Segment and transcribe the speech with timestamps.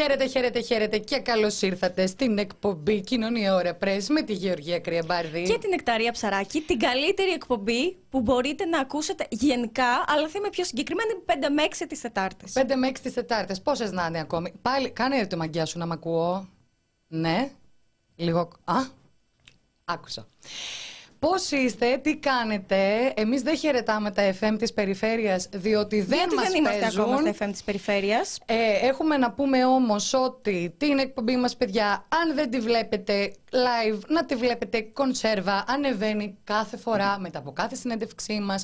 [0.00, 5.42] Χαίρετε, χαίρετε, χαίρετε και καλώς ήρθατε στην εκπομπή Κοινωνία Ωρα Πρέσ με τη Γεωργία Κρυαμπάρδη.
[5.42, 10.48] Και την Εκταρία Ψαράκη, την καλύτερη εκπομπή που μπορείτε να ακούσετε γενικά, αλλά θα είμαι
[10.50, 12.52] πιο συγκεκριμένη 5 με 6 τις Τετάρτες.
[12.52, 13.60] 5 με 6 τις Τετάρτες.
[13.62, 16.48] Πόσες να είναι ακόμη; Πάλι, κάνε το μαγκιά σου να μ' ακούω.
[17.08, 17.50] Ναι.
[18.16, 18.48] Λίγο.
[18.64, 18.74] Α,
[19.84, 20.26] άκουσα.
[21.18, 26.48] Πώς είστε, τι κάνετε; Εμείς δεν χαιρετάμε τα FM της περιφέρειας, διότι δεν Γιατί μας
[26.48, 27.00] δεν είμαστε παίζουν.
[27.02, 32.06] ακόμα στα FM της περιφέρειας; Ε, έχουμε να πούμε όμως ότι την εκπομπή μας παιδιά
[32.22, 37.74] αν δεν τη βλέπετε live να τη βλέπετε κονσέρβα ανεβαίνει κάθε φορά μετά από κάθε
[37.74, 38.62] συνέντευξή μας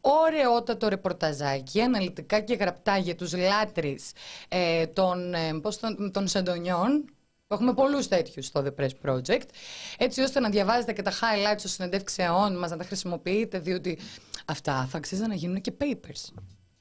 [0.00, 4.12] ωραιότατο ρεπορταζάκι αναλυτικά και γραπτά για τους λάτρεις
[4.48, 7.04] ε, των, ε, πώς, των, των σεντονιών
[7.48, 9.48] Έχουμε πολλούς τέτοιους στο The Press Project.
[9.98, 13.98] Έτσι ώστε να διαβάζετε και τα highlights των συνεντεύξεών μας, να τα χρησιμοποιείτε, διότι
[14.44, 16.32] αυτά θα αξίζαν να γίνουν και papers.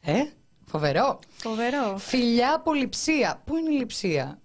[0.02, 0.24] Ε,
[0.66, 1.20] φοβερό.
[1.30, 1.98] Φοβερό.
[1.98, 3.42] Φιλιά από λειψία.
[3.46, 4.42] Πού είναι η λειψία;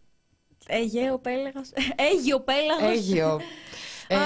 [0.66, 1.68] Αιγαίο πέλαγος.
[2.12, 2.96] Αίγιο πέλαγος.
[2.96, 3.40] Αίγιο.
[4.08, 4.16] ε,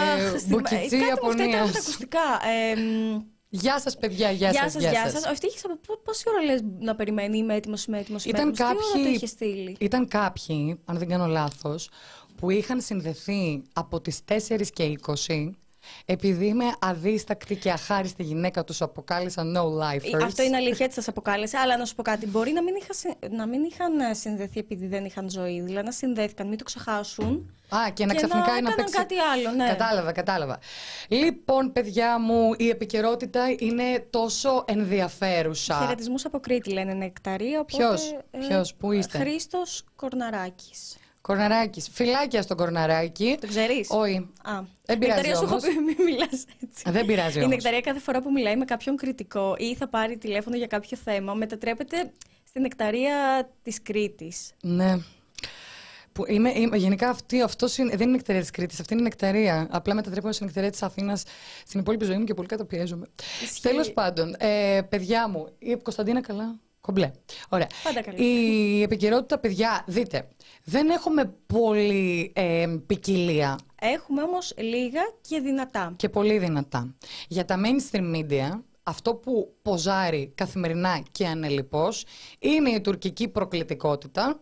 [0.47, 1.73] Μπουκιτσί Ιαπωνίας.
[1.73, 2.41] τα ακουστικά.
[2.71, 3.23] Ε, μ,
[3.55, 5.25] Γεια σας παιδιά, γεια, Γεια σας, σας, γεια σας.
[5.27, 8.25] Ο Ευτύχη, από πο- πόση ώρα λες να περιμένει, είμαι έτοιμος, είμαι έτοιμος.
[8.25, 11.89] Ήταν Τι ώρα το κάποιοι, είχες στείλει; ήταν κάποιοι, αν δεν κάνω λάθος,
[12.37, 15.57] που είχαν συνδεθεί από τις 4 και 20
[16.05, 20.21] επειδή είμαι αδίστακτη και αχάριστη γυναίκα τους αποκάλυψαν no lifers.
[20.21, 21.57] Ε, Αυτό είναι αλήθεια, έτσι σας αποκάλεσε.
[21.57, 22.27] Αλλά να σου πω κάτι.
[22.27, 25.61] Μπορεί να μην, είχα, συ- να μην είχαν ε, συνδεθεί επειδή δεν είχαν ζωή.
[25.61, 27.55] Δηλαδή να συνδέθηκαν, μην το ξεχάσουν.
[27.69, 28.95] Α, και να Και να ξαφνικά να, έκαναν παίξει.
[28.95, 29.67] κάτι άλλο, ναι.
[29.67, 30.59] Κατάλαβα, κατάλαβα.
[31.09, 35.79] Λοιπόν, παιδιά μου, η επικαιρότητα είναι τόσο ενδιαφέρουσα.
[35.81, 37.61] Χαιρετισμούς από Κρήτη λένε νεκταρία.
[37.61, 38.17] οπότε, Ποιος;
[38.49, 40.97] Ποιος; Πού είστε; Χρήστος Κορναράκης.
[41.23, 41.89] Κορναράκης.
[41.93, 43.37] Φιλάκια στον Κορναράκη.
[43.41, 44.17] Το ξέρεις; Όχι.
[44.43, 45.65] Α, Δεν πειράζει Νεκταρία σου έχω όμως.
[45.69, 46.91] πει, μην μιλάς έτσι.
[46.91, 47.55] Δεν πειράζει Η όμως.
[47.55, 51.35] Νεκταρία κάθε φορά που μιλάει με κάποιον κριτικό ή θα πάρει τηλέφωνο για κάποιο θέμα,
[51.35, 52.13] μετατρέπεται
[52.49, 54.51] στην Νεκταρία της Κρήτης.
[54.63, 54.97] Ναι.
[56.13, 59.67] Που είμαι, είμαι- γενικά αυτή, αυτός είναι, δεν είναι νεκταρία της Κρήτης, αυτή είναι νεκταρία.
[59.71, 61.25] Απλά μετατρέπομαι στην νεκταρία της Αθήνας
[61.67, 63.07] στην υπόλοιπη ζωή μου και πολύ καταπιέζομαι.
[63.43, 63.61] Ισχύει.
[63.61, 66.59] Τέλος πάντων, ε, παιδιά μου, η Κωνσταντίνα καλά.
[66.87, 67.11] Κομπλέ.
[67.49, 67.67] Ωραία.
[67.85, 68.25] Πάντα καλή.
[68.25, 70.29] Η επικαιρότητα, παιδιά, δείτε.
[70.65, 75.93] Δεν έχουμε πολύ ε, ποικιλία Έχουμε όμως λίγα και δυνατά.
[75.97, 76.95] και πολύ δυνατά.
[77.29, 82.05] Για τα mainstream media, αυτό που ποζάρει καθημερινά και ανελιπώς
[82.39, 84.41] είναι η τουρκική προκλητικότητα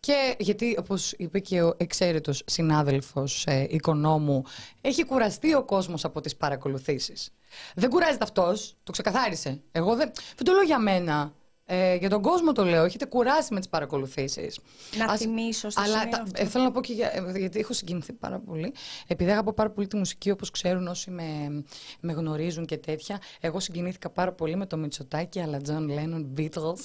[0.00, 4.42] και γιατί, όπως είπε και ο εξαίρετος συνάδελφος ε, οικονόμου,
[4.80, 7.30] έχει κουραστεί ο κόσμος από τις παρακολουθήσεις.
[7.74, 9.60] Δεν κουράζεται αυτός, το ξεκαθάρισε.
[9.72, 11.32] Εγώ δεν, δεν το λέω για μένα.
[11.74, 14.58] Ε, για τον κόσμο το λέω, έχετε κουράσει με τις παρακολουθήσεις.
[14.96, 16.42] Να θυμίσω στο Αλλά σημείο τα- αυτό.
[16.42, 18.72] ε, θέλω να πω και για, ε, γιατί έχω συγκινηθεί πάρα πολύ.
[19.06, 21.62] Επειδή αγαπώ πάρα πολύ τη μουσική, όπως ξέρουν όσοι με,
[22.00, 23.20] με γνωρίζουν και τέτοια.
[23.40, 26.78] Εγώ συγκινήθηκα πάρα πολύ με το Μητσοτάκι, αλλά John Lennon, Beatles.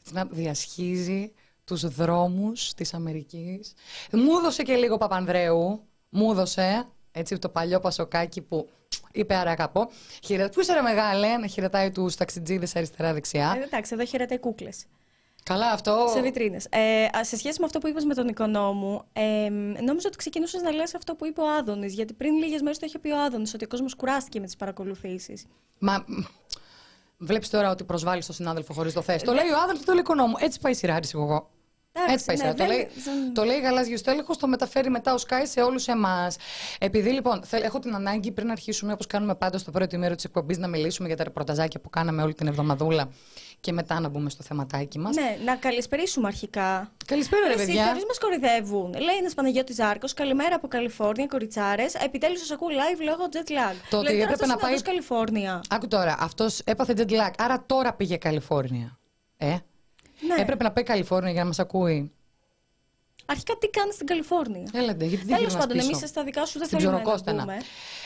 [0.00, 1.32] Έτσι να διασχίζει
[1.64, 3.72] τους δρόμους της Αμερικής.
[4.12, 5.82] Μου έδωσε και λίγο Παπανδρέου.
[6.08, 8.68] Μου έδωσε, έτσι το παλιό πασοκάκι που
[9.12, 9.90] είπε άρα αγαπώ.
[10.24, 10.48] Χαιρε...
[10.48, 13.54] Πού είσαι ρε μεγάλε, να χαιρετάει τους ταξιτζίδες αριστερά-δεξιά.
[13.60, 14.84] Ε, εντάξει, εδώ χαιρετάει κούκλες.
[15.42, 16.10] Καλά αυτό.
[16.14, 16.66] Σε βιτρίνες.
[16.70, 19.48] Ε, α, σε σχέση με αυτό που είπες με τον οικονόμου, ε,
[19.82, 21.94] νόμιζα ότι ξεκινούσες να λες αυτό που είπε ο Άδωνης.
[21.94, 24.56] Γιατί πριν λίγες μέρες το είχε πει ο Άδωνης, ότι ο κόσμος κουράστηκε με τις
[24.56, 25.46] παρακολουθήσεις.
[25.78, 26.04] Μα
[27.18, 29.22] βλέπεις τώρα ότι προσβάλλεις τον συνάδελφο χωρίς το θες.
[29.22, 30.34] Το λέει ο άδελφο, το λέει ο οικονόμου.
[30.38, 31.50] Έτσι πάει η σειρά, αριστερό εγώ.
[31.92, 32.54] Εντάξει, Έτσι πάει η ναι, σειρά.
[32.54, 35.86] Το δεν- λέει, δεν- το λέει γαλάζιο τέλεχο, το μεταφέρει μετά ο Sky σε όλους
[35.88, 36.36] εμάς.
[36.78, 40.24] Επειδή λοιπόν θέλ- έχω την ανάγκη πριν αρχίσουμε, όπως κάνουμε πάντα στο πρώτο ημέρο της
[40.24, 43.08] εκπομπής, να μιλήσουμε για τα ρεπορταζάκια που κάναμε όλη την εβδομαδούλα
[43.60, 45.16] και μετά να μπούμε στο θεματάκι μας.
[45.16, 46.92] Ναι, να καλησπερίσουμε αρχικά.
[47.06, 47.86] Καλησπέρα, ρε Εσύ, παιδιά.
[47.86, 48.90] χωρίς μας κορυδεύουν.
[48.92, 51.94] Λέει ένας Παναγιώτης Ζάρκο, καλημέρα από Καλιφόρνια, κοριτσάρες.
[51.94, 53.74] Επιτέλους σας ακούω live λόγω jet lag.
[53.90, 55.60] Το ότι Λέει, τώρα έπρεπε αυτός να είναι πάει- όντως Καλιφόρνια.
[55.68, 58.98] Άκου τώρα, αυτός έπαθε jet lag, άρα τώρα πήγε Καλιφόρνια.
[59.36, 59.56] Ε,
[60.26, 60.34] Ναι.
[60.42, 62.12] έπρεπε να πάει Καλιφόρνια για να μας ακούει.
[63.30, 65.96] Αρχικά τι κάνεις στην Καλιφόρνια; Έλατε, γιατί δεν Τέλος γυρνάς πάντων, πίσω.
[65.96, 67.40] εμείς στα δικά σου δεν Στην θέλουμε να ψωροκόστενα.
[67.44, 67.56] μπούμε.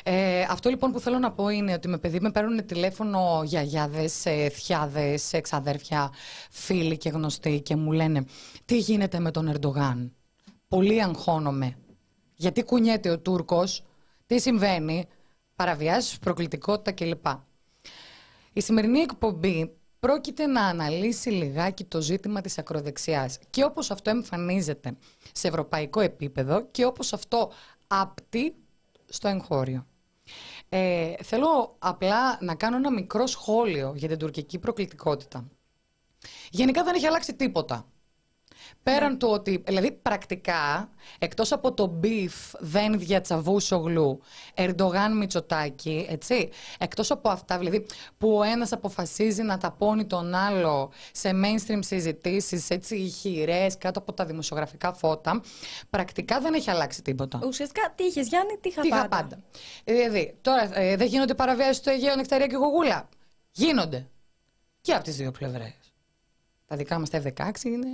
[0.04, 4.26] Ε, αυτό λοιπόν που θέλω να πω είναι ότι με παιδί με παίρνουν τηλέφωνο γιαγιάδες,
[4.26, 6.12] ε, θιάδες, εξαδέρφια,
[6.50, 8.24] φίλοι και γνωστοί και μου λένε
[8.64, 10.12] τι γίνεται με τον Ερντογάν;
[10.68, 11.76] Πολύ αγχώνομαι.
[12.34, 13.84] Γιατί κουνιέται ο Τούρκος,
[14.26, 15.08] τι συμβαίνει,
[15.56, 17.26] παραβιάσεις, προκλητικότητα κλπ.
[18.52, 19.76] Η σημερινή εκπομπή
[20.06, 24.96] πρόκειται να αναλύσει λιγάκι το ζήτημα της ακροδεξιάς και όπως αυτό εμφανίζεται
[25.32, 27.52] σε ευρωπαϊκό επίπεδο και όπως αυτό
[27.86, 28.54] άπτει
[29.08, 29.86] στο εγχώριο.
[30.68, 35.48] Ε, θέλω απλά να κάνω ένα μικρό σχόλιο για την τουρκική προκλητικότητα.
[36.50, 37.86] Γενικά δεν έχει αλλάξει τίποτα.
[38.82, 39.16] Πέραν Ναι.
[39.18, 44.20] του ότι, δηλαδή πρακτικά, εκτός από το beef δεν διατσαβούσογλου
[44.54, 46.48] Ερντογάν Μητσοτάκη, έτσι,
[46.78, 47.86] εκτός από αυτά, δηλαδή
[48.18, 54.12] που ο ένας αποφασίζει να ταπώνει τον άλλο σε mainstream συζητήσεις, έτσι ηχηρές, κάτω από
[54.12, 55.42] τα δημοσιογραφικά φώτα,
[55.90, 57.40] πρακτικά δεν έχει αλλάξει τίποτα.
[57.46, 59.16] Ουσιαστικά τι είχες, Γιάννη, τι είχα Τι είχα πάντα.
[59.16, 59.38] πάντα.
[59.84, 63.08] Δηλαδή, τώρα ε, δεν γίνονται παραβιάσεις στο Αιγαίο, Νεκταρία και Γογούλα.
[63.50, 64.06] Γίνονται.
[64.80, 65.72] Και από τις δύο πλευρές.
[66.72, 67.86] Τα δικά μας τα F-16 είναι,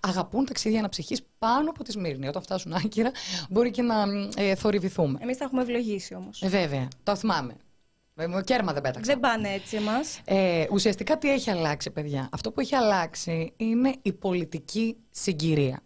[0.00, 2.28] αγαπούν ταξίδια αναψυχής πάνω από τη Σμύρνη.
[2.28, 3.10] Όταν φτάσουν άκυρα
[3.48, 4.04] μπορεί και να
[4.36, 5.18] ε, θορυβηθούμε.
[5.22, 6.42] Εμείς τα έχουμε ευλογήσει όμως.
[6.42, 7.56] Ε, βέβαια, το θυμάμαι.
[8.14, 9.12] Ε, μου κέρμα δεν πέταξα.
[9.12, 10.20] Δεν πάνε έτσι εμάς.
[10.24, 15.82] Ε, ουσιαστικά τι έχει αλλάξει, παιδιά; Αυτό που έχει αλλάξει είναι η πολιτική συγκυρία.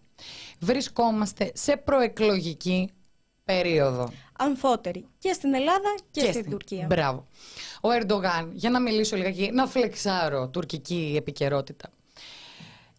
[0.59, 2.91] Βρισκόμαστε σε προεκλογική
[3.45, 4.13] περίοδο.
[4.39, 5.07] Αμφότεροι.
[5.19, 6.87] Και στην Ελλάδα και, στην Τουρκία.
[6.87, 7.27] Μπράβο.
[7.81, 11.91] Ο Ερντογάν, για να μιλήσω λιγάκι, να φλεξάρω τουρκική επικαιρότητα.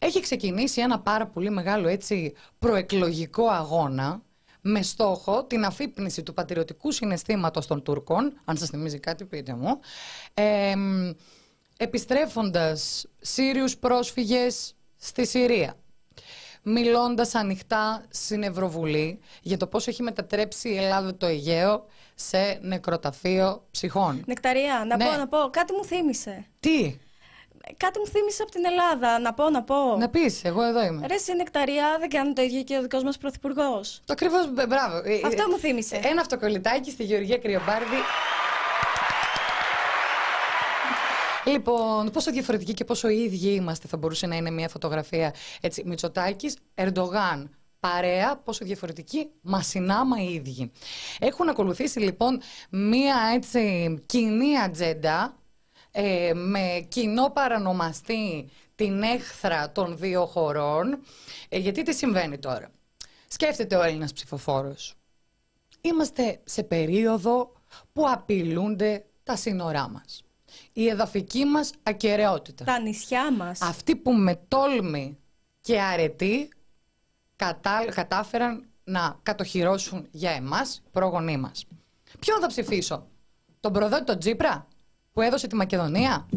[0.04, 4.22] Έχει ξεκινήσει ένα πάρα πολύ μεγάλο έτσι προεκλογικό αγώνα
[4.62, 9.80] με στόχο την αφύπνιση του πατριωτικού συναισθήματος των Τούρκων, αν σας θυμίζει κάτι πείτε μου,
[10.34, 10.74] ε,
[11.78, 15.76] επιστρέφοντας Σύριους πρόσφυγες στη Συρία
[16.64, 21.86] μιλώντας ανοιχτά στην Ευρωβουλή για το πώς έχει μετατρέψει η Ελλάδα το Αιγαίο
[22.16, 24.24] σε νεκροταφείο ψυχών.
[24.28, 25.06] Νεκταρία, να Ναι.
[25.06, 25.38] πω, να πω.
[25.52, 26.46] Κάτι μου θύμισε.
[26.60, 26.98] Τι,
[27.78, 29.20] Κάτι μου θύμισε από την Ελλάδα.
[29.20, 29.98] Να πω, να πω.
[29.98, 31.08] να πεις, εγώ εδώ είμαι.
[31.08, 34.02] Ρε, εσύ Νεκταρία, δεν κάνει το ίδιο και ο δικός μας πρωθυπουργός.
[34.06, 34.98] Το ακριβώς, μπράβο.
[34.98, 36.00] Ε, Αυτό ε, μου θύμισε.
[36.04, 37.98] Ένα αυτοκολλητάκι στη Γεωργία Κρυομπάρδη.
[41.46, 46.58] Λοιπόν, πόσο διαφορετικοί και πόσο ίδιοι είμαστε θα μπορούσε να είναι μια φωτογραφία έτσι, Μητσοτάκης,
[46.76, 47.50] Ερντογάν,
[47.80, 50.72] παρέα, πόσο διαφορετικοί, μα συνάμα οι ίδιοι.
[51.20, 55.38] Έχουν ακολουθήσει λοιπόν μια έτσι κοινή ατζέντα
[55.96, 61.00] ε, με κοινό παρανομαστή την έχθρα των δύο χωρών.
[61.50, 62.72] Ε, γιατί τι συμβαίνει τώρα;
[63.28, 64.94] Σκέφτεται ο Έλληνας ψηφοφόρος.
[65.82, 67.52] Είμαστε σε περίοδο
[67.94, 70.24] που απειλούνται τα σύνορά μας.
[70.74, 72.64] Η εδαφική μας ακαιρεότητα.
[72.64, 73.62] Τα νησιά μας.
[73.62, 75.18] Αυτοί που με τόλμη
[75.62, 76.50] και αρετή
[77.36, 77.86] κατα...
[77.94, 81.66] κατάφεραν να κατοχυρώσουν για εμάς, οι πρόγονοί μας.
[82.20, 83.08] Ποιον θα ψηφίσω,
[83.60, 84.68] τον προδότη τον Τζίπρα;
[85.14, 86.30] Που έδωσε τη Μακεδονία,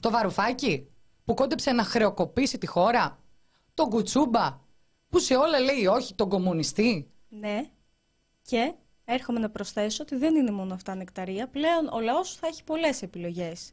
[0.00, 0.88] το Βαρουφάκι
[1.24, 3.18] που κόντεψε να χρεοκοπήσει τη χώρα,
[3.74, 4.60] τον Κουτσούμπα
[5.08, 7.10] που σε όλα λέει όχι, τον κομμουνιστή.
[7.28, 7.70] Ναι.
[8.42, 8.74] Και
[9.04, 11.48] έρχομαι να προσθέσω ότι δεν είναι μόνο αυτά νεκταρία.
[11.48, 13.72] Πλέον ο λαός θα έχει πολλές επιλογές.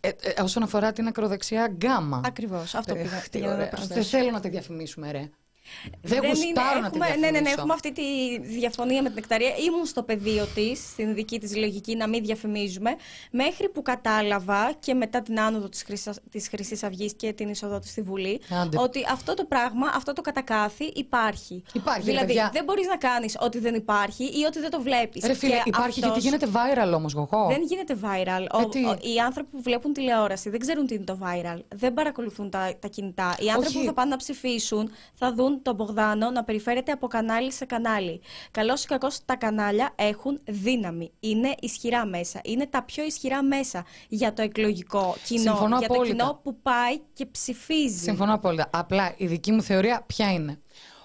[0.00, 2.20] Ε, ε, όσον αφορά την ακροδεξιά γκάμα.
[2.24, 2.74] Ακριβώς.
[2.74, 3.68] Αυτό Ε, πήγα, τι πήγα να ωραία.
[3.68, 3.94] προσθέσω.
[3.94, 5.30] Δεν θέλω να τη διαφημίσουμε, ρε.
[6.02, 7.20] Δεν, είναι- γουστάρω να τη έχουμε, διαφημίσω.
[7.20, 8.02] Ναι, ναι, ναι, έχουμε αυτή τη
[8.40, 9.56] διαφωνία με την Νεκταρία.
[9.66, 12.96] Ήμουν στο πεδίο της, στην δική της λογική, να μην διαφημίζουμε,
[13.30, 15.84] μέχρι που κατάλαβα και μετά την άνοδο της
[16.30, 18.78] της Χρυσής Αυγής και την είσοδό της στη Βουλή, Άντε.
[18.80, 21.62] ότι αυτό το πράγμα, αυτό το κατακάθι υπάρχει.
[21.72, 22.50] Υπάρχει, ρε Δηλαδή, παιδιά.
[22.52, 25.24] δεν μπορείς να κάνεις ότι δεν υπάρχει ή ότι δεν το βλέπεις.
[25.24, 27.46] Ρε φίλε, υπάρχει γιατί γίνεται viral όμως, γογό.
[27.48, 28.42] Δεν γίνεται viral.
[28.42, 31.58] Ε, Ο- τι; ο- οι άνθρωποι που βλέπουν τηλεόραση δεν ξέρουν τι είναι το viral.
[31.74, 33.36] Δεν παρακολουθούν τα, τα κινητά.
[33.38, 33.78] Οι άνθρωποι Όχι.
[33.78, 38.20] που θα πάνε να ψηφίσουν θα δουν τον Μπογδάνο να περιφέρεται από κανάλι σε κανάλι.
[38.50, 41.12] Καλός ή κακός, τα κανάλια έχουν δύναμη.
[41.20, 42.40] Είναι ισχυρά μέσα.
[42.44, 45.40] Είναι τα πιο ισχυρά μέσα για το εκλογικό κοινό.
[45.40, 46.16] Συμφωνώ για απόλυτα.
[46.16, 47.98] το κοινό που πάει και ψηφίζει.
[47.98, 48.70] Συμφωνώ απόλυτα.
[48.72, 50.58] Απλά η δική μου θεωρία ποια είναι.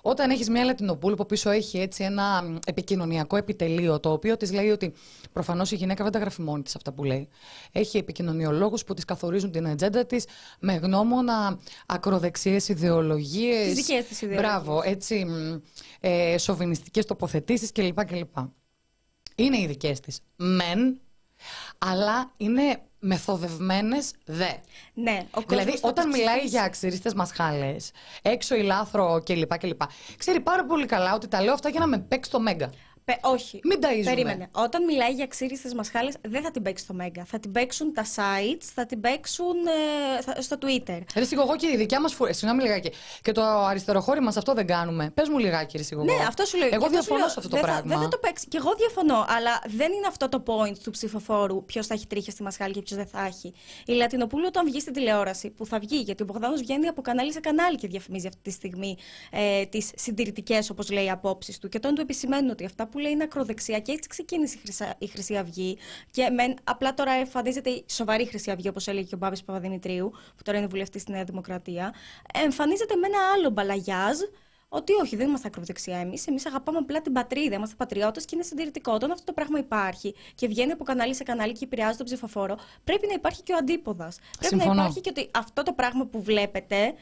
[0.05, 4.51] Όταν έχεις μια Λατινοπούλου που πίσω έχει έτσι ένα μ, επικοινωνιακό επιτελείο, το οποίο της
[4.53, 4.93] λέει ότι
[5.31, 7.27] προφανώς η γυναίκα δεν τα γράφει μόνη της αυτά που λέει.
[7.72, 10.25] Έχει επικοινωνιολόγους που της καθορίζουν την ατζέντα της
[10.60, 13.65] με γνώμονα ακροδεξιέ ιδεολογίες.
[13.65, 14.51] Τις δικές της ιδεολογίες.
[14.51, 15.25] Μπράβο, έτσι.
[15.25, 15.60] μ,
[16.00, 18.05] Ε, Σοβινιστικές τοποθετήσεις κλπ.
[18.05, 18.38] κλπ.
[19.36, 20.19] Είναι οι δικές της.
[20.36, 21.00] Μεν,
[21.77, 24.50] αλλά είναι μεθοδευμένες δε.
[24.93, 26.55] Ναι, ο Δηλαδή, κόσμος θα όταν τις μιλάει ψηφίσει.
[26.55, 27.75] για αξιρίστε μασχάλε,
[28.22, 29.57] έξω ηλάθρο κλπ.
[29.57, 29.81] κλπ.
[30.17, 32.69] Ξέρει πάρα πολύ καλά ότι τα λέω αυτά για να με παίξει το μέγκα.
[33.05, 33.60] Πε- όχι.
[33.63, 34.03] Μην ταΐζουμε.
[34.03, 34.50] Περίμενε.
[34.51, 37.24] Όταν μιλάει για ξύριστε μασχάλες, δεν θα την παίξει στο Μέγκα.
[37.25, 39.55] Θα την παίξουν τα sites, θα την παίξουν
[40.17, 41.00] ε, θα- στο Twitter.
[41.15, 42.31] Ρε Σιγογό και η δικιά μας φουρ...
[42.33, 42.91] Συγγνώμη λιγάκι.
[43.22, 45.12] Και το αριστεροχώρι μας αυτό δεν κάνουμε.
[45.13, 46.05] Πες μου λιγάκι, Ρε Σιγογό.
[46.17, 46.67] Ναι, αυτό σου λέω.
[46.67, 47.29] Εγώ Και αυτό σου διαφωνώ λέω.
[47.29, 47.93] σε αυτό το δεν θα- πράγμα.
[47.95, 48.48] δεν θα το παίξει.
[48.48, 49.25] Και εγώ διαφωνώ.
[49.27, 52.81] Αλλά δεν είναι αυτό το point του ψηφοφόρου ποιος θα έχει τρίχια στη μασχάλη και
[52.81, 53.53] ποιος δεν θα έχει.
[53.86, 57.31] Η Λατινοπούλου όταν βγει στην τηλεόραση, που θα βγει, γιατί ο Μπογδάνος βγαίνει από κανάλι
[57.33, 58.98] σε κανάλι και διαφημίζει αυτή τη στιγμή
[59.31, 61.69] ε, τις συντηρητικές, όπως λέει, απόψεις του.
[61.69, 64.95] Και όταν του επισημαίνουν ότι αυτά που λέει είναι ακροδεξιά και έτσι ξεκίνησε η, Χρυσά-
[64.97, 65.77] η Χρυσή Αυγή.
[66.12, 70.12] Και μεν, απλά τώρα εμφανίζεται η σοβαρή Χρυσή Αυγή, όπως έλεγε και ο Μπάμπης Παπαδημητρίου,
[70.12, 71.93] που τώρα είναι βουλευτής στη Νέα Δημοκρατία.
[72.33, 74.17] Εμφανίζεται με ένα άλλο μπαλαγιάζ
[74.75, 76.27] ότι όχι, δεν είμαστε ακροδεξιά εμείς.
[76.27, 77.55] Εμείς αγαπάμε απλά την πατρίδα.
[77.55, 78.93] Είμαστε πατριώτες και είναι συντηρητικό.
[78.93, 82.57] Όταν αυτό το πράγμα υπάρχει και βγαίνει από κανάλι σε κανάλι και επηρεάζει τον ψηφοφόρο,
[82.83, 84.17] πρέπει να υπάρχει και ο αντίποδας.
[84.39, 84.73] Πρέπει Συμφωνώ.
[84.73, 86.93] να υπάρχει και ότι αυτό το πράγμα που βλέπετε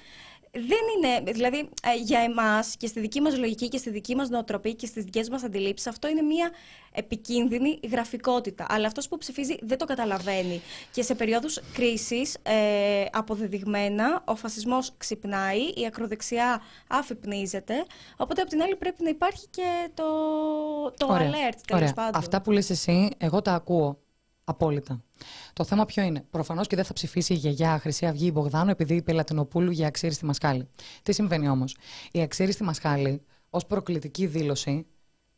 [0.52, 4.30] δεν είναι, δηλαδή ε, για εμάς και στη δική μας λογική και στη δική μας
[4.30, 6.52] νοοτροπία και στις δικές μας αντιλήψεις αυτό είναι μια
[6.92, 8.66] επικίνδυνη γραφικότητα.
[8.70, 10.62] Αλλά αυτός που ψηφίζει δεν το καταλαβαίνει.
[10.92, 17.86] Και σε περίοδους κρίσης ε, αποδεδειγμένα ο φασισμός ξυπνάει, η ακροδεξιά αφυπνίζεται,
[18.18, 20.04] οπότε από την άλλη πρέπει να υπάρχει και το,
[20.98, 21.94] το alert τέλος Ωραία.
[21.94, 22.16] πάντων.
[22.16, 23.98] Αυτά που λες εσύ, εγώ τα ακούω
[24.44, 25.04] απόλυτα.
[25.54, 28.72] Το θέμα ποιο είναι; Προφανώς και δεν θα ψηφίσει η γιαγιά Χρυσή Αυγή ή Μπογδάνο
[28.72, 30.68] επειδή είπε Λατινοπούλου για αξίριστη μασχάλη.
[31.04, 31.78] Τι συμβαίνει όμως;
[32.12, 34.86] Η αξίριστη μασχάλη ως προκλητική δήλωση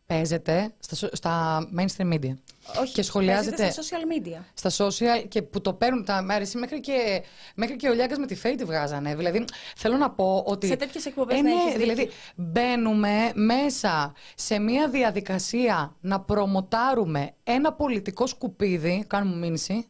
[0.06, 2.34] παίζεται στα, σο- στα mainstream media.
[2.82, 4.42] Όχι, και σχολιάζεται παίζεται στα social media.
[4.54, 7.24] στα social και που το παίρνουν τα μέρη μέχρι και,
[7.56, 9.16] μέχρι και ο Λιάγκας με τη Φέη τη βγάζανε.
[9.16, 9.46] Δηλαδή,
[9.76, 10.68] θέλω να πω ότι.
[10.68, 11.80] Σε τέτοιες εκπομπές Ε, να ναι, έχεις δίκιο.
[11.80, 19.04] δηλαδή, μπαίνουμε μέσα σε μια διαδικασία να προμοτάρουμε ένα πολιτικό σκουπίδι.
[19.08, 19.88] Κάνουμε μήνυση.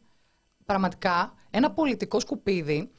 [0.66, 2.90] Πραγματικά, ένα πολιτικό σκουπίδι.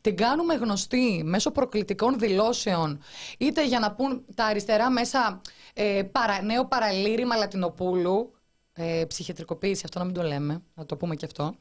[0.00, 3.02] Την κάνουμε γνωστή μέσω προκλητικών δηλώσεων,
[3.38, 5.40] είτε για να πούν τα αριστερά μέσα
[5.72, 8.32] ε, παρα, νέο παραλήρημα Λατινοπούλου,
[8.72, 11.54] ε, ψυχιατρικοποίηση, αυτό να μην το λέμε, να το πούμε και αυτό.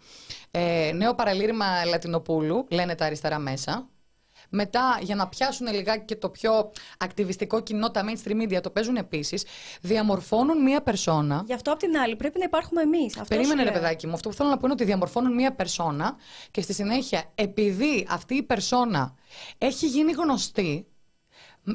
[0.52, 3.90] Ε, νέο παραλήρημα Λατινοπούλου, λένε τα αριστερά μέσα.
[4.50, 8.96] Μετά, για να πιάσουν λιγάκι και το πιο ακτιβιστικό κοινό, τα mainstream media το παίζουν
[8.96, 9.46] επίσης,
[9.82, 11.44] διαμορφώνουν μία περσόνα.
[11.46, 13.22] Γι' αυτό απ' την άλλη πρέπει να υπάρχουμε εμείς.
[13.28, 14.14] Περίμενε, ρε παιδάκι μου.
[14.14, 16.16] Αυτό που θέλω να πω είναι ότι διαμορφώνουν μία περσόνα
[16.52, 19.16] και στη συνέχεια, επειδή αυτή η περσόνα
[19.58, 20.88] έχει γίνει γνωστή,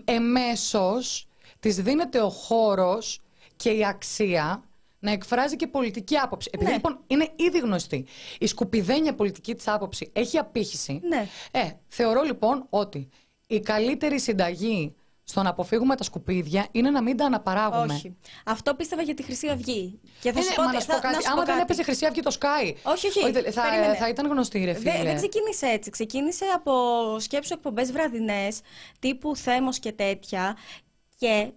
[0.05, 1.29] εμέσως
[1.61, 3.21] της δίνεται ο χώρος
[3.57, 4.63] και η αξία
[4.99, 6.51] να εκφράζει και πολιτική άποψη.
[6.53, 6.77] Επειδή Ναι.
[6.77, 8.07] λοιπόν είναι ήδη γνωστή
[8.39, 11.01] η σκουπιδένια πολιτική της άποψη έχει απήχηση.
[11.09, 11.29] Ναι.
[11.51, 13.09] Ε, θεωρώ λοιπόν ότι
[13.47, 14.95] η καλύτερη συνταγή
[15.29, 17.95] στο να αποφύγουμε τα σκουπίδια είναι να μην τα αναπαράγουμε.
[17.95, 18.17] Όχι.
[18.45, 20.01] Αυτό πίστευα για τη Χρυσή Αυγή.
[20.21, 21.15] Και θα Ε, σου ναι, πω, μα τε- να σου θα- πω κάτι.
[21.15, 21.61] να σου Άμα πω δεν κάτι.
[21.63, 22.73] έπαιζε Χρυσή Αυγή το Sky.
[22.83, 23.31] Όχι, όχι.
[23.31, 23.95] δεν- θα, Περίμενε.
[23.95, 24.91] θα ήταν γνωστή, ρε φίλε.
[24.93, 25.91] Δεν, δεν ξεκίνησε έτσι.
[25.91, 26.73] Ξεκίνησε από
[27.21, 28.61] σκέψου εκπομπές βραδινές,
[28.99, 30.57] τύπου Θέμος και τέτοια.
[31.17, 31.51] Και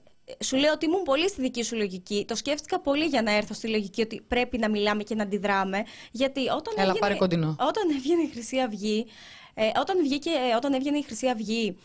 [0.43, 2.25] σου λέω ότι ήμουν πολύ στη δική σου λογική.
[2.27, 5.83] Το σκέφτηκα πολύ για να έρθω στη λογική ότι πρέπει να μιλάμε και να αντιδράμε.
[6.11, 7.55] Γιατί όταν, Έλα, έβγαινε, πάρε κοντινό.
[7.59, 9.05] όταν έβγαινε η Χρυσή Αυγή,
[9.53, 11.77] ε, όταν, βγήκε, όταν έβγαινε η Χρυσή Αυγή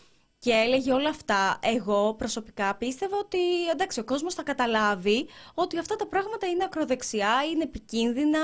[0.45, 3.37] και έλεγε όλα αυτά, εγώ προσωπικά πίστευα ότι
[3.71, 8.39] εντάξει, ο κόσμος θα καταλάβει ότι αυτά τα πράγματα είναι ακροδεξιά, είναι επικίνδυνα,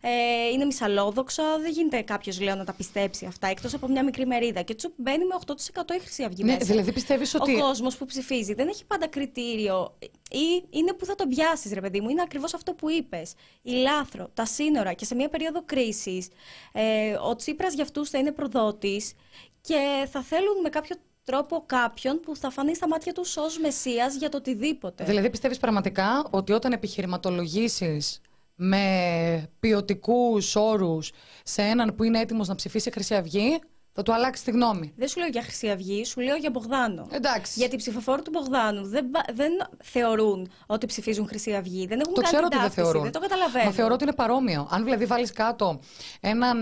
[0.00, 1.58] ε, είναι μυσαλόδοξα.
[1.58, 4.62] Δεν γίνεται κάποιος λέω να τα πιστέψει αυτά, εκτός από μια μικρή μερίδα.
[4.62, 6.64] Και τσουπ μπαίνει με 8% η Χρυσή Αυγή Ναι, μέσα.
[6.64, 7.54] δηλαδή πιστεύεις ότι.
[7.54, 9.98] Ο κόσμος που ψηφίζει δεν έχει πάντα κριτήριο.
[10.30, 12.08] Ή είναι που θα τον πιάσεις, ρε παιδί μου.
[12.08, 13.34] Είναι ακριβώς αυτό που είπες.
[13.62, 16.28] Η λάθρο, τα σύνορα και σε μια περίοδο κρίσης,
[16.72, 19.12] ε, ο Τσίπρας για αυτούς θα είναι προδότης
[19.60, 24.06] και θα θέλουν με κάποιο τρόπο κάποιον που θα φανεί στα μάτια τους ως μεσία
[24.18, 25.04] για το οτιδήποτε.
[25.04, 28.20] Δηλαδή πιστεύεις πραγματικά ότι όταν επιχειρηματολογήσεις
[28.54, 31.10] με ποιοτικούς όρους
[31.44, 33.58] σε έναν που είναι έτοιμος να ψηφίσει Χρυσή Αυγή,
[33.94, 34.92] θα του αλλάξει τη γνώμη.
[34.96, 37.06] Δεν σου λέω για Χρυσή Αυγή, σου λέω για Μπογδάνο.
[37.10, 37.52] Εντάξει.
[37.58, 39.52] Γιατί οι ψηφοφόροι του Μπογδάνου δεν, μπα- δεν
[39.82, 41.86] θεωρούν ότι ψηφίζουν Χρυσή Αυγή.
[41.86, 43.02] Δεν έχουν Το κάνει ξέρω ότι δεν ταύτιση, θεωρούν.
[43.02, 43.64] Δεν το καταλαβαίνω.
[43.64, 44.68] Μα θεωρώ ότι είναι παρόμοιο.
[44.70, 45.80] Αν δηλαδή βάλεις κάτω
[46.20, 46.58] έναν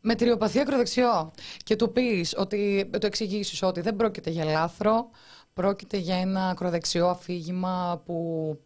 [0.00, 1.30] μετριοπαθή ακροδεξιό
[1.64, 5.10] και του πεις ότι το εξηγήσεις ότι δεν πρόκειται για λάθρο,
[5.52, 8.58] πρόκειται για ένα ακροδεξιό αφήγημα που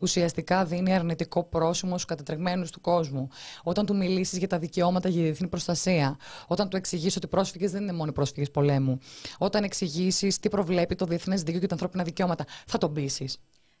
[0.00, 3.28] ουσιαστικά δίνει αρνητικό πρόσημο στους κατατρεγμένους του κόσμου.
[3.62, 6.16] Όταν του μιλήσεις για τα δικαιώματα για διεθνή προστασία,
[6.46, 8.98] όταν του εξηγήσει ότι οι πρόσφυγες δεν είναι μόνο οι πρόσφυγες πολέμου,
[9.38, 13.38] όταν εξηγήσεις τι προβλέπει το διεθνές δίκαιο και τα ανθρώπινα δικαιώματα, θα τον πείσεις.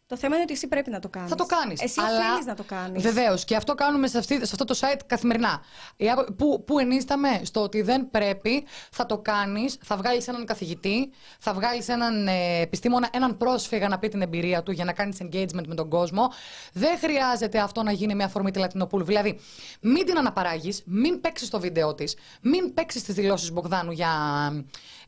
[0.08, 1.28] Το θέμα είναι ότι εσύ πρέπει να το κάνεις.
[1.30, 1.80] Θα το κάνεις.
[1.82, 3.02] Εσύ οφείλει να το κάνεις.
[3.02, 3.44] Βεβαίως.
[3.44, 5.60] Και αυτό κάνουμε σε, αυτή, σε αυτό το site καθημερινά.
[5.96, 10.44] Η άπο- Πού, πού ενίσταμε στο ότι δεν πρέπει, θα το κάνεις, θα βγάλεις έναν
[10.46, 14.92] καθηγητή, θα βγάλεις έναν ε, επιστήμονα, έναν πρόσφυγα να πει την εμπειρία του για να
[14.92, 16.32] κάνεις engagement με τον κόσμο.
[16.72, 19.04] Δεν χρειάζεται αυτό να γίνει με αφορμή τη Λατινοπούλου.
[19.04, 19.38] Δηλαδή,
[19.80, 24.10] μην την αναπαράγεις, μην παίξεις το βίντεο της, μην παίξεις τις δηλώσεις Μπογδάνου για,
[24.52, 24.64] ε,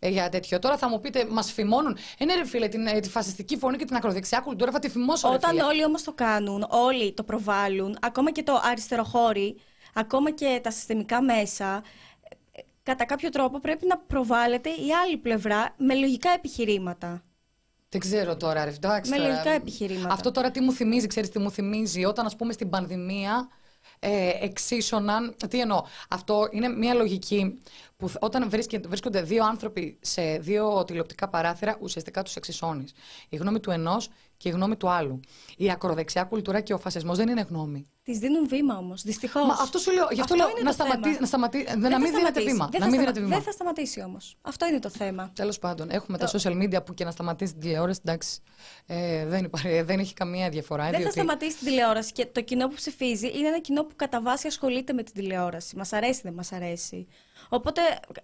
[0.09, 0.59] για τέτοιο.
[0.59, 1.97] Τώρα θα μου πείτε, μας φημώνουν.
[2.19, 4.89] Ε, ναι, ρε φίλε, την, ε, τη φασιστική φωνή και την ακροδεξιά κουλτούρα θα τη
[4.89, 5.29] φημώσω.
[5.29, 5.63] ρε Όταν φίλε.
[5.63, 9.57] όλοι όμως το κάνουν, όλοι το προβάλλουν, ακόμα και το αριστεροχώρι,
[9.95, 11.83] ακόμα και τα συστημικά μέσα,
[12.53, 17.23] ε, κατά κάποιο τρόπο πρέπει να προβάλλεται η άλλη πλευρά με λογικά επιχειρήματα.
[17.89, 18.71] Δεν ξέρω τώρα, ρε.
[18.71, 19.29] Εντάξει, Με τώρα.
[19.29, 20.15] λογικά επιχειρήματα.
[20.15, 22.05] Αυτό τώρα τι μου θυμίζει, ξέρεις τι μου θυμίζει.
[22.05, 23.49] Όταν, ας πούμε, στην πανδημία
[23.99, 25.37] ε, εξίσωναν.
[25.49, 25.83] Τι εννοώ.
[26.09, 27.59] Αυτό είναι μια λογική
[28.01, 32.93] που θ- όταν βρίσκε- βρίσκονται δύο άνθρωποι σε δύο τηλεοπτικά παράθυρα, ουσιαστικά τους εξισώνεις.
[33.29, 35.21] Η γνώμη του ενός και η γνώμη του άλλου.
[35.57, 37.89] Η ακροδεξιά κουλτούρα και ο φασισμός δεν είναι γνώμη.
[38.03, 39.03] Της δίνουν βήμα όμως.
[39.03, 39.47] Δυστυχώς.
[39.47, 40.07] Μα αυτό σου λέω.
[40.11, 42.69] Γι' αυτό, λέω να, σταματήσει, να, σταματήσει, να μην δίνετε βήμα.
[42.71, 43.35] Δεν, να μην δίνετε βήμα.
[43.35, 44.37] δεν θα σταματήσει όμως.
[44.43, 45.31] Αυτό είναι το θέμα.
[45.35, 46.25] Τέλος πάντων, έχουμε το...
[46.31, 48.01] τα social media που και να σταματήσει την τηλεόραση.
[48.05, 48.41] Εντάξει,
[48.87, 50.83] ε, δεν, υπάρχει, δεν έχει καμία διαφορά.
[50.83, 51.05] Δεν διότι...
[51.05, 54.47] θα σταματήσει την τηλεόραση και το κοινό που ψηφίζει είναι ένα κοινό που κατά βάση
[54.47, 55.77] ασχολείται με την τηλεόραση.
[55.77, 57.07] Μας αρέσει, δεν μας αρέσει.
[57.53, 57.81] Οπότε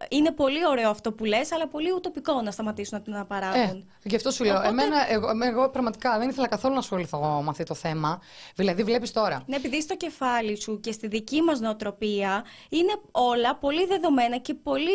[0.08, 3.78] είναι πολύ ωραίο αυτό που λες, αλλά πολύ ουτοπικό να σταματήσουν να την αναπαράγουν.
[3.78, 4.56] Ε, γι' αυτό σου λέω.
[4.56, 4.68] Οπότε...
[4.68, 8.20] Εμένα, εγώ, εγώ, πραγματικά δεν ήθελα καθόλου να ασχοληθώ με αυτό το θέμα.
[8.54, 9.42] Δηλαδή, βλέπεις τώρα.
[9.46, 14.54] Ναι, επειδή στο κεφάλι σου και στη δική μας νοοτροπία είναι όλα πολύ δεδομένα και
[14.54, 14.92] πολύ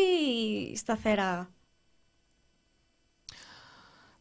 [0.77, 1.49] σταθερά.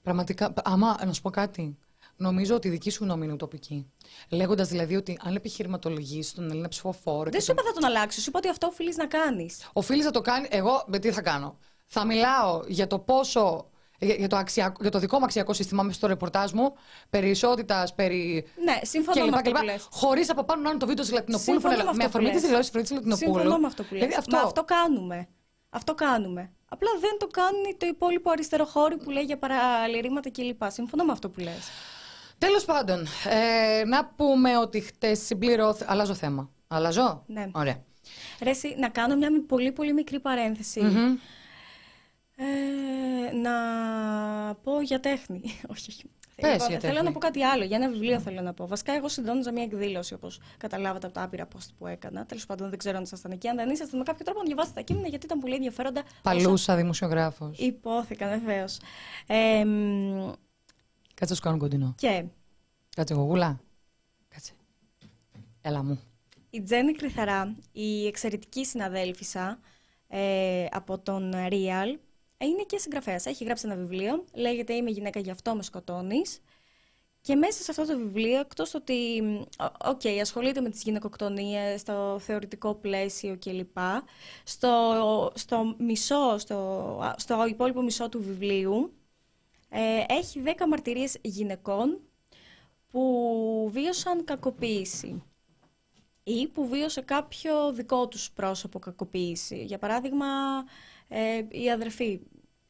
[0.03, 1.79] Πραγματικά, άμα να σου πω κάτι.
[2.21, 3.91] Νομίζω ότι η δική σου γνώμη είναι ουτοπική.
[4.29, 7.31] Λέγοντας δηλαδή ότι αν επιχειρηματολογήσει τον Έλληνα ψηφοφόρο.
[7.31, 9.71] Δεν σου είπα θα τον αλλάξεις, σου είπα ότι αυτό οφείλεις να κάνεις.
[9.73, 10.49] Οφείλεις να το κάνεις.
[10.51, 11.59] Εγώ με τι θα κάνω.
[11.87, 13.71] Θα μιλάω για το πόσο.
[14.03, 16.73] Για, το, αξιακό, για το δικό μου αξιακό σύστημα μέσα στο ρεπορτάζ μου,
[17.11, 18.47] περί ισότητας, περί.
[18.65, 19.89] Ναι, συμφωνώ με αυτό που λες.
[19.91, 21.61] Χωρίς από πάνω να είναι το βίντεο της Λατινοπούλου.
[21.95, 23.17] Με αφορμή της δηλώση τη Λατινοπούλου.
[23.17, 24.03] Συμφωνώ με αυτό που λες.
[24.03, 24.37] Δηλαδή, αυτό...
[24.37, 25.29] Μα αυτό κάνουμε.
[25.71, 26.53] Αυτό κάνουμε.
[26.69, 30.63] Απλά δεν το κάνει το υπόλοιπο αριστεροχώρι που λέει για παραλυρήματα κλπ.
[30.67, 31.71] Συμφωνώ με αυτό που λες.
[32.41, 35.85] Τέλος πάντων, ε, να πούμε ότι χτες συμπληρώθη.
[35.87, 36.51] Αλλάζω θέμα.
[36.69, 37.49] Αλλάζω; Ναι.
[37.53, 37.83] Ωραία.
[38.43, 40.81] Ρε, να κάνω μια πολύ πολύ μικρή παρένθεση.
[40.85, 41.19] Mm-hmm.
[42.37, 43.53] Ε, να
[44.55, 45.41] πω για τέχνη.
[45.73, 46.05] όχι, όχι.
[46.41, 47.65] Πες για θέλω να πω κάτι άλλο.
[47.65, 48.67] Για ένα βιβλίο θέλω να πω.
[48.67, 52.27] Βασικά, εγώ συντόνιζα μια εκδήλωση, όπως καταλάβατε από τα άπειρα post που έκανα.
[52.27, 53.49] Τέλος πάντων, δεν ξέρω αν ήσασταν εκεί.
[53.49, 56.03] Αν δεν ήσασταν, με κάποιο τρόπο να διαβάσετε τα κείμενα, γιατί ήταν πολύ ενδιαφέροντα.
[56.23, 56.77] Παλούσα όσο...
[56.77, 57.59] δημοσιογράφος.
[57.59, 58.79] Υπόθηκαν, βεβαίως.
[59.27, 59.65] Ε,
[61.15, 61.95] Κάτσε να σου κάνω κοντινό.
[61.97, 62.25] Και.
[63.01, 63.61] Κάτσε γουλά.
[64.29, 64.53] Κάτσε.
[65.61, 66.01] Έλα μου.
[66.51, 69.59] Η Τζέννη Κρυθαρά, η εξαιρετική συναδέλφισσα
[70.09, 71.99] ε, από τον Real,
[72.39, 73.27] είναι και συγγραφέας.
[73.27, 76.41] Έχει γράψει ένα βιβλίο, λέγεται Είμαι γυναίκα γι' αυτό με σκοτώνεις.
[77.21, 79.23] Και μέσα σε αυτό το βιβλίο, εκτός ότι
[79.85, 83.79] OK, okay, ασχολείται με τις γυναικοκτονίες, στο θεωρητικό πλαίσιο κλπ.
[84.45, 88.93] Στο, στο μισό, στο, στο υπόλοιπο μισό του βιβλίου,
[89.69, 92.01] ε, έχει 10 μαρτυρίες γυναικών
[92.91, 95.23] που βίωσαν κακοποίηση
[96.23, 99.65] ή που βίωσε κάποιο δικό τους πρόσωπο κακοποίηση.
[99.65, 100.27] Για παράδειγμα,
[101.09, 102.21] ε, η αδερφή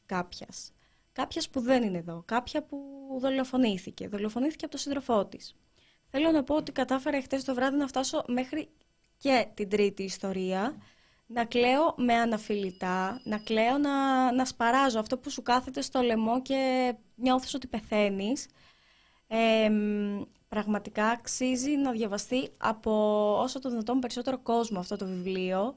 [0.05, 0.71] κάποιας.
[1.11, 2.23] Κάποιας που δεν είναι εδώ.
[2.25, 2.77] Κάποια που
[3.19, 4.07] δολοφονήθηκε.
[4.07, 5.55] Δολοφονήθηκε από τον σύντροφό της.
[6.09, 8.69] Θέλω να πω ότι κατάφερα χτες το βράδυ να φτάσω μέχρι
[9.17, 10.75] και την τρίτη ιστορία
[11.25, 16.41] να κλαίω με αναφιλητά, να κλαίω να, να σπαράζω αυτό που σου κάθεται στο λαιμό
[16.41, 18.47] και νιώθεις ότι πεθαίνεις.
[20.47, 22.91] Πραγματικά αξίζει να διαβαστεί από
[23.41, 25.75] όσο το δυνατόν περισσότερο κόσμο αυτό το βιβλίο.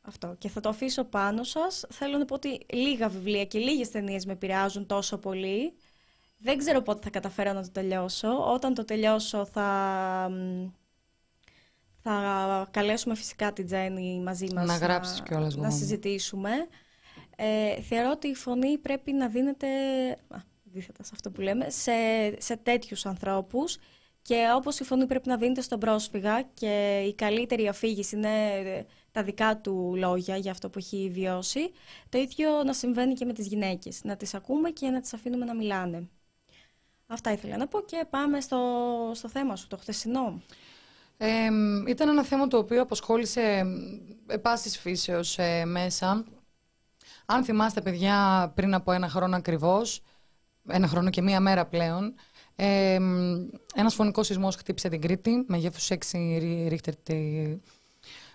[0.00, 0.34] Αυτό.
[0.38, 1.84] Και θα το αφήσω πάνω σας.
[1.88, 5.72] Θέλω να πω ότι λίγα βιβλία και λίγες ταινίες με επηρεάζουν τόσο πολύ.
[6.38, 8.52] Δεν ξέρω πότε θα καταφέρω να το τελειώσω.
[8.52, 10.30] Όταν το τελειώσω θα
[12.02, 16.50] θα καλέσουμε φυσικά την Τζέννη μαζί μας να, γράψεις να, να συζητήσουμε.
[17.36, 19.66] Ε, θεωρώ ότι η φωνή πρέπει να δίνεται,
[20.78, 21.92] αντίθετα σε αυτό που λέμε, σε,
[22.38, 23.76] σε τέτοιους ανθρώπους
[24.22, 29.22] και όπως η φωνή πρέπει να δίνεται στον πρόσφυγα και η καλύτερη αφήγηση είναι τα
[29.22, 31.70] δικά του λόγια για αυτό που έχει βιώσει,
[32.08, 34.00] το ίδιο να συμβαίνει και με τις γυναίκες.
[34.04, 36.08] Να τις ακούμε και να τις αφήνουμε να μιλάνε.
[37.06, 38.58] Αυτά ήθελα να πω και πάμε στο,
[39.14, 40.42] στο θέμα σου, το χθεσινό.
[41.16, 41.48] Ε,
[41.86, 43.64] ήταν ένα θέμα το οποίο αποσχόλησε
[44.42, 46.24] πάσης φύσεως ε, μέσα.
[47.26, 50.02] Αν θυμάστε παιδιά πριν από ένα χρόνο ακριβώς,
[50.68, 52.14] ένα χρόνο και μία μέρα πλέον,
[52.56, 52.98] ε,
[53.74, 56.94] ένας φωνικός σεισμός χτύπησε την Κρήτη με γέφους 6 ρίχτερ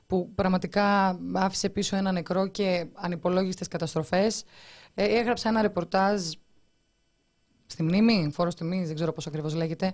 [0.08, 4.44] που πραγματικά άφησε πίσω ένα νεκρό και ανυπολόγιστες καταστροφές.
[4.94, 6.22] Ε, έγραψα ένα ρεπορτάζ
[7.66, 9.94] στη μνήμη, φόρος τιμής, δεν ξέρω πώς ακριβώς λέγεται,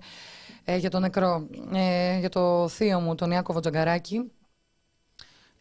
[0.64, 4.32] ε, για τον νεκρό, ε, για το θείο μου, τον Ιάκωβο Τζαγκαράκη.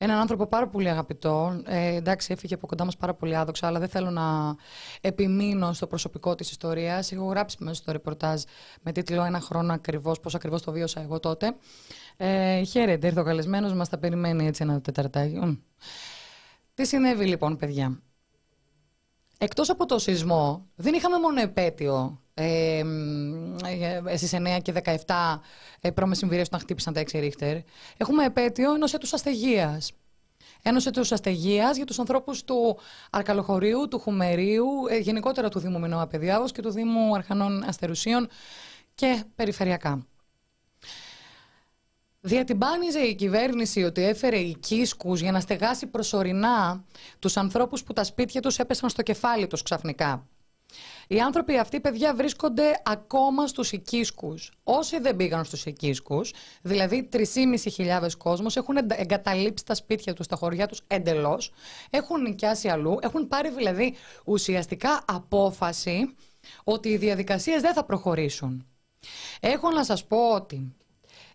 [0.00, 1.62] Έναν άνθρωπο πάρα πολύ αγαπητό.
[1.66, 4.56] Ε, εντάξει, έφυγε από κοντά μας πάρα πολύ άδοξα, αλλά δεν θέλω να
[5.00, 7.12] επιμείνω στο προσωπικό της ιστορίας.
[7.12, 8.42] Έχω γράψει μέσα στο ρεπορτάζ
[8.82, 11.56] με τίτλο Ένα χρόνο ακριβώς, πώς ακριβώς το βίωσα εγώ τότε.
[12.16, 15.62] Ε, χαίρετε, ήρθε ο καλεσμένος μας, τα περιμένει έτσι ένα τεταρτάκι.
[16.74, 18.02] Τι συνέβη λοιπόν, παιδιά;
[19.40, 22.82] Εκτός από το σεισμό, δεν είχαμε μόνο επέτειο ε,
[24.16, 24.72] στις 9 και
[25.06, 25.40] 17
[25.80, 27.56] ε, προμεσημβηρίες όταν χτύπησαν τα 6 ρίχτερ.
[27.96, 29.92] Έχουμε επέτειο ενός έτους αστεγίας.
[30.62, 32.78] Ένος έτους αστεγίας για τους ανθρώπους του
[33.10, 38.28] Αρκαλοχωρίου, του Χουμερίου, ε, γενικότερα του Δήμου Μινώα Παιδιάβος και του Δήμου Αρχανών Αστερουσίων
[38.94, 40.06] και περιφερειακά.
[42.20, 46.84] Διατυμπάνιζε η κυβέρνηση ότι έφερε οικίσκους για να στεγάσει προσωρινά
[47.18, 50.26] τους ανθρώπους που τα σπίτια τους έπεσαν στο κεφάλι τους ξαφνικά.
[51.10, 54.52] Οι άνθρωποι αυτοί, παιδιά, βρίσκονται ακόμα στους οικίσκους.
[54.64, 60.66] Όσοι δεν πήγαν στους οικίσκους, δηλαδή 3.500 κόσμος, έχουν εγκαταλείψει τα σπίτια τους, τα χωριά
[60.66, 61.52] τους εντελώς,
[61.90, 63.94] έχουν νοικιάσει αλλού, έχουν πάρει δηλαδή
[64.24, 66.14] ουσιαστικά απόφαση
[66.64, 68.66] ότι οι διαδικασίες δεν θα προχωρήσουν.
[69.40, 70.76] Έχω να σας πω ότι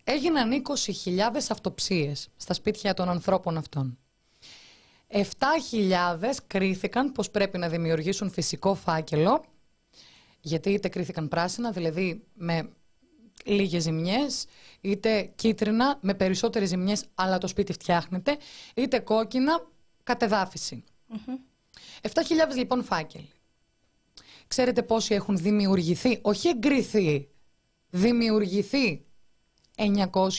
[0.04, 0.64] έγιναν
[1.06, 3.98] 20.000 αυτοψίες στα σπίτια των ανθρώπων αυτών.
[5.08, 5.24] 7.000
[6.48, 9.44] κρίθηκαν πως πρέπει να δημιουργήσουν φυσικό φάκελο,
[10.46, 12.70] γιατί είτε κρίθηκαν πράσινα, δηλαδή με
[13.46, 14.46] λίγες ζημιές,
[14.82, 18.38] είτε κίτρινα με περισσότερες ζημιές, αλλά το σπίτι φτιάχνεται,
[18.76, 19.68] είτε κόκκινα,
[20.04, 20.84] κατεδάφιση.
[22.02, 22.12] 7.000
[22.56, 23.30] λοιπόν φάκελοι.
[24.48, 27.30] Ξέρετε πόσοι έχουν δημιουργηθεί, όχι εγκριθεί,
[27.90, 29.06] δημιουργηθεί
[29.76, 30.30] 900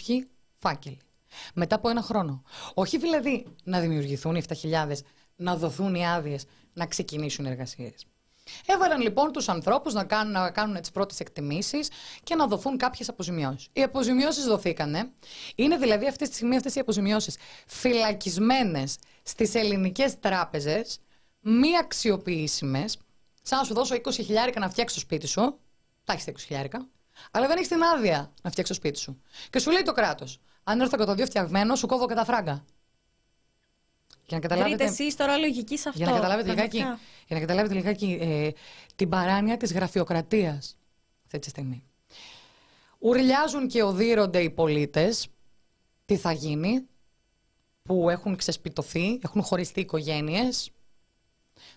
[0.58, 0.98] φάκελοι.
[1.54, 2.42] Μετά από ένα χρόνο.
[2.74, 4.92] Όχι δηλαδή να δημιουργηθούν οι 7.000,
[5.36, 8.06] να δοθούν οι άδειες, να ξεκινήσουν οι εργασίες.
[8.66, 11.88] Έβαλαν λοιπόν τους ανθρώπους να κάνουν, να κάνουν τις πρώτες εκτιμήσεις
[12.22, 13.68] και να δοθούν κάποιες αποζημιώσεις.
[13.72, 15.10] Οι αποζημιώσεις δοθήκανε.
[15.54, 20.98] Είναι δηλαδή αυτή τη στιγμή αυτές οι αποζημιώσεις φυλακισμένες στις ελληνικές τράπεζες,
[21.40, 22.98] μη αξιοποιήσιμες,
[23.42, 25.58] σαν να σου δώσω 20 χιλιάρικα να φτιάξεις το σπίτι σου.
[26.04, 26.88] Τα έχεις τα 20 χιλιάρικα.
[27.30, 29.22] Αλλά δεν έχεις την άδεια να φτιάξεις το σπίτι σου.
[29.50, 30.40] Και σου λέει το κράτος.
[30.64, 32.64] Αν έρθω και το δύο φτιαγμένο, σου κόβω και τα φράγκα.
[34.26, 34.76] Για να καταλάβετε.
[34.76, 36.02] Βρείτε εσείς τώρα λογική σε αυτό.
[36.02, 38.50] Για να καταλάβετε λιγάκι, για να καταλάβετε λιγάκι ε,
[38.96, 40.76] την παράνοια της γραφειοκρατίας
[41.24, 41.84] αυτή τη στιγμή.
[42.98, 45.28] Ουρλιάζουν και οδύρονται οι πολίτες.
[46.06, 46.86] Τι θα γίνει,
[47.82, 50.70] που έχουν ξεσπιτωθεί, έχουν χωριστεί οικογένειες,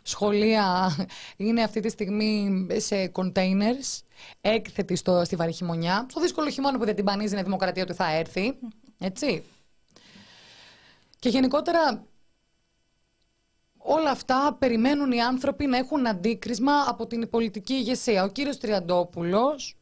[0.01, 0.95] σχολεία
[1.38, 4.01] είναι αυτή τη στιγμή σε containers,
[4.41, 6.05] έκθετη στο, στη βαρύ χειμωνιά.
[6.10, 8.53] Στο δύσκολο χειμώνα που δεν την πανίζει η δημοκρατία ότι θα έρθει.
[8.99, 9.43] Έτσι.
[11.19, 12.05] Και γενικότερα
[13.88, 18.23] όλα αυτά περιμένουν οι άνθρωποι να έχουν αντίκρισμα από την πολιτική ηγεσία.
[18.23, 19.78] Ο κύριος Τριαντόπουλος,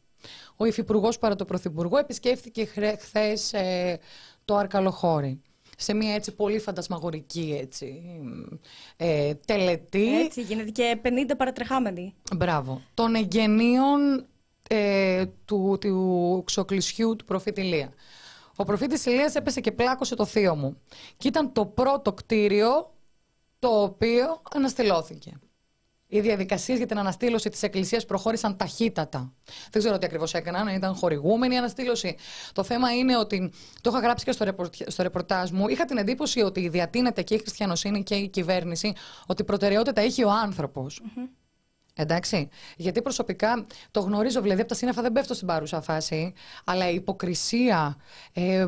[0.56, 2.64] ο υφυπουργός παρά το πρωθυπουργό, επισκέφθηκε
[2.98, 3.98] χθες ε,
[4.44, 5.40] το Αρκαλοχώρι
[5.78, 8.02] σε μια έτσι πολύ φαντασμαγορική έτσι,
[8.96, 10.20] ε, τελετή.
[10.20, 12.14] Έτσι, γίνεται και 50 παρατρεχάμενοι.
[12.36, 12.82] Μπράβο.
[12.94, 14.26] Των εγγενείων
[14.68, 17.92] ε, του, του ξοκλησιού του προφήτη Ηλία.
[18.56, 20.76] Ο προφήτης Ηλίας έπεσε και πλάκωσε το θείο μου.
[21.16, 22.90] Και ήταν το πρώτο κτίριο
[23.58, 25.38] το οποίο αναστηλώθηκε.
[26.08, 29.32] Οι διαδικασίες για την αναστήλωση της Εκκλησίας προχώρησαν ταχύτατα.
[29.70, 32.16] Δεν ξέρω τι ακριβώς έκαναν, αν ήταν χορηγούμενη η αναστήλωση.
[32.52, 33.52] Το θέμα είναι ότι.
[33.80, 34.54] Το είχα γράψει και στο,
[34.86, 35.68] στο ρεπορτάζ μου.
[35.68, 38.92] Είχα την εντύπωση ότι διατείνεται και η χριστιανοσύνη και η κυβέρνηση
[39.26, 41.02] ότι προτεραιότητα έχει ο άνθρωπος.
[41.98, 42.48] Εντάξει.
[42.76, 46.32] Γιατί προσωπικά το γνωρίζω, δηλαδή από τα σύννεφα δεν πέφτω στην παρούσα φάση,
[46.64, 47.96] αλλά η υποκρισία,
[48.32, 48.66] ε,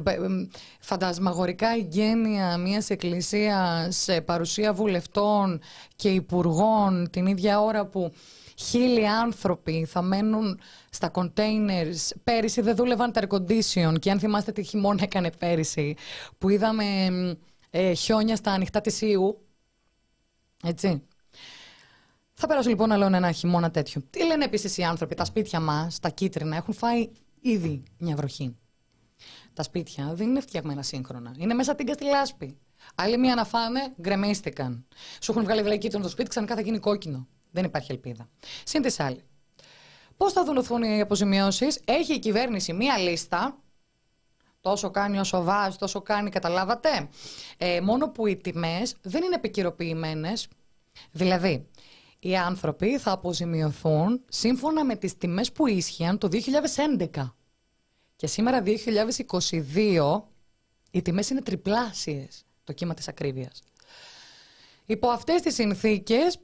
[0.81, 5.61] φαντασμαγορικά γένεια μιας εκκλησίας, παρουσία βουλευτών
[5.97, 8.13] και υπουργών την ίδια ώρα που
[8.59, 10.61] χίλιοι άνθρωποι θα μένουν
[10.91, 12.17] στα containers.
[12.25, 15.97] Πέρυσι δεν δούλευαν τα air condition και αν θυμάστε τι χειμώνα έκανε πέρυσι,
[16.39, 16.85] που είδαμε
[17.71, 19.47] ε, χιόνια στα ανοιχτά της Ιού.
[20.65, 21.08] Έτσι.
[22.41, 24.03] Θα περάσω λοιπόν άλλο ένα χειμώνα τέτοιο.
[24.11, 27.09] Τι λένε επίσης οι άνθρωποι, τα σπίτια μας, τα κίτρινα, έχουν φάει
[27.41, 28.57] ήδη μια βροχή.
[29.53, 31.35] Τα σπίτια δεν είναι φτιαγμένα σύγχρονα.
[31.39, 32.59] Είναι μέσα την καστιλάσπη.
[32.95, 34.87] Άλλοι μία να φάνε, γκρεμίστηκαν.
[35.21, 37.27] Σου έχουν βγάλει δηλαδή κίτρινο το σπίτι, ξανά θα γίνει κόκκινο.
[37.51, 38.29] Δεν υπάρχει ελπίδα.
[38.65, 39.23] Συν της άλλη.
[40.17, 43.59] Πώς θα δουλωθούν οι αποζημιώσεις, έχει η κυβέρνηση μία λίστα.
[44.61, 47.09] Τόσο κάνει όσο βάζεις, τόσο κάνει, καταλάβατε;
[47.57, 50.49] Ε, μόνο που οι τιμές δεν είναι επικυροποιημένες.
[51.11, 51.69] Δηλαδή,
[52.19, 57.35] οι άνθρωποι θα αποζημιωθούν σύμφωνα με τις τιμές που ίσχυαν το 2011.
[58.17, 60.23] Και σήμερα 2022
[60.91, 63.63] οι τιμές είναι τριπλάσιες, το κύμα της ακρίβειας.
[64.87, 66.39] Υπό αυτές τις συνθήκες,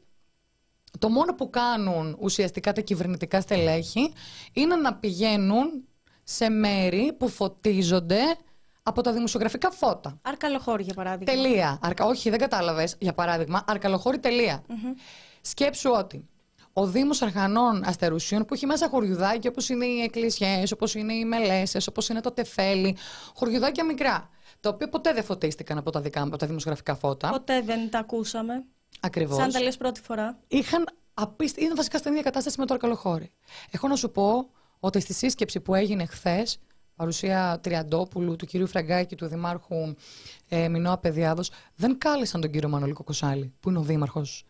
[0.98, 4.12] το μόνο που κάνουν ουσιαστικά τα κυβερνητικά στελέχη
[4.52, 5.84] είναι να πηγαίνουν
[6.24, 8.20] σε μέρη που φωτίζονται
[8.82, 10.18] από τα δημοσιογραφικά φώτα.
[10.22, 11.32] Αρκαλοχώρη, για παράδειγμα.
[11.32, 11.78] Τελεία.
[11.82, 12.04] Αρκα...
[12.04, 13.64] Όχι, δεν κατάλαβες, για παράδειγμα.
[13.66, 14.18] Αρκαλοχώρη,
[15.46, 16.28] Σκέψου ότι
[16.72, 21.24] ο Δήμος Αρχανών Αστερουσίων που έχει μέσα χωριουδάκια όπως είναι οι εκκλησιές, όπως είναι οι
[21.24, 22.96] μελέσσε, όπως είναι το τεφέλι,
[23.34, 24.30] χωριουδάκια μικρά,
[24.60, 27.30] τα οποία ποτέ δεν φωτίστηκαν από τα, δικά, από τα δημοσιογραφικά φώτα.
[27.30, 28.64] Ποτέ δεν τα ακούσαμε.
[29.00, 29.36] Ακριβώς.
[29.36, 30.38] Σαν τα λες πρώτη φορά.
[30.48, 31.64] Είχαν απίστη...
[31.64, 33.32] Είναι βασικά στην ίδια κατάσταση με το Αρκαλοχώρι.
[33.70, 36.58] Έχω να σου πω ότι στη σύσκεψη που έγινε χθες,
[36.94, 39.94] παρουσία Τριαντόπουλου, του κυρίου Φραγκάκη, του Δημάρχου
[40.48, 44.44] ε, Μινώα Παιδιάδος, δεν κάλεσαν τον κύριο Μανολίκο Κοσάλη, που είναι ο Δήμαρχος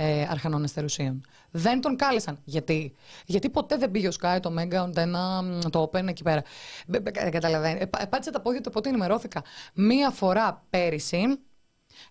[0.00, 1.24] ε, αρχανών εστερουσίων.
[1.50, 2.38] Δεν τον κάλεσαν.
[2.44, 2.94] Γιατί,
[3.26, 6.42] Γιατί ποτέ δεν πήγε ο Sky, το Mega, ένα, το Open εκεί πέρα.
[7.30, 7.86] Καταλαβαίνετε.
[7.86, 9.42] Πάτησε τα πόδια του, οπότε ενημερώθηκα.
[9.74, 11.38] Μία φορά πέρυσι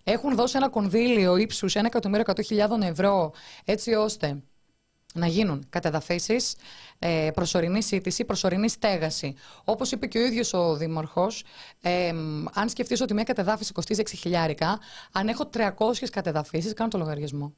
[0.04, 3.32] έχουν δώσει ένα κονδύλιο ύψους 1.100.000 ευρώ
[3.64, 4.42] έτσι ώστε
[5.14, 6.54] να γίνουν κατεδαφίσεις,
[6.98, 9.34] ε, προσωρινή σύντηση, προσωρινή στέγαση.
[9.64, 11.44] Όπως είπε και ο ίδιος ο Δήμαρχος,
[11.80, 12.08] ε,
[12.52, 14.78] αν σκεφτείς ότι μια κατεδάφιση κοστίζει 6 χιλιάρικα,
[15.12, 17.54] αν έχω 300 κατεδαφίσεις, κάνω το λογαριασμό.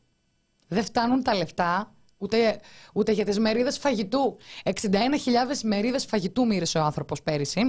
[0.71, 2.61] Δεν φτάνουν τα λεφτά ούτε,
[2.93, 4.37] ούτε για τις μερίδες φαγητού.
[4.65, 7.61] 61.000 μερίδες φαγητού μοίρασε ο άνθρωπος πέρυσι.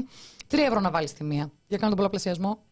[0.48, 1.52] 3 ευρώ να βάλεις τη μία.
[1.68, 2.64] Για κάνω τον πολλαπλασιασμό.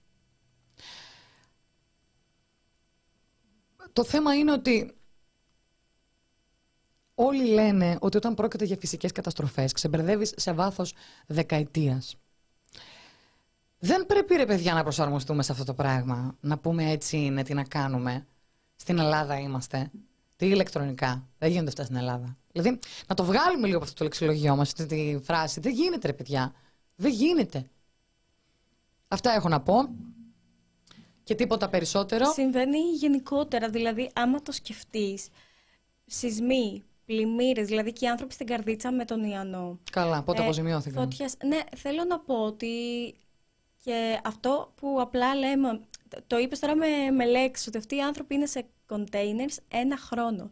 [3.93, 4.93] Το θέμα είναι ότι
[7.21, 10.93] Όλοι λένε ότι όταν πρόκειται για φυσικές καταστροφές ξεμπερδεύεις σε βάθος
[11.27, 12.15] δεκαετίας.
[13.79, 16.37] Δεν πρέπει ρε παιδιά να προσαρμοστούμε σε αυτό το πράγμα.
[16.39, 18.27] Να πούμε έτσι είναι, τι να κάνουμε.
[18.75, 19.91] Στην Ελλάδα είμαστε.
[20.39, 21.27] Τι ηλεκτρονικά.
[21.37, 22.37] Δεν γίνονται αυτά στην Ελλάδα.
[22.51, 25.59] Δηλαδή, να το βγάλουμε λίγο από αυτό το λεξιλογιό μας, αυτή τη φράση.
[25.59, 26.53] Δεν γίνεται, ρε παιδιά.
[26.95, 27.69] Δεν γίνεται.
[29.07, 29.75] Αυτά έχω να πω.
[31.23, 32.31] Και τίποτα περισσότερο.
[32.33, 33.69] Συμβαίνει γενικότερα.
[33.69, 35.27] Δηλαδή, άμα το σκεφτείς,
[36.05, 39.79] σεισμοί, πλημμύρες, δηλαδή και οι άνθρωποι στην καρδίτσα με τον Ιαννό.
[39.91, 41.03] Καλά, πότε ε, αποζημιώθηκαν.
[41.03, 41.35] Φωτιάς...
[41.45, 42.67] Ναι, θέλω να πω ότι
[43.83, 45.79] και αυτό που απλά λέμε,
[46.27, 50.49] το είπες τώρα με, με λέξεις, ότι αυτοί οι άνθρωποι είναι σε containers ένα χρόνο.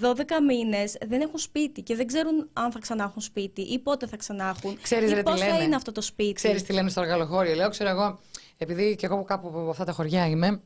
[0.00, 0.14] 12
[0.46, 4.16] μήνες δεν έχουν σπίτι και δεν ξέρουν αν θα ξανά έχουν σπίτι ή πότε θα
[4.16, 4.78] ξανά έχουν.
[4.82, 6.32] Ξέρεις, ή πώ θα είναι αυτό το σπίτι.
[6.32, 7.54] Ξέρεις τι λένε στο αργαλοχώριο.
[7.54, 8.20] Λέω, ξέρω εγώ,
[8.56, 10.60] επειδή και εγώ κάπου από αυτά τα χωριά είμαι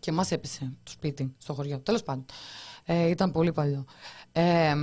[0.00, 1.78] και μας έπεσε το σπίτι στο χωριό.
[1.78, 2.24] Τέλος πάντων.
[2.84, 3.84] Ε, ήταν πολύ παλιό.
[4.32, 4.74] Ε,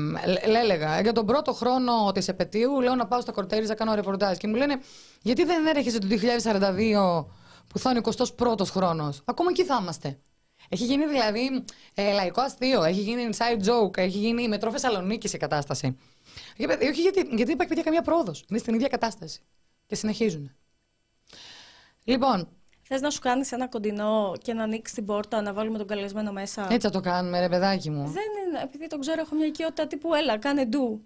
[0.62, 4.38] έλεγα, για τον πρώτο χρόνο της επαιτίου, λέω να πάω στα κορτέρι να κάνω ρεπορτάζ.
[4.38, 4.82] Και μου λένε,
[5.22, 7.26] γιατί δεν έρχεσαι το 2042
[7.70, 9.22] που θα είναι ο 21ο χρόνος.
[9.26, 10.20] Ακόμα εκεί θα είμαστε.
[10.70, 15.38] Έχει γίνει δηλαδή ε, λαϊκό αστείο, έχει γίνει inside joke, έχει γίνει μετρό Θεσσαλονίκη σε
[15.38, 15.98] κατάσταση.
[16.90, 18.46] Όχι γιατί, γιατί υπάρχει παιδιά καμία πρόοδος.
[18.50, 19.42] Είναι στην ίδια κατάσταση.
[19.86, 20.56] Και συνεχίζουν.
[22.04, 22.48] Λοιπόν,
[22.92, 26.32] Θες να σου κάνεις ένα κοντινό και να ανοίξεις την πόρτα, να βάλουμε τον καλεσμένο
[26.32, 28.08] μέσα; Έτσι θα το κάνουμε, ρε παιδάκι μου.
[28.08, 31.02] Δεν είναι, επειδή τον ξέρω, έχω μια οικειότητα τύπου έλα, κάνε ντου.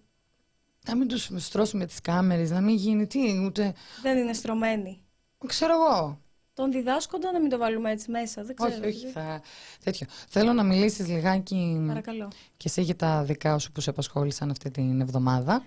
[0.87, 3.73] Να μην τους στρώσουμε τις κάμερες, να μην γίνει τι, ούτε.
[4.01, 5.01] Δεν είναι στρωμένοι.
[5.47, 6.19] Ξέρω εγώ.
[6.53, 8.43] Τον διδάσκοντα να μην το βάλουμε έτσι μέσα.
[8.43, 8.71] Δεν ξέρω.
[8.71, 9.07] Όχι, όχι.
[9.07, 9.41] Θα...
[9.83, 10.07] Τέτοιο.
[10.29, 11.83] Θέλω να μιλήσεις λιγάκι.
[11.87, 12.27] Παρακαλώ.
[12.57, 15.63] Και εσύ για τα δικά σου που σε απασχόλησαν αυτή την εβδομάδα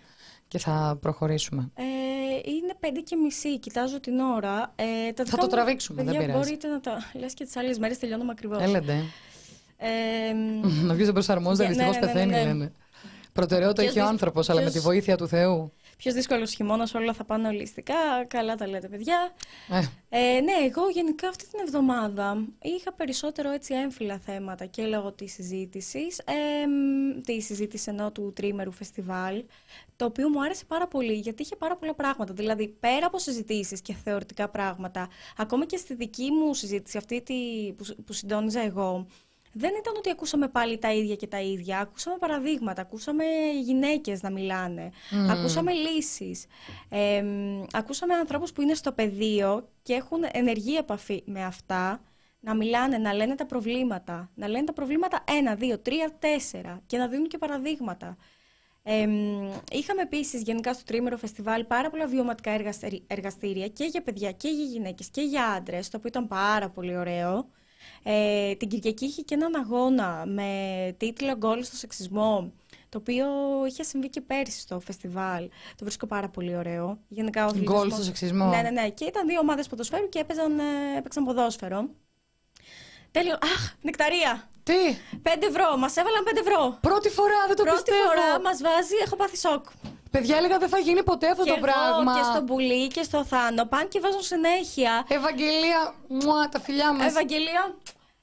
[0.49, 1.71] και θα προχωρήσουμε.
[1.75, 1.83] Ε,
[2.51, 4.73] είναι πέντε και μισή, κοιτάζω την ώρα.
[4.77, 6.39] Ε, τα θα το τραβήξουμε, δεν πειράζει.
[6.39, 8.63] Μπορείτε να τα λες και τις άλλες μέρες τελειώνουμε ακριβώς.
[8.63, 9.05] Έλετε.
[9.77, 10.33] Ε,
[10.87, 12.73] να βγεις δεν προσαρμόζεται, δυστυχώς ναι, ναι, ναι, πεθαίνει, ναι, λένε.
[13.33, 15.73] Προτεραιότητα έχει ο άνθρωπος, αλλά με τη βοήθεια του Θεού.
[15.97, 18.25] Πιο δύσκολος χειμώνας, όλα θα πάνε ολιστικά.
[18.27, 19.33] Καλά τα λέτε, παιδιά.
[19.69, 19.83] Ε.
[20.09, 25.33] Ε, ναι, εγώ γενικά αυτή την εβδομάδα είχα περισσότερο έτσι έμφυλα θέματα και λόγω της
[25.33, 26.19] συζήτησης.
[26.19, 26.33] Ε,
[27.25, 29.45] τη συζήτηση ενώ του τρίμερου φεστιβάλ.
[29.97, 32.33] Το οποίο μου άρεσε πάρα πολύ γιατί είχε πάρα πολλά πράγματα.
[32.33, 37.35] Δηλαδή, πέρα από συζητήσεις και θεωρητικά πράγματα, ακόμα και στη δική μου συζήτηση, αυτή τη,
[37.77, 39.07] που, που συντόνιζα εγώ,
[39.59, 41.79] δεν ήταν ότι ακούσαμε πάλι τα ίδια και τα ίδια.
[41.79, 43.25] Ακούσαμε παραδείγματα, ακούσαμε
[43.63, 44.91] γυναίκες να μιλάνε,
[45.31, 46.47] ακούσαμε λύσεις.
[46.89, 47.25] Ε,
[47.73, 52.01] ακούσαμε ανθρώπους που είναι στο πεδίο και έχουν ενεργή επαφή με αυτά,
[52.41, 54.31] να μιλάνε, να λένε τα προβλήματα.
[54.35, 58.17] Να λένε τα προβλήματα ένα, δύο, τρία, τέσσερα και να δίνουν και παραδείγματα.
[58.83, 59.09] Ε,
[59.73, 62.51] είχαμε επίσης γενικά στο τρίμερο φεστιβάλ πάρα πολλά βιωματικά
[63.07, 66.97] εργαστήρια και για παιδιά και για γυναίκες και για άντρες, το οποίο ήταν πάρα πολύ
[66.97, 67.49] ωραίο.
[68.03, 70.51] Ε, την Κυριακή είχε και έναν αγώνα με
[70.97, 72.53] τίτλο «Γκολ στο σεξισμό»,
[72.89, 73.27] το οποίο
[73.67, 75.49] είχε συμβεί και πέρσι στο φεστιβάλ.
[75.49, 76.99] Το βρίσκω πάρα πολύ ωραίο.
[77.09, 78.49] Γενικά, ο Γκολ στο σεξισμό.
[78.49, 78.89] Ναι, ναι, ναι.
[78.89, 80.63] Και ήταν δύο ομάδες ποδοσφαίρου και έπαιζαν, ε,
[80.99, 81.89] έπαιξαν ποδόσφαιρο.
[83.11, 83.35] Τέλειο.
[83.35, 84.49] Αχ, νεκταρία.
[84.63, 85.77] Τι; 5 ευρώ.
[85.77, 86.79] Μας έβαλαν 5 ευρώ.
[86.81, 88.03] Πρώτη φορά, δεν το Πρώτη πιστεύω.
[88.03, 89.65] Πρώτη φορά μας βάζει, έχω πάθει σοκ.
[90.11, 92.15] Παιδιά έλεγα δεν θα γίνει ποτέ αυτό και το πράγμα.
[92.15, 95.07] Και στο Πουλί και στο Θάνο πάνε και βάζουν συνέχεια.
[95.09, 97.07] Ευαγγελία, μουά, τα φιλιά μας.
[97.07, 97.75] Ευαγγελία,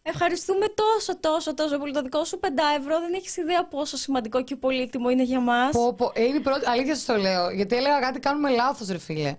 [0.06, 1.94] Ευχαριστούμε τόσο, τόσο, τόσο πολύ.
[1.94, 2.48] Το δικό σου 5
[2.80, 5.72] ευρώ δεν έχεις ιδέα πόσο σημαντικό και πολύτιμο είναι για μας.
[5.72, 6.12] Πω, πω.
[6.14, 6.70] Ε, είναι η πρώτη.
[6.70, 7.50] Αλήθεια σας το λέω.
[7.50, 9.38] Γιατί έλεγα κάτι κάνουμε λάθος, ρε φίλε.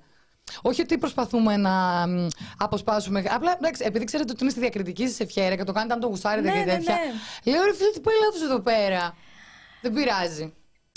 [0.63, 2.05] Όχι ότι προσπαθούμε να
[2.59, 3.25] αποσπάσουμε.
[3.31, 6.07] Απλά εντάξει, επειδή ξέρετε ότι είναι στη διακριτική σας ευχαίρεια και το κάνετε αν το
[6.07, 6.95] γουστάρετε ναι, και ναι, τέτοια.
[7.45, 9.17] Ναι, Λέω ρε φίλε, τι πάει λάθος εδώ πέρα.
[9.81, 10.55] Δεν πειράζει.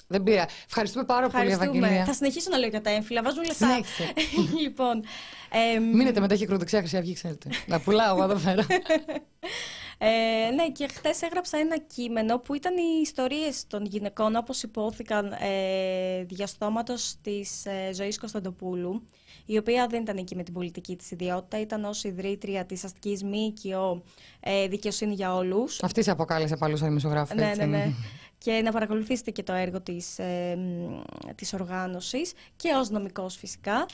[0.08, 0.46] Δεν πήρα.
[0.66, 2.06] Ευχαριστούμε πάρα πολύ, Ευαγγελία.
[2.06, 3.22] Θα συνεχίσω να λέω για τα έμφυλα.
[3.24, 3.80] Βάζουν λεφτά.
[4.64, 5.04] λοιπόν.
[5.76, 7.50] Ε, Μείνετε μετά έχει κροδεξιά Χρυσή Αυγή, ξέρετε.
[7.66, 8.66] να πουλάω εγώ εδώ πέρα.
[10.00, 15.32] Ε, ναι, και χθες έγραψα ένα κείμενο που ήταν οι ιστορίες των γυναικών όπως υπόθηκαν
[15.32, 19.04] ε, διαστόματος της ε, ζωής Κωνσταντοπούλου,
[19.46, 23.24] η οποία δεν ήταν εκεί με την πολιτική της ιδιότητα, ήταν ως ιδρύτρια της αστικής
[23.24, 24.04] ΜΚΟ
[24.40, 25.84] ε, Δικαιοσύνη για Όλους.
[25.84, 27.36] Αυτή σε αποκάλεσε παλούς δημοσιογράφου.
[27.36, 27.94] Ναι, ναι, ναι
[28.38, 30.58] και να παρακολουθήσετε και το έργο της, ε,
[31.36, 33.86] της οργάνωσης και ως νομικός φυσικά.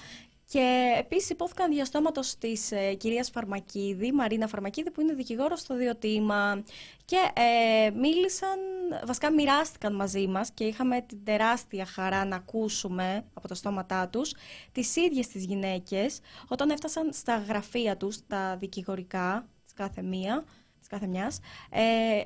[0.53, 6.63] Και επίσης υπόθηκαν διαστόματος της ε, κυρίας Φαρμακίδη, Μαρίνα Φαρμακίδη, που είναι δικηγόρος στο Διοτήμα.
[7.06, 8.60] Και ε, μίλησαν,
[9.06, 14.34] βασικά μοιράστηκαν μαζί μας και είχαμε την τεράστια χαρά να ακούσουμε από τα στόματά τους
[14.71, 20.43] τις ίδιες τις γυναίκες όταν έφτασαν στα γραφεία τους, τα δικηγορικά, της κάθε μία,
[20.79, 22.21] της κάθε μιας, ε,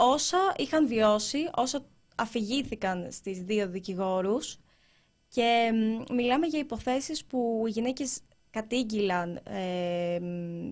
[0.00, 1.84] όσα είχαν βιώσει, όσα
[2.14, 4.58] αφηγήθηκαν στις δύο δικηγόρους
[5.28, 5.70] και
[6.12, 10.18] μιλάμε για υποθέσεις που οι γυναίκες κατήγγυλαν ε,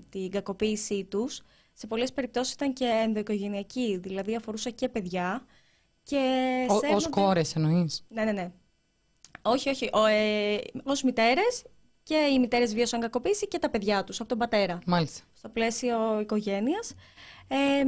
[0.08, 1.42] την κακοποίησή τους.
[1.72, 5.44] Σε πολλές περιπτώσεις ήταν και ενδοοικογενειακή, δηλαδή αφορούσε και παιδιά.
[6.02, 6.16] Και
[6.68, 6.94] Ο, σέρνονται...
[6.94, 8.04] Ως κόρες εννοείς.
[8.08, 8.50] Ναι, ναι, ναι.
[9.42, 9.88] Όχι, όχι.
[9.92, 11.64] Ο, ε, ως μητέρες
[12.02, 14.78] και οι μητέρες βίωσαν κακοποίηση και τα παιδιά τους από τον πατέρα.
[14.86, 15.24] Μάλιστα.
[15.32, 16.94] Στο πλαίσιο οικογένειας.
[17.48, 17.84] Ε,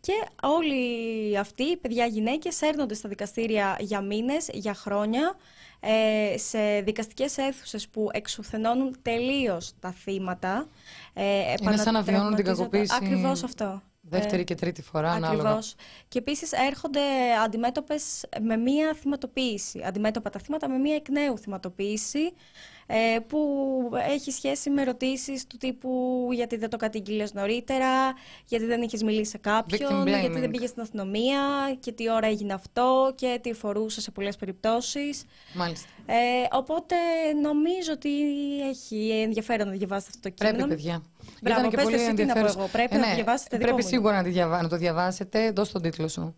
[0.00, 5.36] και όλοι αυτοί, παιδιά γυναίκες, έρνονται στα δικαστήρια για μήνες, για χρόνια,
[5.80, 10.68] ε, σε δικαστικές αίθουσες που εξουθενώνουν τελείως τα θύματα.
[11.12, 12.94] Ε, Είναι σαν να βιώνουν την κακοποίηση.
[13.00, 13.82] Ακριβώς αυτό.
[14.00, 15.32] Δεύτερη ε, και τρίτη φορά, Ακριβώς.
[15.32, 15.58] ανάλογα.
[16.08, 17.00] Και επίσης έρχονται
[17.44, 19.82] αντιμέτωπες με μία θυματοποίηση.
[19.84, 22.32] Αντιμέτωπα τα θύματα με μία εκ νέου θυματοποίηση ε,
[23.26, 23.38] που
[24.08, 27.88] έχει σχέση με ερωτήσεις του τύπου γιατί δεν το κατήγγειλες νωρίτερα,
[28.46, 31.40] γιατί δεν είχες μιλήσει σε κάποιον, γιατί δεν πήγες στην αστυνομία;
[31.80, 35.24] Και τι ώρα έγινε αυτό; Και τι φορούσε σε πολλές περιπτώσεις.
[35.54, 35.88] Μάλιστα.
[36.06, 36.14] Ε,
[36.52, 36.94] οπότε
[37.42, 38.10] νομίζω ότι
[38.68, 40.56] έχει ενδιαφέρον να διαβάσετε αυτό το κείμενο.
[40.56, 41.02] Πρέπει, παιδιά.
[41.42, 42.70] Μπράβο, Ήταν και πολύ ενδιαφέρον.
[42.72, 44.62] Πρέπει ε, ναι, να διαβάσετε Πρέπει σίγουρα να, διαβα...
[44.62, 45.50] να το διαβάσετε.
[45.52, 46.34] Δώσ' τον τίτλο σου.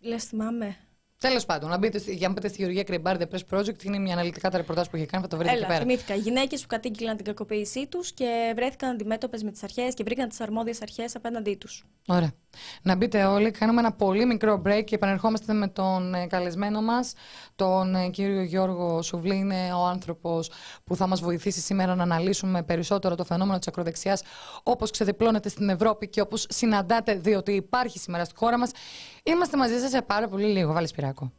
[0.00, 0.76] Λες θυμάμαι.
[1.20, 4.12] Τέλος πάντων, να μπείτε, για να μπείτε στη Γεωργία Κρεμπάρ The Press Project, είναι μια
[4.12, 5.80] αναλυτικά τα ρεπορτάζ που έχει κάνει, θα το βρείτε Έλα, εκεί πέρα.
[5.80, 6.14] Θυμήθηκα.
[6.14, 10.40] Γυναίκες που κατήγγυλαν την κακοποίησή τους και βρέθηκαν αντιμέτωπες με τις αρχές και βρήκαν τις
[10.40, 11.84] αρμόδιες αρχές απέναντί τους.
[12.06, 12.32] Ωραία.
[12.82, 17.12] Να μπείτε όλοι, κάνουμε ένα πολύ μικρό break και επανερχόμαστε με τον ε, καλεσμένο μας,
[17.56, 19.36] τον ε, κύριο Γιώργο Σουβλή.
[19.36, 20.50] Είναι ο άνθρωπος
[20.84, 24.22] που θα μας βοηθήσει σήμερα να αναλύσουμε περισσότερο το φαινόμενο της ακροδεξιάς,
[24.62, 28.70] όπως ξεδιπλώνεται στην Ευρώπη και όπως συναντάτε, διότι υπάρχει σήμερα στη χώρα μας.
[29.24, 30.72] Είμαστε μαζί σας σε πάρα πολύ λίγο.
[30.72, 31.32] Βάλει πειράκο.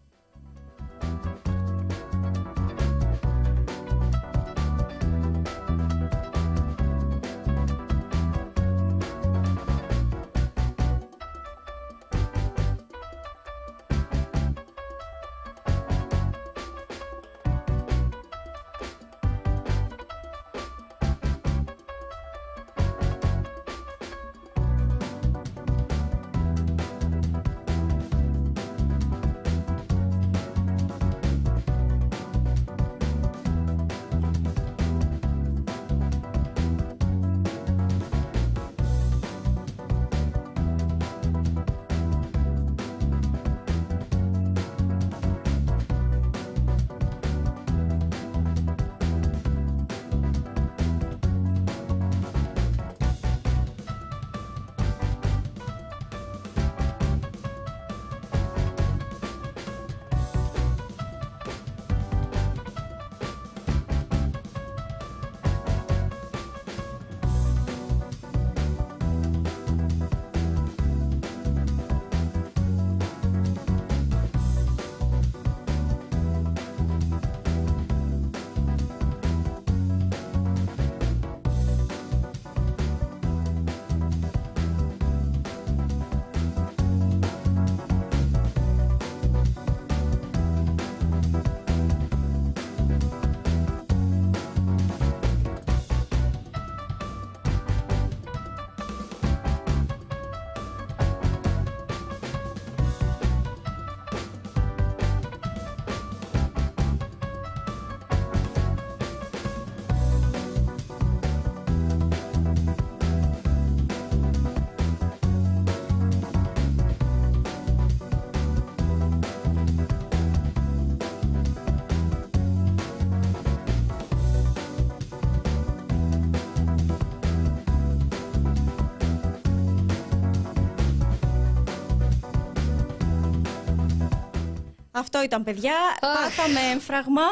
[135.01, 135.73] Αυτό ήταν, παιδιά.
[135.99, 137.27] Πάθαμε έμφραγμα.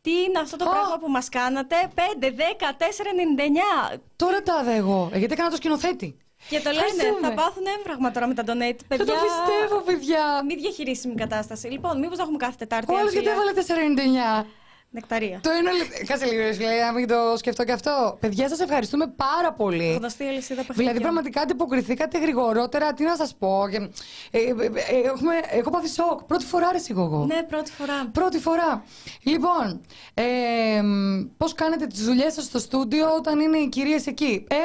[0.00, 3.12] Τι είναι αυτό το πράγμα που μας κάνατε; 5, 10, 4,
[3.94, 3.98] 99.
[4.16, 5.10] Τώρα τα είδα εγώ.
[5.12, 6.16] Ε, γιατί έκανα το σκηνοθέτη.
[6.48, 8.80] Και το λένε, θα πάθουν έμφραγμα τώρα με τα donate.
[8.88, 10.42] Παιδιά, δεν το πιστεύω, παιδιά.
[10.46, 11.66] Μη διαχειρίσιμη κατάσταση.
[11.66, 12.92] Λοιπόν, μήπως το έχουμε κάθε Τετάρτη.
[12.92, 13.52] Όλο γιατί έβαλε
[14.42, 14.46] 4,99.
[14.94, 15.40] Νεκταρία.
[15.42, 16.06] Το ένα λεπτό.
[16.06, 18.16] Κάτσε λίγο, ρε, λέει, να μην το σκεφτώ και αυτό.
[18.20, 19.94] Παιδιά, σας ευχαριστούμε πάρα πολύ.
[19.94, 21.02] Γνωστή αλυσίδα Δηλαδή, παιχνιδιών.
[21.02, 22.92] πραγματικά αντιποκριθήκατε γρηγορότερα.
[22.92, 23.64] Τι να σας πω.
[23.70, 23.76] Και,
[24.30, 26.22] ε, ε, ε, έχουμε, έχω πάθει σοκ.
[26.22, 27.24] Πρώτη φορά, ρε, εγώ.
[27.26, 28.06] Ναι, πρώτη φορά.
[28.12, 28.84] Πρώτη φορά.
[29.22, 29.80] Λοιπόν,
[30.14, 30.22] ε,
[31.36, 34.44] πώς κάνετε τις δουλειές σας στο στούντιο όταν είναι οι κυρίες εκεί.
[34.48, 34.56] Ε,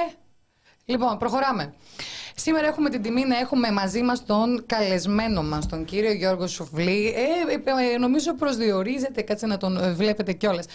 [0.86, 1.73] λοιπόν, προχωράμε.
[2.39, 7.13] Σήμερα έχουμε την τιμή να έχουμε μαζί μας τον καλεσμένο μας, τον κύριο Γιώργο Σουφλή.
[7.15, 10.65] Ε, ε, ε, νομίζω προσδιορίζεται, κάτσε να τον ε, βλέπετε κιόλας.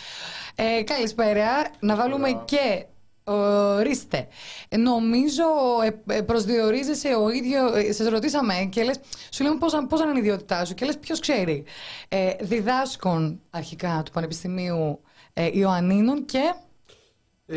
[0.55, 1.47] Ε, καλησπέρα.
[1.81, 2.87] Να βάλουμε και
[3.25, 4.29] Ορίστε.
[4.69, 5.45] Ε, Νομίζω
[6.07, 7.75] ε, ε, προσδιορίζεσαι ο ίδιο.
[7.75, 9.01] Ε, σε ρωτήσαμε και λες,
[9.31, 11.65] σου λέμε πώς, πώς είναι η ιδιότητά σου και λες, ποιος ξέρει.
[12.09, 15.01] Ε, διδάσκων αρχικά του Πανεπιστημίου
[15.33, 16.55] ε, Ιωαννίνων και.
[17.47, 17.57] Ε,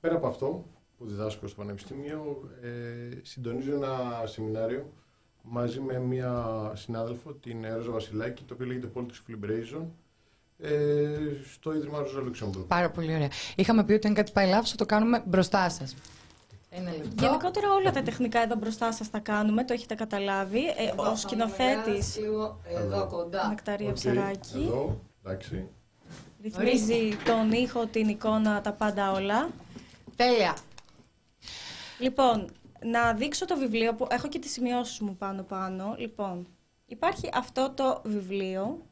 [0.00, 0.64] πέρα από αυτό
[1.04, 2.68] που διδάσκω στο Πανεπιστήμιο, ε,
[3.22, 4.92] συντονίζω ένα σεμινάριο
[5.42, 9.84] μαζί με μια συνάδελφο, την Ρόζα Βασιλάκη, το οποίο λέγεται Politics of Liberation,
[10.58, 11.16] ε,
[11.52, 12.66] στο Ίδρυμα Ρόζα Λουξεμβούργου.
[12.66, 13.28] Πάρα πολύ ωραία.
[13.56, 15.94] Είχαμε πει ότι αν κάτι πάει λάθος, θα το κάνουμε μπροστά σας.
[16.70, 17.24] Ένα λεπτό.
[17.26, 20.66] Γενικότερα όλα τα τεχνικά εδώ μπροστά σας τα κάνουμε, το έχετε καταλάβει.
[20.66, 23.48] Ε, ο σκηνοθέτης Λίγο εδώ κοντά.
[23.48, 25.68] Νεκταρία Οκ, Ψαράκη Εδώ, εντάξει.
[26.42, 29.48] ρυθμίζει τον ήχο, την εικόνα, τα πάντα όλα.
[30.16, 30.56] Τέλεια.
[31.98, 32.50] Λοιπόν,
[32.84, 35.94] να δείξω το βιβλίο που έχω και τις σημειώσεις μου πάνω-πάνω.
[35.98, 36.46] Λοιπόν,
[36.86, 38.86] υπάρχει αυτό το βιβλίο.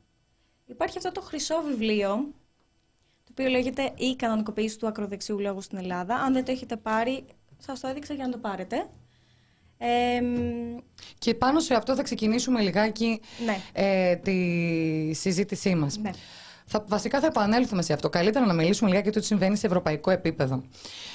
[0.67, 2.09] Υπάρχει αυτό το χρυσό βιβλίο,
[3.25, 6.15] το οποίο λέγεται «Η κανονικοποίηση του ακροδεξιού λόγου στην Ελλάδα».
[6.15, 7.25] Αν δεν το έχετε πάρει,
[7.59, 8.87] σας το έδειξα για να το πάρετε.
[9.79, 10.77] Ε, μ,
[11.19, 15.97] Και πάνω σε αυτό θα ξεκινήσουμε λιγάκι ναι, ε, τη συζήτησή μας.
[15.99, 16.11] ναι.
[16.73, 18.09] Θα, βασικά θα επανέλθουμε σε αυτό.
[18.09, 20.63] Καλύτερα να μιλήσουμε λιγάκι για το τι συμβαίνει σε ευρωπαϊκό επίπεδο.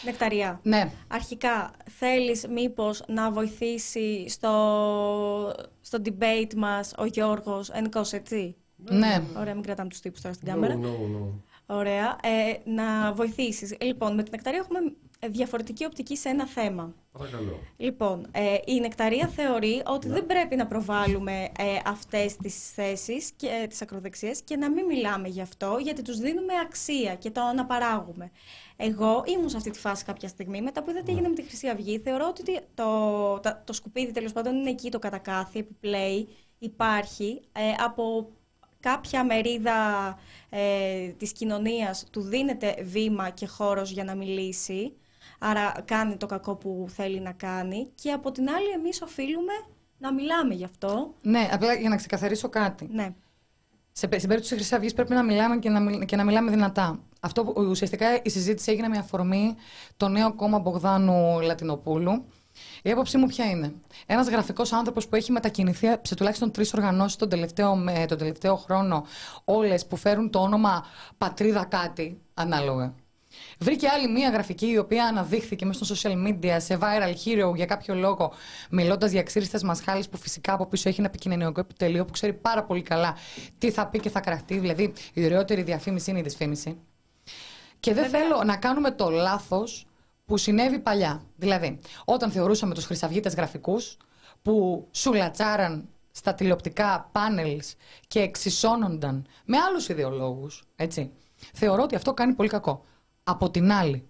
[0.05, 0.59] Νεκταρία.
[0.63, 0.91] Ναι.
[1.07, 9.21] Αρχικά, θέλεις μήπως να βοηθήσει στο, στο debate μας ο Γιώργος Ενικός, έτσι; Ναι.
[9.37, 10.79] Ωραία, μην κρατάμε τους τύπους τώρα στην No, κάμερα.
[10.81, 11.41] no, no.
[11.75, 12.17] Ωραία.
[12.23, 13.75] Ε, να βοηθήσεις.
[13.81, 14.79] Λοιπόν, με την Νεκταρία έχουμε
[15.29, 16.93] διαφορετική οπτική σε ένα θέμα.
[17.11, 17.59] Παρακαλώ.
[17.77, 23.47] Λοιπόν, ε, η Νεκταρία θεωρεί ότι δεν πρέπει να προβάλλουμε ε, αυτές τις θέσεις και
[23.63, 27.41] ε, τις ακροδεξίες και να μην μιλάμε γι' αυτό, γιατί τους δίνουμε αξία και το
[27.41, 28.31] αναπαράγουμε.
[28.75, 31.43] Εγώ ήμουν σε αυτή τη φάση κάποια στιγμή, μετά που είδα τι έγινε με τη
[31.43, 32.85] Χρυσή Αυγή, θεωρώ ότι το,
[33.39, 36.27] τα- το σκουπίδι τέλος πάντων είναι εκεί το κατακάθι, επιπλέει,
[36.59, 38.29] υπάρχει, ε, από
[38.79, 39.73] κάποια μερίδα
[40.49, 44.93] ε, της κοινωνίας του δίνεται βήμα και χώρος για να μιλήσει,
[45.37, 49.53] άρα κάνει το κακό που θέλει να κάνει και από την άλλη εμείς οφείλουμε
[49.97, 51.13] να μιλάμε γι' αυτό.
[51.21, 52.87] Ναι, απλά για να ξεκαθαρίσω κάτι.
[52.91, 53.03] Ναι,
[53.91, 56.51] Σε, στην περίπτωση της Χρυσής Αυγής πρέπει να μιλάμε και να, μιλ- και να μιλάμε
[56.51, 56.99] δυνατά.
[57.21, 59.55] Αυτό που ουσιαστικά η συζήτηση έγινε με αφορμή
[59.97, 62.25] το νέο κόμμα Μπογδάνου Λατινοπούλου.
[62.83, 63.73] Η άποψή μου ποια είναι;
[64.05, 68.55] Ένας γραφικός άνθρωπος που έχει μετακινηθεί σε τουλάχιστον τρεις οργανώσεις τον τελευταίο, με- τον τελευταίο
[68.55, 69.05] χρόνο,
[69.43, 70.85] όλες που φέρουν το όνομα
[71.17, 72.93] Πατρίδα κάτι, ανάλογα.
[73.59, 77.65] Βρήκε άλλη μία γραφική η οποία αναδείχθηκε μέσα στο social media σε viral hero για
[77.65, 78.33] κάποιο λόγο,
[78.69, 82.63] μιλώντας για ξύριστες μασχάλες που φυσικά από πίσω έχει ένα επικοινωνιακό επιτελείο που ξέρει πάρα
[82.63, 83.17] πολύ καλά
[83.57, 84.57] τι θα πει και θα κραχτεί.
[84.57, 86.77] Δηλαδή, η ωραιότερη διαφήμιση είναι η δυσφήμιση.
[87.79, 89.87] Και δεν θέλω να κάνουμε το λάθος
[90.25, 91.21] που συνέβη παλιά.
[91.35, 93.97] Δηλαδή, όταν θεωρούσαμε τους χρυσαυγίτες γραφικούς
[94.41, 97.75] που σουλατσάραν στα τηλεοπτικά πάνελς
[98.07, 101.11] και εξισώνονταν με άλλους ιδεολόγους, έτσι.
[101.53, 102.85] Θεωρώ ότι αυτό κάνει πολύ κακό.
[103.29, 104.07] Από την άλλη,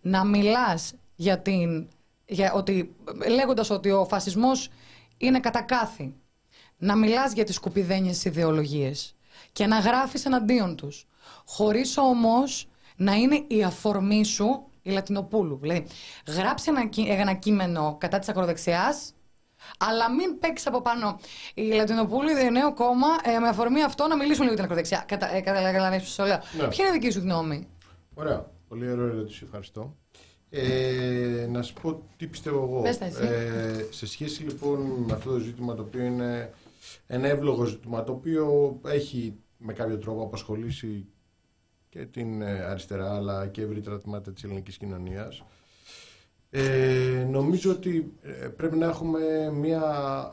[0.00, 1.88] να μιλάς για την...
[2.26, 2.94] Για ότι,
[3.28, 4.68] λέγοντας ότι ο φασισμός
[5.16, 6.14] είναι κατακάθι,
[6.78, 9.14] να μιλάς για τις σκουπιδένιες ιδεολογίες
[9.52, 11.06] και να γράφεις εναντίον τους,
[11.46, 15.58] χωρίς όμως να είναι η αφορμή σου η Λατινοπούλου.
[15.62, 15.86] Δηλαδή,
[16.36, 19.12] γράψε ένα, κεί- ένα κείμενο κατά της ακροδεξιάς,
[19.78, 21.18] αλλά μην παίξεις από πάνω
[21.54, 25.04] η Λατινοπούλου, η νέο κόμμα, ε, με αφορμή αυτό να μιλήσουμε λίγο για την ακροδεξιά.
[25.08, 26.40] Κατα, ε, καταλαβαίνεις τι σου λέω.
[26.58, 26.68] Ναι.
[26.68, 27.68] Ποια είναι η δική σου γνώμη;
[28.14, 28.54] Ωραία.
[28.78, 29.42] Πολύ ωραία ερώτηση.
[29.44, 29.96] Ευχαριστώ.
[30.50, 32.82] Ε, να σου πω τι πιστεύω εγώ.
[32.82, 33.22] Πες τα εσύ.
[33.22, 36.52] Ε, σε σχέση λοιπόν με αυτό το ζήτημα το οποίο είναι
[37.06, 41.06] ένα εύλογο ζήτημα το οποίο έχει με κάποιο τρόπο απασχολήσει
[41.88, 45.44] και την ε, αριστερά αλλά και ευρύτερα τμήματα της ελληνικής κοινωνίας.
[46.50, 49.82] Ε, νομίζω ότι ε, πρέπει να έχουμε μία,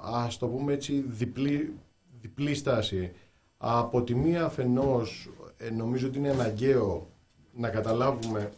[0.03, 1.73] ας το πούμε έτσι, διπλή,
[2.21, 3.11] διπλή στάση.
[3.57, 7.12] Από τη μία αφενός ε, νομίζω ότι είναι αναγκαίο
[7.55, 8.51] να καταλάβουμε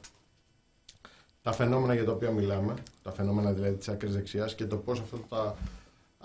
[1.41, 2.73] τα φαινόμενα για τα οποία μιλάμε,
[3.03, 5.55] τα φαινόμενα δηλαδή της άκρης δεξιάς και το πώς αυτά τα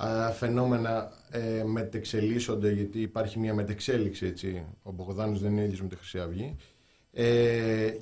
[0.06, 4.64] α, φαινόμενα ε, μετεξελίσσονται, γιατί υπάρχει μια μετεξέλιξη, έτσι.
[4.82, 6.56] Ο Μπογδάνος δεν είναι ίδιος με τη Χρυσή Αυγή.
[7.12, 7.94] Ε,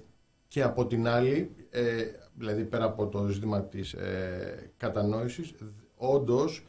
[0.49, 2.05] και από την άλλη, ε,
[2.35, 5.55] δηλαδή πέρα από το ζήτημα της ε, κατανόησης,
[5.97, 6.65] όντως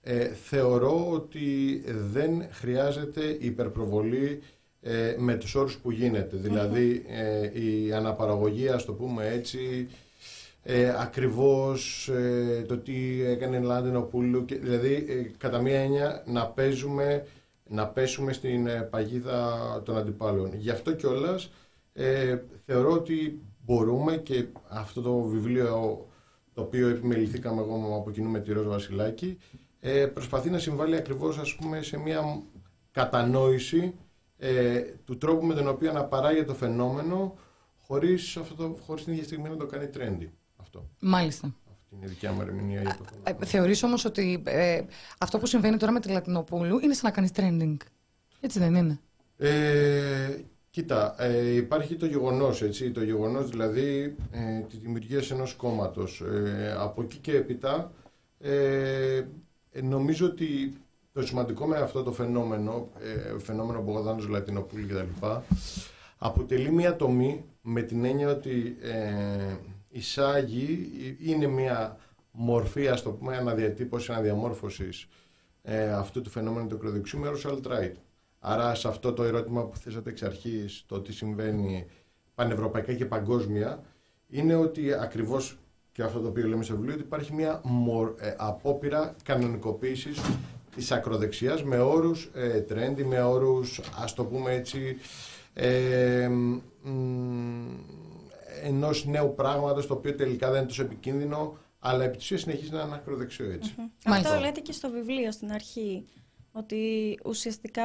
[0.00, 4.42] ε, θεωρώ ότι δεν χρειάζεται υπερπροβολή
[4.86, 6.36] ε, με τους όρους που γίνεται.
[6.36, 9.88] Δηλαδή ε, η αναπαραγωγή, ας το πούμε έτσι,
[10.62, 16.46] ε, ακριβώς ε, το τι έκανε η Πούλου, και, δηλαδή ε, κατά μία έννοια να
[16.46, 17.26] παίζουμε,
[17.68, 20.54] να πέσουμε στην ε, παγίδα των αντιπάλων.
[20.54, 21.50] Γι' αυτό κιόλας
[21.92, 26.06] ε, θεωρώ ότι μπορούμε και αυτό το βιβλίο
[26.54, 29.38] το οποίο επιμεληθήκαμε εγώ από κοινού με τη Ρώζα Βασιλάκη
[29.80, 32.42] ε, προσπαθεί να συμβάλλει ακριβώς ας πούμε σε μια
[32.92, 33.94] κατανόηση
[34.38, 37.36] ε, του τρόπου με τον οποίο να παράγει το φαινόμενο
[37.86, 40.28] χωρίς, αυτό το, χωρίς την ίδια στιγμή να το κάνει trendy.
[40.56, 40.88] Αυτό.
[41.00, 41.54] Μάλιστα.
[41.72, 43.38] Αυτή είναι η δικιά μου ερμηνεία για το φαινόμενο.
[43.40, 44.80] Ε, θεωρείς όμως ότι ε,
[45.18, 47.76] αυτό που συμβαίνει τώρα με τη Λατινοπούλου είναι σαν να κάνεις trending.
[48.40, 49.00] Έτσι δεν είναι;
[49.36, 50.38] Ε,
[50.70, 56.20] κοίτα, ε, υπάρχει το γεγονός, έτσι, το γεγονός δηλαδή ε, τη δημιουργίας ενός κόμματος.
[56.20, 57.92] Ε, από εκεί και έπειτα
[58.40, 59.24] ε,
[59.82, 60.76] νομίζω ότι
[61.14, 65.26] το σημαντικό με αυτό το φαινόμενο, ε, φαινόμενο Μπογδάνος Λατινοπούλου κτλ.
[66.18, 69.56] αποτελεί μια τομή με την έννοια ότι ε,
[69.88, 70.90] εισάγει,
[71.20, 71.96] είναι μια
[72.30, 75.08] μορφή, ας το πούμε, αναδιατύπωση, αναδιαμόρφωσης
[75.62, 77.94] ε, αυτού του φαινόμενου του ακροδεξιού με όρους alt-right.
[78.38, 81.86] Άρα σε αυτό το ερώτημα που θέσατε εξ αρχής, το τι συμβαίνει
[82.34, 83.82] πανευρωπαϊκά και παγκόσμια,
[84.28, 85.58] είναι ότι ακριβώς
[85.92, 90.20] και αυτό το οποίο λέμε στο βιβλίο, ότι υπάρχει μια μορ, ε, απόπειρα κανονικοποίησης
[90.74, 94.96] της ακροδεξιάς με όρους ε, trendy, με όρους ας το πούμε έτσι
[95.54, 96.28] ε,
[98.62, 102.82] ενός νέου πράγματος το οποίο τελικά δεν είναι τόσο επικίνδυνο αλλά επί της συνεχίζει να
[102.82, 103.74] είναι ακροδεξιό έτσι.
[104.04, 106.06] Αυτό λέτε και στο βιβλίο στην αρχή
[106.56, 107.84] ότι ουσιαστικά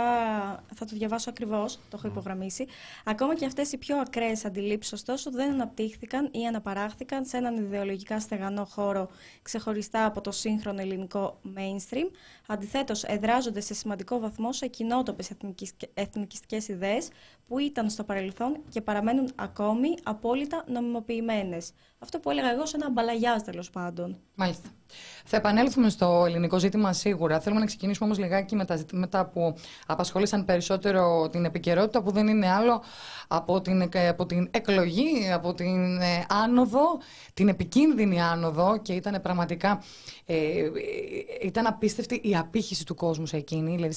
[0.76, 2.65] θα το διαβάσω ακριβώς, το έχω υπογραμμίσει.
[3.05, 8.20] Ακόμα και αυτές οι πιο ακραίες αντιλήψεις, ωστόσο, δεν αναπτύχθηκαν ή αναπαράχθηκαν σε έναν ιδεολογικά
[8.20, 9.09] στεγανό χώρο
[9.41, 12.09] ξεχωριστά από το σύγχρονο ελληνικό mainstream.
[12.47, 15.32] Αντιθέτως, εδράζονται σε σημαντικό βαθμό σε κοινότοπες
[15.93, 17.09] εθνικιστικές ιδέες
[17.50, 21.72] που ήταν στο παρελθόν και παραμένουν ακόμη απόλυτα νομιμοποιημένες.
[22.00, 24.18] Αυτό που έλεγα εγώ σε ένα μπαλαγιά τέλος πάντων.
[24.36, 24.70] Μάλιστα.
[25.26, 27.39] Θα επανέλθουμε στο ελληνικό ζήτημα σίγουρα.
[27.39, 32.28] Θέλουμε να ξεκινήσουμε όμως λιγάκι με τα ζητήματα που απασχόλησαν περισσότερο την επικαιρότητα, που δεν
[32.28, 32.84] είναι άλλο
[33.28, 37.00] από την, από την εκλογή, από την ε, άνοδο,
[37.34, 39.84] την επικίνδυνη άνοδο και ήταν πραγματικά
[40.26, 40.70] ε, ε,
[41.41, 43.95] ήταν απίστευτη η απήχηση του κόσμου σε εκείνη, δηλαδή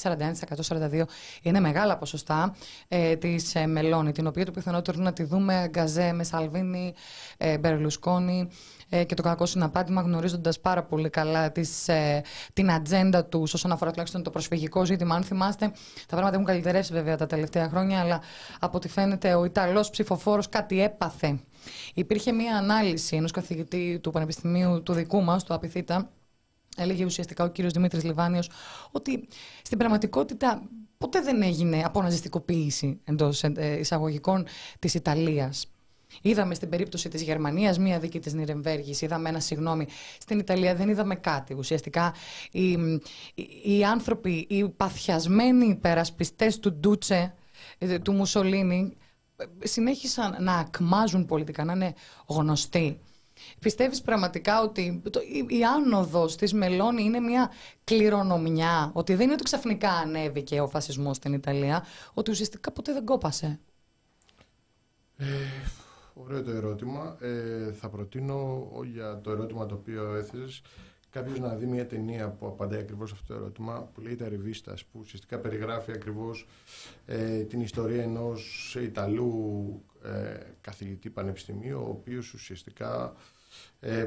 [0.49, 1.03] 41%, 42%
[1.41, 2.55] είναι μεγάλα ποσοστά
[2.87, 6.93] ε, της ε, Μελώνη, την οποία το πιθανότερο είναι να τη δούμε γκαζέ με Σαλβίνη,
[7.37, 8.49] ε, Μπερλουσκόνη,
[8.89, 12.21] ε, και το κακό συναπάτημα, γνωρίζοντας πάρα πολύ καλά τις, ε,
[12.53, 15.15] την ατζέντα τους όσον αφορά τουλάχιστον το προσφυγικό ζήτημα.
[15.15, 15.65] Αν θυμάστε,
[15.95, 18.21] τα πράγματα έχουν καλυτερεύσει βέβαια τα τελευταία χρόνια, αλλά
[18.59, 21.39] από ό,τι φαίνεται ο Ιταλός ψηφοφόρος κάτι έπαθε.
[21.93, 26.09] Υπήρχε μία ανάλυση ενός καθηγητή του Πανεπιστημίου του δικού μας, του Απιθύτα,
[26.77, 28.49] Έλεγε ουσιαστικά ο κύριος Δημήτρης Λιβάνιος
[28.91, 29.27] ότι
[29.61, 30.61] στην πραγματικότητα
[31.03, 34.45] ποτέ δεν έγινε αποναζιστικοποίηση εντός ε, εισαγωγικών
[34.79, 35.67] της Ιταλίας.
[36.21, 39.87] Είδαμε στην περίπτωση της Γερμανίας μία δίκη της Νιρεμβέργης, είδαμε ένα συγγνώμη.
[40.19, 41.53] Στην Ιταλία δεν είδαμε κάτι.
[41.53, 42.13] Ουσιαστικά
[42.51, 42.71] οι,
[43.63, 47.33] οι, άνθρωποι, οι παθιασμένοι υπερασπιστές του Ντούτσε,
[47.77, 48.93] ε, του Μουσολίνη,
[49.35, 51.93] ε, συνέχισαν να ακμάζουν πολιτικά, να είναι
[52.27, 52.99] γνωστοί.
[53.59, 57.51] Πιστεύεις πραγματικά ότι το, η, η άνοδος της Μελώνη είναι μια
[57.83, 63.05] κληρονομιά, ότι δεν είναι ότι ξαφνικά ανέβηκε ο φασισμός στην Ιταλία, ότι ουσιαστικά ποτέ δεν
[63.05, 63.59] κόπασε;
[65.17, 65.25] Ε,
[66.13, 67.17] Ωραίο το ερώτημα.
[67.19, 70.61] Ε, θα προτείνω για το ερώτημα το οποίο έθεσες
[71.13, 74.99] κάποιος να δει μια ταινία που απαντάει ακριβώς αυτό το ερώτημα που λέγεται Ρεβίστας που
[74.99, 76.47] ουσιαστικά περιγράφει ακριβώς
[77.05, 83.32] ε, την ιστορία ενός Ιταλού ε, καθηγητή πανεπιστημίου ο οποίος ουσιαστικά ε,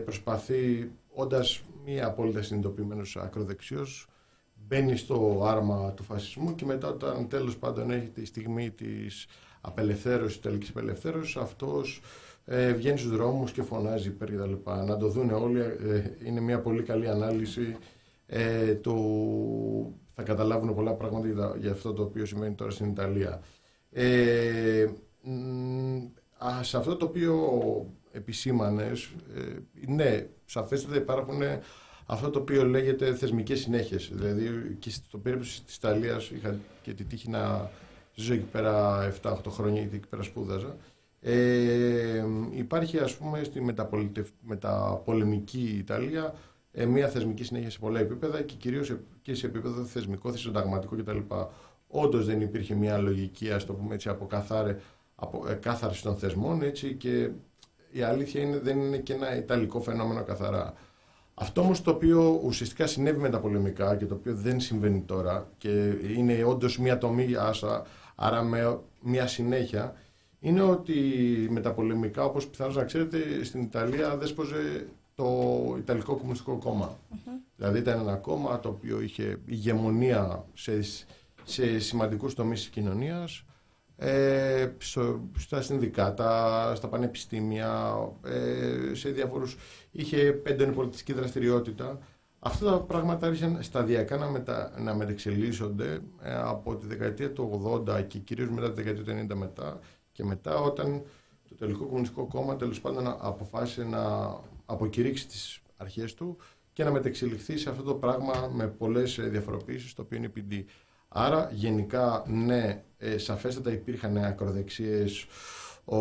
[0.05, 4.09] προσπαθεί όντας μία απόλυτα συνειδητοποιημένος ακροδεξιός
[4.67, 9.27] μπαίνει στο άρμα του φασισμού και μετά όταν τέλος πάντων έχει τη στιγμή της
[9.61, 12.01] απελευθέρωσης, τελικής απελευθέρωσης, αυτός
[12.45, 14.85] ε, βγαίνει στους δρόμους και φωνάζει υπέρ και τα λοιπά.
[14.85, 17.77] Να το δούνε όλοι, ε, είναι μια πολύ καλή ανάλυση
[18.27, 18.95] ε, το,
[20.15, 23.41] θα καταλάβουν πολλά πράγματα για, για, αυτό το οποίο συμβαίνει τώρα στην Ιταλία.
[23.91, 24.87] Ε,
[26.39, 27.35] α, σε αυτό το οποίο
[28.17, 29.43] επισήμανες, ε,
[29.93, 31.41] ναι, σαφέστατα υπάρχουν
[32.07, 34.11] αυτό το οποίο λέγεται θεσμικές συνέχειες.
[34.13, 37.71] Δηλαδή και στο περίπτωση της Ιταλίας είχα και τη τύχη να
[38.19, 40.77] Ζω εκεί πέρα 7-8 χρόνια, γιατί εκεί πέρα σπούδαζα.
[41.21, 43.75] Ε, υπάρχει ας πούμε στη
[44.41, 46.35] μεταπολεμική Ιταλία
[46.73, 51.19] ε, μια θεσμική συνέχεια σε πολλά επίπεδα και κυρίως και σε επίπεδο θεσμικό, συνταγματικό κτλ.
[51.89, 54.81] Όντως δεν υπήρχε μια λογική, ας το πούμε έτσι, από, καθάρε,
[55.15, 57.31] από ε, κάθαρση των θεσμών έτσι, και
[57.97, 60.75] η αλήθεια είναι δεν είναι και ένα ιταλικό φαινόμενο καθαρά.
[61.35, 65.49] Αυτό όμως το οποίο ουσιαστικά συνέβη με τα πολεμικά και το οποίο δεν συμβαίνει τώρα
[65.59, 67.87] και είναι όντως μια τομή άσα
[68.17, 69.95] Άρα με μια συνέχεια
[70.41, 70.95] είναι ότι
[71.51, 76.99] με τα πολεμικά, όπως πιθανώς να ξέρετε, στην Ιταλία δέσποζε το Ιταλικό Κομμουνιστικό
[77.57, 80.81] Δηλαδή ήταν ένα κόμμα το οποίο είχε ηγεμονία σε,
[81.45, 83.45] σε σημαντικούς τομείς της κοινωνίας,
[83.97, 84.73] ε,
[85.39, 89.57] στα συνδικάτα, στα πανεπιστήμια, ε, σε διάφορους...
[89.91, 91.99] Είχε έντονη πολιτιστική δραστηριότητα.
[92.39, 98.07] Αυτά τα πράγματα άρχισαν σταδιακά να, μετα, να μετεξελίσσονται ε, από τη δεκαετία του 80
[98.07, 99.81] και κυρίως μετά τη δεκαετία του 90 μετά
[100.13, 101.03] και μετά όταν
[101.49, 104.35] το τελικό κομμουνιστικό κόμμα τέλος πάντων αποφάσισε να
[104.67, 106.37] αποκηρύξει τις αρχές του
[106.73, 110.65] και να μετεξελιχθεί σε αυτό το πράγμα με πολλές διαφοροποιήσεις το οποίο είναι PD.
[111.09, 115.27] Άρα γενικά ναι, ε, σαφέστατα υπήρχαν ακροδεξίες
[115.85, 115.97] ο,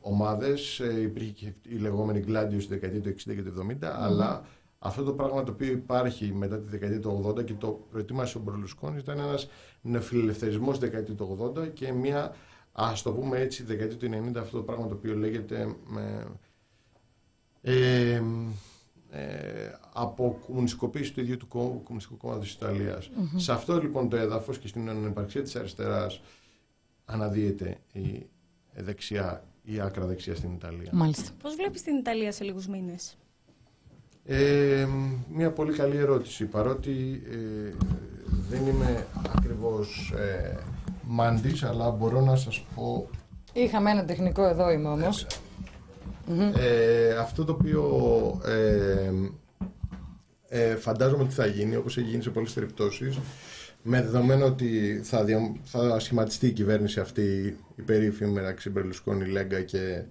[0.00, 4.44] ομάδες, ε, υπήρχε και η λεγόμενη Gladius στη δεκαετία του 60 και του 70, αλλά
[4.78, 8.40] αυτό το πράγμα το οποίο υπάρχει μετά τη δεκαετία του 80 και το προετοίμασε ο
[8.40, 9.48] Μπρολουσκόνη ήταν ένας
[9.80, 12.34] νεοφιλελευθερισμός στη δεκαετία του 80 και μια,
[12.72, 16.26] ας το πούμε έτσι, τη δεκαετία του 90 αυτό το πράγμα το οποίο λέγεται με,
[17.62, 18.22] ε, ε,
[19.92, 23.10] από κομμουνιστικοποίηση του ίδιου του Κομμουνιστικού Κόμματος της Ιταλίας.
[23.36, 26.20] Σε αυτό λοιπόν το έδαφος και στην ανεπαρξία της αριστεράς
[27.04, 28.26] αναδύεται η
[28.74, 30.90] δεξιά ή άκρα δεξιά στην Ιταλία.
[30.92, 31.30] Μάλιστα.
[31.42, 33.16] Πώς βλέπεις την Ιταλία σε λίγους μήνες;
[34.24, 34.86] Ε,
[35.32, 37.74] μια πολύ καλή ερώτηση, παρότι ε,
[38.48, 40.58] δεν είμαι ακριβώς ε,
[41.06, 43.08] μάντης, αλλά μπορώ να σας πω...
[43.52, 45.26] Είχαμε ένα τεχνικό εδώ είμαι όμως.
[46.56, 49.10] Ε, αυτό το οποίο ε,
[50.48, 53.18] ε, φαντάζομαι ότι θα γίνει, όπως έχει γίνει σε πολλές περιπτώσεις,
[53.82, 55.26] με δεδομένο ότι θα,
[55.64, 60.02] θα σχηματιστεί η κυβέρνηση αυτή η περίφημη μεταξύ Μπερλουσκόνη, Λέγκα και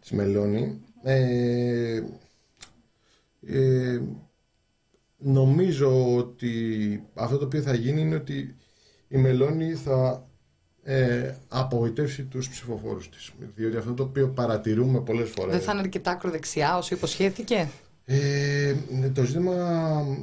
[0.00, 2.02] της Μελώνη, ε,
[3.46, 4.00] ε,
[5.18, 8.56] νομίζω ότι αυτό το οποίο θα γίνει είναι ότι
[9.08, 10.27] η Μελώνη θα
[10.90, 13.30] ε, απογοητεύσει τους ψηφοφόρους της.
[13.54, 15.54] Διότι αυτό το οποίο παρατηρούμε πολλές φορές...
[15.54, 17.68] Δεν θα είναι αρκετά ακροδεξιά όσο υποσχέθηκε.
[18.04, 18.74] Ε,
[19.12, 19.54] το, ζήτημα,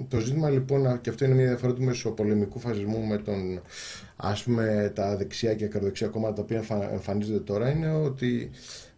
[0.08, 3.62] το ζήτημα λοιπόν, και αυτό είναι μια διαφορά του μεσοπολεμικού φασισμού με τον,
[4.16, 8.50] ας πούμε, τα δεξιά και ακροδεξιά κόμματα τα οποία εμφανίζονται τώρα, είναι ότι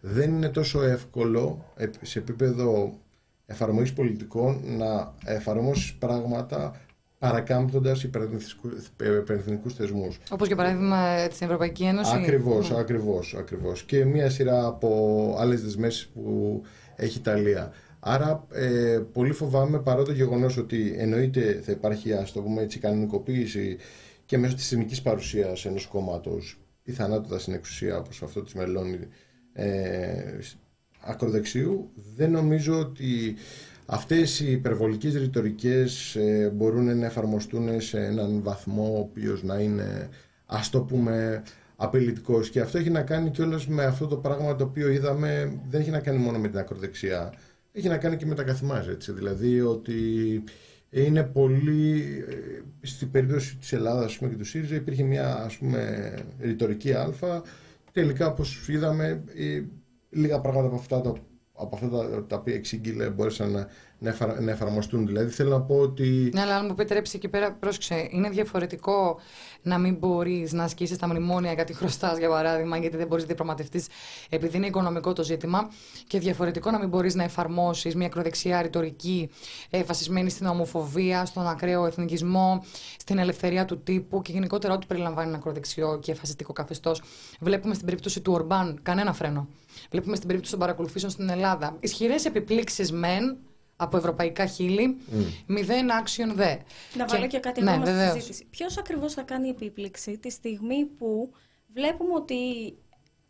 [0.01, 2.97] δεν είναι τόσο εύκολο σε επίπεδο
[3.45, 6.81] εφαρμογής πολιτικών να εφαρμόσεις πράγματα
[7.19, 10.19] παρακάμπτοντας υπερεθνικού θεσμούς.
[10.29, 12.15] Όπως για παράδειγμα την Ευρωπαϊκή Ένωση.
[12.15, 12.77] Ακριβώς, mm.
[12.77, 13.35] ακριβώς.
[13.37, 13.83] Ακριβώς.
[13.83, 16.61] Και μία σειρά από άλλες δεσμεύσεις που
[16.95, 17.71] έχει η Ιταλία.
[17.99, 22.79] Άρα, ε, πολύ φοβάμαι παρά το γεγονός ότι εννοείται θα υπάρχει ας το πούμε έτσι,
[22.79, 23.77] κανονικοποίηση
[24.25, 28.99] και μέσω της εθνική παρουσίας ενός κόμματος πιθανότατα στην εξουσία όπως αυτό της Μελώνη
[29.53, 30.37] ε,
[30.99, 33.35] ακροδεξιού, δεν νομίζω ότι
[33.89, 40.09] Αυτές οι υπερβολικές ρητορικές ε, μπορούν να εφαρμοστούν σε έναν βαθμό ο οποίος να είναι
[40.45, 41.43] ας το πούμε
[41.75, 42.49] απειλητικός.
[42.49, 45.89] Και αυτό έχει να κάνει κιόλας με αυτό το πράγμα το οποίο είδαμε δεν έχει
[45.89, 47.33] να κάνει μόνο με την ακροδεξιά.
[47.71, 49.11] Έχει να κάνει και με τα καθημάς έτσι.
[49.11, 49.93] Δηλαδή ότι
[50.89, 56.13] είναι πολύ ε, στην περίπτωση της Ελλάδας πούμε, και του ΣΥΡΙΖΑ υπήρχε μια ας πούμε
[56.39, 57.11] ρητορική α.
[57.91, 59.61] Τελικά όπως είδαμε ε,
[60.09, 61.13] λίγα πράγματα από αυτά τα
[61.57, 63.67] από αυτά τα, τα οποία εξήγηλε μπόρεσαν να,
[63.99, 65.05] να, να, εφαρμοστούν.
[65.05, 66.31] Δηλαδή θέλω να πω ότι.
[66.33, 69.19] Ναι, αλλά αν μου επιτρέψει εκεί πέρα, πρόσεξε, είναι διαφορετικό
[69.61, 73.27] να μην μπορείς να ασκήσεις τα μνημόνια γιατί χρωστάς, για παράδειγμα, γιατί δεν μπορείς να
[73.27, 73.87] διαπραγματευτείς
[74.29, 75.69] επειδή είναι οικονομικό το ζήτημα.
[76.07, 79.29] Και διαφορετικό να μην μπορείς να εφαρμόσεις μια ακροδεξιά ρητορική
[79.69, 82.63] ε, βασισμένη στην ομοφοβία, στον ακραίο εθνικισμό,
[82.97, 87.01] στην ελευθερία του τύπου και γενικότερα ό,τι περιλαμβάνει ένα ακροδεξιό και φασιστικό καθεστώς.
[87.39, 89.47] Βλέπουμε στην περίπτωση του Ορμπάν κανένα φρένο.
[89.91, 91.77] Βλέπουμε στην περίπτωση των παρακολουθήσεων στην Ελλάδα.
[91.79, 93.37] Ισχυρές επιπλήξεις μεν
[93.75, 95.33] από ευρωπαϊκά χείλη, mm.
[95.45, 96.55] μηδέν action δε.
[96.93, 98.45] Να βάλω και κάτι ναι, ακόμα στη συζήτηση.
[98.49, 101.31] Ποιος ακριβώς θα κάνει επίπληξη τη στιγμή που
[101.73, 102.35] βλέπουμε ότι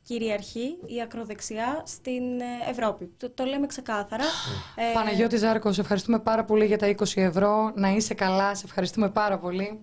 [0.01, 4.23] κυριαρχεί η ακροδεξιά στην ε, Ευρώπη; Το, το λέμε ξεκάθαρα.
[4.75, 4.93] ε...
[4.93, 7.71] Παναγιώτη Ζάρκος, σε ευχαριστούμε πάρα πολύ για τα 20 ευρώ.
[7.75, 9.79] Να είσαι καλά, σε ευχαριστούμε πάρα πολύ.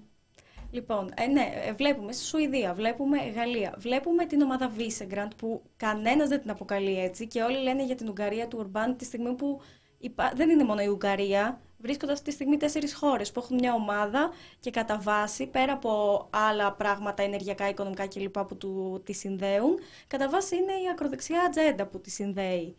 [0.75, 6.29] Λοιπόν, ε, ναι, ε, βλέπουμε στη Σουηδία, βλέπουμε Γαλλία, βλέπουμε την ομάδα Βίσεγκραντ που κανένας
[6.29, 9.61] δεν την αποκαλεί έτσι και όλοι λένε για την Ουγγαρία του Ορμπάν τη στιγμή που
[10.35, 14.31] δεν είναι μόνο η Ουγγαρία, βρίσκονται αυτή τη στιγμή τέσσερις χώρες που έχουν μια ομάδα
[14.61, 18.39] και κατά βάση, πέρα από άλλα πράγματα ενεργειακά, οικονομικά κλπ.
[18.39, 22.77] που του, τη συνδέουν, κατά βάση είναι η ακροδεξιά ατζέντα που τη συνδέει.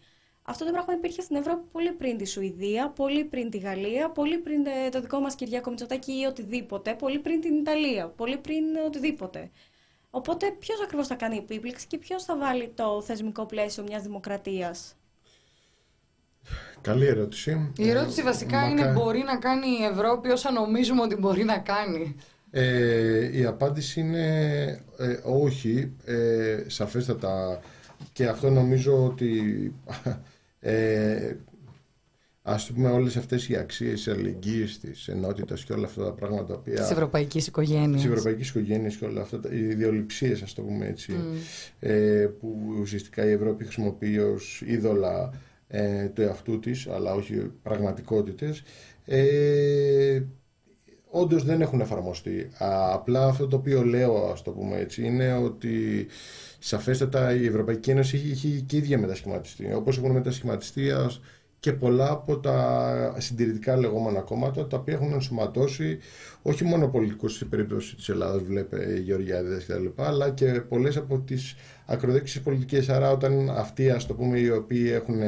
[0.47, 4.37] Αυτό το πράγμα υπήρχε στην Ευρώπη πολύ πριν τη Σουηδία, πολύ πριν τη Γαλλία, πολύ
[4.37, 8.63] πριν ε, το δικό μας Κυριάκο Μητσοτάκη ή οτιδήποτε, πολύ πριν την Ιταλία, πολύ πριν
[8.85, 9.49] οτιδήποτε.
[10.09, 14.95] Οπότε ποιος ακριβώς θα κάνει επίπληξη και ποιος θα βάλει το θεσμικό πλαίσιο μιας δημοκρατίας;
[16.81, 17.71] Καλή ερώτηση.
[17.77, 22.15] Η ερώτηση βασικά είναι μπορεί να κάνει η Ευρώπη όσα νομίζουμε ότι μπορεί να κάνει;
[22.51, 24.65] Ε, η απάντηση είναι
[24.97, 27.59] ε, όχι, ε, σαφέστατα.
[28.13, 29.73] Και αυτό νομίζω ότι
[30.65, 31.35] ε,
[32.41, 36.45] ας πούμε όλες αυτές οι αξίες της αλληλεγγύης, της ενότητας και όλα αυτά τα πράγματα
[36.45, 36.73] τα οποία...
[36.73, 38.01] Της ευρωπαϊκής οικογένειας.
[38.01, 41.13] Της ευρωπαϊκής οικογένειας και όλα αυτά τα, οι ιδεολειψίες ας το πούμε έτσι
[41.79, 45.33] ε, που ουσιαστικά η Ευρώπη χρησιμοποιεί ως είδωλα
[45.67, 48.63] ε, του εαυτού της αλλά όχι πραγματικότητες
[49.05, 50.21] ε,
[51.15, 52.49] όντως δεν έχουν εφαρμοστεί.
[52.93, 56.07] Απλά αυτό το οποίο λέω, ας το πούμε έτσι, είναι ότι
[56.59, 59.73] σαφέστατα η Ευρωπαϊκή Ένωση έχει, και ίδια μετασχηματιστεί.
[59.73, 60.91] Όπως έχουν μετασχηματιστεί
[61.59, 65.99] και πολλά από τα συντηρητικά λεγόμενα κόμματα τα οποία έχουν ενσωματώσει
[66.41, 70.97] όχι μόνο πολιτικούς στην περίπτωση της Ελλάδας βλέπε Γεωργιάδες και τα λοιπά αλλά και πολλές
[70.97, 71.55] από τις
[71.85, 75.21] ακροδέξεις πολιτικές άρα όταν αυτοί ας το πούμε οι οποίοι έχουν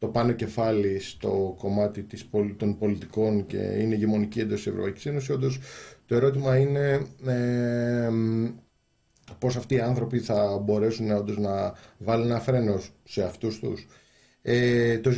[0.00, 5.30] το πάνω κεφάλι στο κομμάτι της, των πολιτικών και είναι ηγεμονική εντός της Ευρωπαϊκής Ένωσης,
[5.30, 5.58] όντως
[6.06, 8.10] το ερώτημα είναι ε,
[9.38, 13.86] πώς αυτοί οι άνθρωποι θα μπορέσουν όντως να βάλουν ένα φρένο σε αυτούς τους.
[14.42, 15.10] Ε, το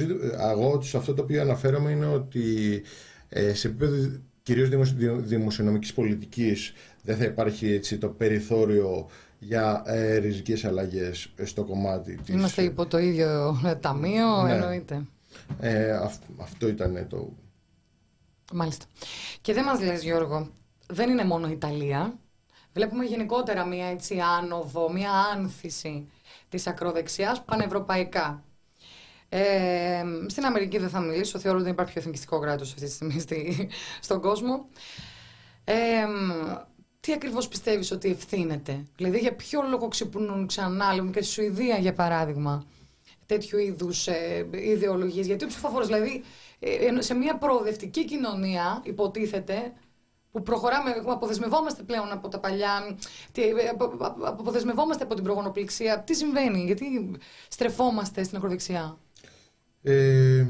[0.50, 2.82] εγώ σε αυτό το οποίο αναφέρομαι είναι ότι
[3.28, 4.68] ε, σε επίπεδο κυρίως
[5.22, 6.72] δημοσιονομικής πολιτικής
[7.02, 9.08] δεν θα υπάρχει έτσι, το περιθώριο
[9.44, 12.34] για ε, ριζικές αλλαγές στο κομμάτι της...
[12.34, 14.52] Είμαστε υπό το ίδιο ταμείο, ναι.
[14.52, 15.06] εννοείται.
[15.60, 15.98] Ε,
[16.40, 17.32] αυτό ήταν το...
[18.52, 18.84] Μάλιστα.
[19.40, 20.50] Και δεν μας λες Γιώργο,
[20.86, 22.14] δεν είναι μόνο η Ιταλία.
[22.72, 26.08] Βλέπουμε γενικότερα μια έτσι άνοδο, μια άνθηση
[26.48, 28.42] της ακροδεξιάς πανευρωπαϊκά.
[29.28, 32.90] Ε, στην Αμερική δεν θα μιλήσω, θεωρώ ότι δεν υπάρχει πιο εθνικιστικό κράτος αυτή τη
[32.90, 33.24] στιγμή
[34.00, 34.66] στον κόσμο.
[35.64, 35.74] Ε,
[37.06, 41.76] τι ακριβώς πιστεύεις ότι ευθύνεται; Δηλαδή, για ποιο λόγο ξυπνούν ξανά, λέμε και στη Σουηδία
[41.78, 42.64] για παράδειγμα,
[43.26, 46.22] τέτοιου είδους ε, ιδεολογίες; Γιατί ο ψηφοφόρος, δηλαδή,
[46.58, 49.72] ε, σε μια προοδευτική κοινωνία, υποτίθεται,
[50.32, 52.96] που προχωράμε, αποδεσμευόμαστε πλέον από τα παλιά,
[53.32, 53.52] τι, ε,
[54.22, 56.00] αποδεσμευόμαστε από την προγονοπληξία.
[56.00, 57.10] Τι συμβαίνει, γιατί
[57.48, 58.98] στρεφόμαστε στην ακροδεξιά;
[59.82, 60.46] Ε,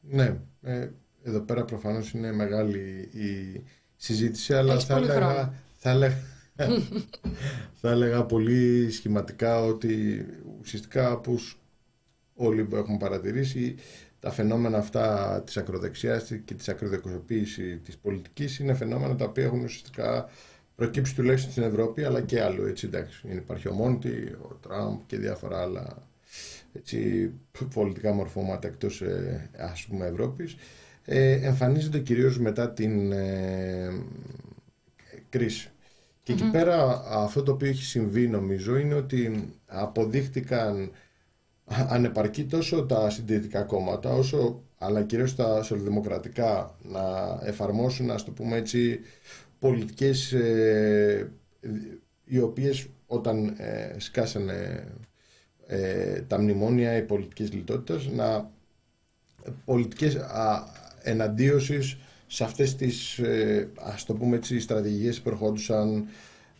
[0.00, 0.88] ναι, ε,
[1.22, 3.62] εδώ πέρα προφανώς είναι μεγάλη η
[3.96, 5.52] συζήτηση, αλλά θα έλεγα,
[5.82, 6.16] θα έλεγα,
[7.80, 10.24] θα έλεγα πολύ σχηματικά ότι
[10.60, 11.58] ουσιαστικά όπως
[12.34, 13.74] όλοι που έχουμε παρατηρήσει
[14.20, 19.60] τα φαινόμενα αυτά της ακροδεξιάς και της ακροδεξιοποίηση της πολιτικής είναι φαινόμενα τα οποία έχουν
[19.64, 20.28] ουσιαστικά
[20.76, 23.28] προκύψει τουλάχιστον στην Ευρώπη αλλά και άλλο έτσι εντάξει.
[23.28, 26.08] Υπάρχει ο Μόντι, ο Τραμπ και διάφορα άλλα
[26.72, 27.30] έτσι,
[27.74, 30.56] πολιτικά μορφώματα εκτός ε, ας πούμε Ευρώπης
[31.04, 33.92] ε, εμφανίζονται κυρίως μετά την ε,
[35.28, 35.69] κρίση.
[36.30, 40.90] Και εκεί πέρα αυτό το οποίο έχει συμβεί νομίζω είναι ότι αποδείχτηκαν
[41.64, 47.00] ανεπαρκή τόσο τα συντηρητικά κόμματα όσο αλλά κυρίως τα σοσιαλδημοκρατικά να
[47.42, 49.00] εφαρμόσουν ας το πούμε έτσι
[49.58, 51.30] πολιτικές ε,
[52.24, 54.86] οι οποίες όταν ε, σκάσανε
[55.66, 58.50] ε, τα μνημόνια οι πολιτικές λιτότητας να
[59.64, 60.64] πολιτικές α,
[61.02, 61.96] εναντίωσης
[62.32, 66.08] σε αυτές τις, ε, ας το πούμε έτσι, στρατηγικές που προχώρησαν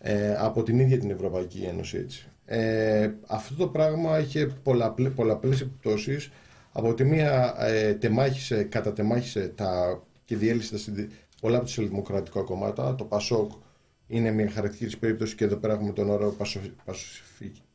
[0.01, 1.97] ε, από την ίδια την Ευρωπαϊκή Ένωση.
[1.97, 2.29] Έτσι.
[2.45, 6.31] Ε, αυτό το πράγμα είχε πολλαπλέ, πολλαπλές επιπτώσεις.
[6.73, 11.07] Από τη μία ε, τεμάχισε, κατατεμάχισε τα, και διέλυσε τα,
[11.41, 12.95] πολλά από τα δημοκρατικά κομμάτα.
[12.95, 13.51] Το ΠΑΣΟΚ
[14.11, 16.37] είναι μια χαρακτηριστική περίπτωση και εδώ πέρα έχουμε τον όρο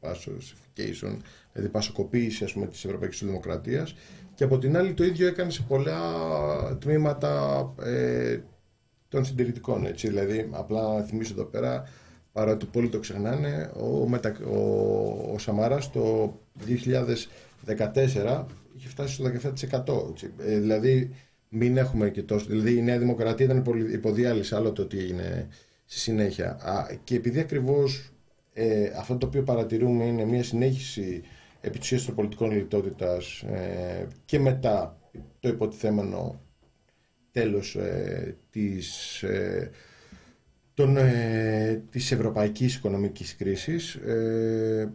[0.02, 1.18] pacification,
[1.54, 3.96] δηλαδή πασοκοποίηση ας πούμε, της Ευρωπαϊκής Δημοκρατίας
[4.36, 5.98] και από την άλλη το ίδιο έκανε σε πολλά
[6.80, 8.40] τμήματα ε,
[9.10, 9.86] των συντηρητικών.
[9.86, 10.08] Έτσι.
[10.08, 11.90] Δηλαδή, απλά να θυμίσω εδώ πέρα,
[12.32, 14.36] παρότι πολλοί το ξεχνάνε, ο, μετα...
[14.48, 14.58] ο,
[15.34, 16.34] ο Σαμάρας το
[16.68, 18.44] 2014
[18.76, 20.10] είχε φτάσει στο 17%.
[20.10, 20.34] Έτσι.
[20.38, 21.16] Ε, δηλαδή,
[21.50, 22.46] μην έχουμε και τόσο.
[22.46, 25.48] Δηλαδή, η Νέα Δημοκρατία ήταν υποδιάλυση, άλλο το τι έγινε
[25.86, 26.50] στη συνέχεια.
[26.62, 28.14] Α, και επειδή ακριβώς
[28.54, 31.24] ε, αυτό το οποίο παρατηρούμε είναι μια συνέχιση
[31.62, 35.00] επί της των πολιτικών λιτότητας ε, και μετά
[35.40, 36.42] το υποτιθέμενο
[37.32, 39.72] τέλος ε, της, ε,
[40.74, 44.94] των, ε, της ευρωπαϊκής οικονομικής κρίσης ε,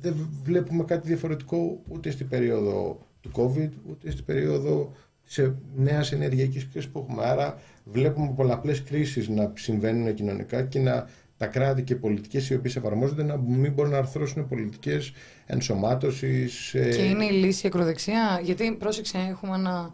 [0.00, 4.92] δεν βλέπουμε κάτι διαφορετικό ούτε στην περίοδο του COVID ούτε στην περίοδο
[5.26, 7.24] της νέας ενεργειακής κρίσης που έχουμε.
[7.24, 12.54] Άρα βλέπουμε πολλαπλές κρίσεις να συμβαίνουν κοινωνικά και να τα κράτη και οι πολιτικές οι
[12.54, 15.12] οποίες εφαρμόζονται να μην μπορούν να αρθρώσουν πολιτικές
[15.46, 16.74] ενσωμάτωσης.
[16.74, 18.40] Ε, και είναι η λύση η ακροδεξιά.
[18.42, 19.90] Γιατί πρόσεξε, έχουμε ένα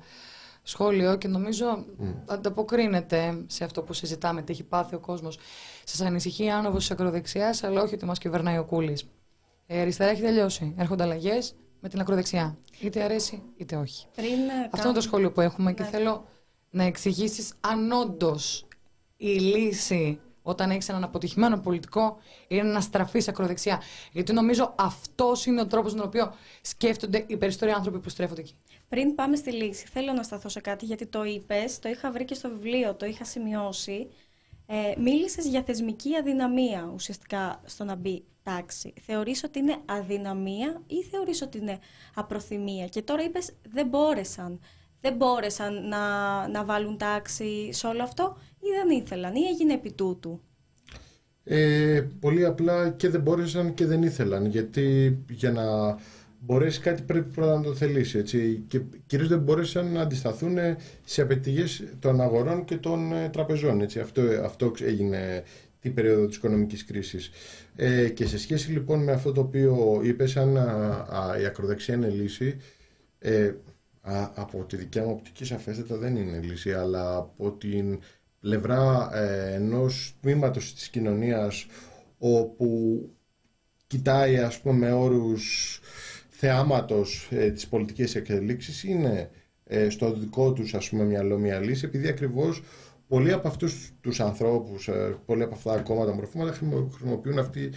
[0.63, 2.15] σχόλιο και νομίζω mm.
[2.27, 5.39] ανταποκρίνεται σε αυτό που συζητάμε, τι έχει πάθει ο κόσμος.
[5.85, 9.09] Σας ανησυχεί η άνοδος της ακροδεξιάς, αλλά όχι ότι μας κυβερνάει ο Κούλης.
[9.67, 10.75] Ε, αριστερά έχει τελειώσει.
[10.77, 12.59] Έρχονται αλλαγές με την ακροδεξιά.
[12.81, 14.07] Είτε αρέσει είτε όχι.
[14.15, 14.39] Πριν
[14.71, 15.89] αυτό είναι το σχόλιο που έχουμε και ναι.
[15.89, 16.25] θέλω
[16.71, 18.67] να εξηγήσεις αν όντως
[19.17, 22.17] η λύση όταν έχεις έναν αποτυχημένο πολιτικό
[22.49, 23.83] είναι να στραφείς ακροδεξιά.
[24.13, 28.41] Γιατί νομίζω αυτός είναι ο τρόπος με τον οποίο σκέφτονται οι περισσότεροι άνθρωποι που στρέφονται
[28.41, 28.55] εκεί.
[28.89, 32.25] Πριν πάμε στη λύση, θέλω να σταθώ σε κάτι γιατί το είπες, το είχα βρει
[32.25, 34.09] και στο βιβλίο, το είχα σημειώσει.
[34.67, 38.93] Ε, μίλησες για θεσμική αδυναμία ουσιαστικά στο να μπει τάξη.
[39.01, 41.79] Θεωρείς ότι είναι αδυναμία ή θεωρείς ότι είναι
[42.15, 44.61] απροθυμία; Και τώρα είπες δεν μπόρεσαν.
[45.01, 45.99] Δεν μπόρεσαν να,
[46.49, 50.41] να βάλουν τάξη σε όλο αυτό ή δεν ήθελαν ή έγινε επί τούτου;
[51.45, 55.97] Ε, πολύ απλά και δεν μπόρεσαν και δεν ήθελαν γιατί για να
[56.45, 58.19] μπορέσει κάτι πρέπει πρώτα να το θελήσει.
[58.19, 58.65] Έτσι.
[58.69, 60.57] Και κυρίως δεν μπόρεσαν να αντισταθούν
[61.05, 63.81] σε απαιτηγές των αγορών και των ε, τραπεζών.
[63.81, 64.01] Έτσι.
[64.01, 65.45] Αυτό, αυτό έγινε
[65.81, 67.31] την περίοδο της οικονομικής κρίσης.
[67.77, 70.55] Ε, και σε σχέση λοιπόν με αυτό το οποίο είπες σαν
[71.41, 72.57] η ακροδεξιά είναι λύση,
[73.19, 73.53] ε,
[74.01, 77.99] α, από τη δικιά μου οπτική σαφέστατα δεν είναι λύση, αλλά από την
[78.41, 81.67] πλευρά ε, ενός τμήματος της κοινωνίας
[82.19, 83.01] όπου
[83.87, 85.81] κοιτάει ας πούμε με όρους
[86.45, 89.31] θεάματος ε, της πολιτικής εξελίξης είναι
[89.65, 92.63] ε, στο δικό τους ας πούμε μυαλό μια λύση επειδή ακριβώς
[93.09, 97.73] πολλοί από αυτούς τους ανθρώπους, ε, πολλοί από αυτά τα κόμματα μορφώματα χρησιμοποιούν αυτή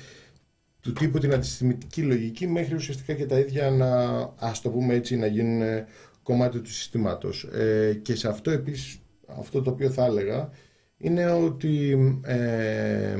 [0.81, 5.15] του τύπου την αντισημιτική λογική μέχρι ουσιαστικά και τα ίδια να ας το πούμε έτσι
[5.15, 5.85] να γίνουν
[6.23, 7.43] κομμάτι του συστήματος.
[7.43, 10.49] Ε, και σε αυτό επίσης αυτό το οποίο θα έλεγα
[10.97, 13.15] είναι ότι ε,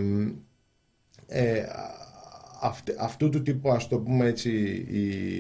[1.28, 1.66] ε,
[3.00, 4.50] αυτού του τύπου ας το πούμε έτσι
[4.90, 5.36] η,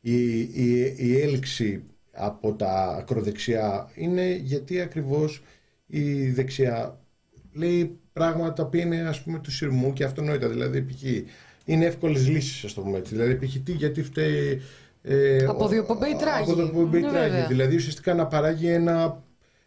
[0.00, 5.42] η, η, η έλξη από τα ακροδεξιά είναι γιατί ακριβώς
[5.86, 7.00] η δεξιά
[7.52, 11.02] λέει πράγματα που είναι ας πούμε του σειρμού και αυτονόητα δηλαδή π.χ.
[11.64, 13.56] είναι εύκολες λύσεις ας το πούμε έτσι δηλαδή π.χ.
[13.66, 14.60] γιατί φταίει
[15.08, 16.50] ε, από δύο πομπέι τράγει.
[16.50, 17.46] Από δύο τράγει.
[17.48, 19.22] Δηλαδή ουσιαστικά να παράγει ένα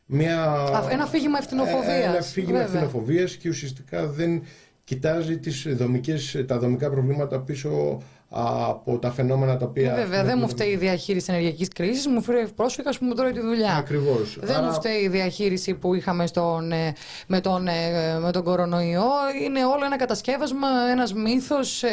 [0.05, 0.55] μια...
[0.91, 2.13] Ένα φύγημα ευθυνοφοβίας.
[2.13, 4.43] Ένα φύγημα ευθυνοφοβίας και ουσιαστικά δεν
[4.89, 8.01] κοιτάζει τις δομικές, τα δομικά προβλήματα πίσω
[8.31, 9.93] από τα φαινόμενα τα οποία.
[9.93, 13.31] Ε, βέβαια, δεν μου φταίει η διαχείριση ενεργειακής κρίσης, μου φταίει πρόσφυγα που μου τρώει
[13.31, 13.75] τη δουλειά.
[13.75, 14.37] Ακριβώς.
[14.41, 14.65] Δεν Άρα...
[14.65, 16.93] μου φταίει η διαχείριση που είχαμε στον, ε,
[17.27, 19.07] με, τον, ε, με τον κορονοϊό.
[19.43, 21.83] Είναι όλο ένα κατασκεύασμα, ένας μύθος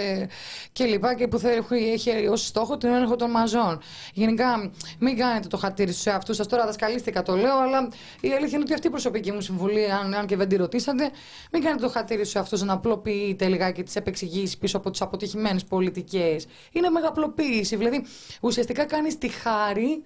[0.73, 1.05] κλπ.
[1.17, 1.41] Και, που
[1.73, 3.81] έχει, έχει ως στόχο την έλεγχο των μαζών.
[4.13, 6.47] Γενικά, μην κάνετε το χατήρι στους εαυτούς σας.
[6.47, 7.89] Τώρα δασκαλίστηκα το λέω, αλλά
[8.21, 11.11] η αλήθεια είναι ότι αυτή η προσωπική μου συμβουλή, αν, αν και δεν τη ρωτήσατε,
[11.53, 15.65] μην κάνετε το χατήρι στους εαυτούς να απλοποιείτε λιγάκι τις επεξηγήσεις πίσω από τις αποτυχημένες
[15.65, 16.26] πολιτικές
[16.73, 17.77] είναι μεγαπλοποίηση.
[17.77, 18.05] Δηλαδή,
[18.41, 20.03] ουσιαστικά κάνεις τη χάρη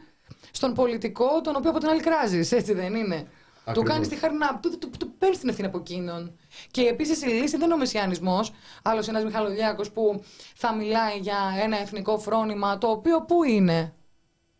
[0.50, 2.52] στον πολιτικό, τον οποίο από την άλλη κράζεις.
[2.52, 3.26] Έτσι δεν είναι;
[3.72, 4.58] Του κάνεις τη χάρη να.
[4.58, 6.36] του, του, του παίρνεις την ευθύνη από εκείνον.
[6.70, 8.52] Και επίσης η λύση δεν είναι ο μεσιανισμός.
[8.82, 10.22] Άλλος ένας Μιχαλοδιάκο που
[10.54, 13.94] θα μιλάει για ένα εθνικό φρόνημα, το οποίο πού είναι;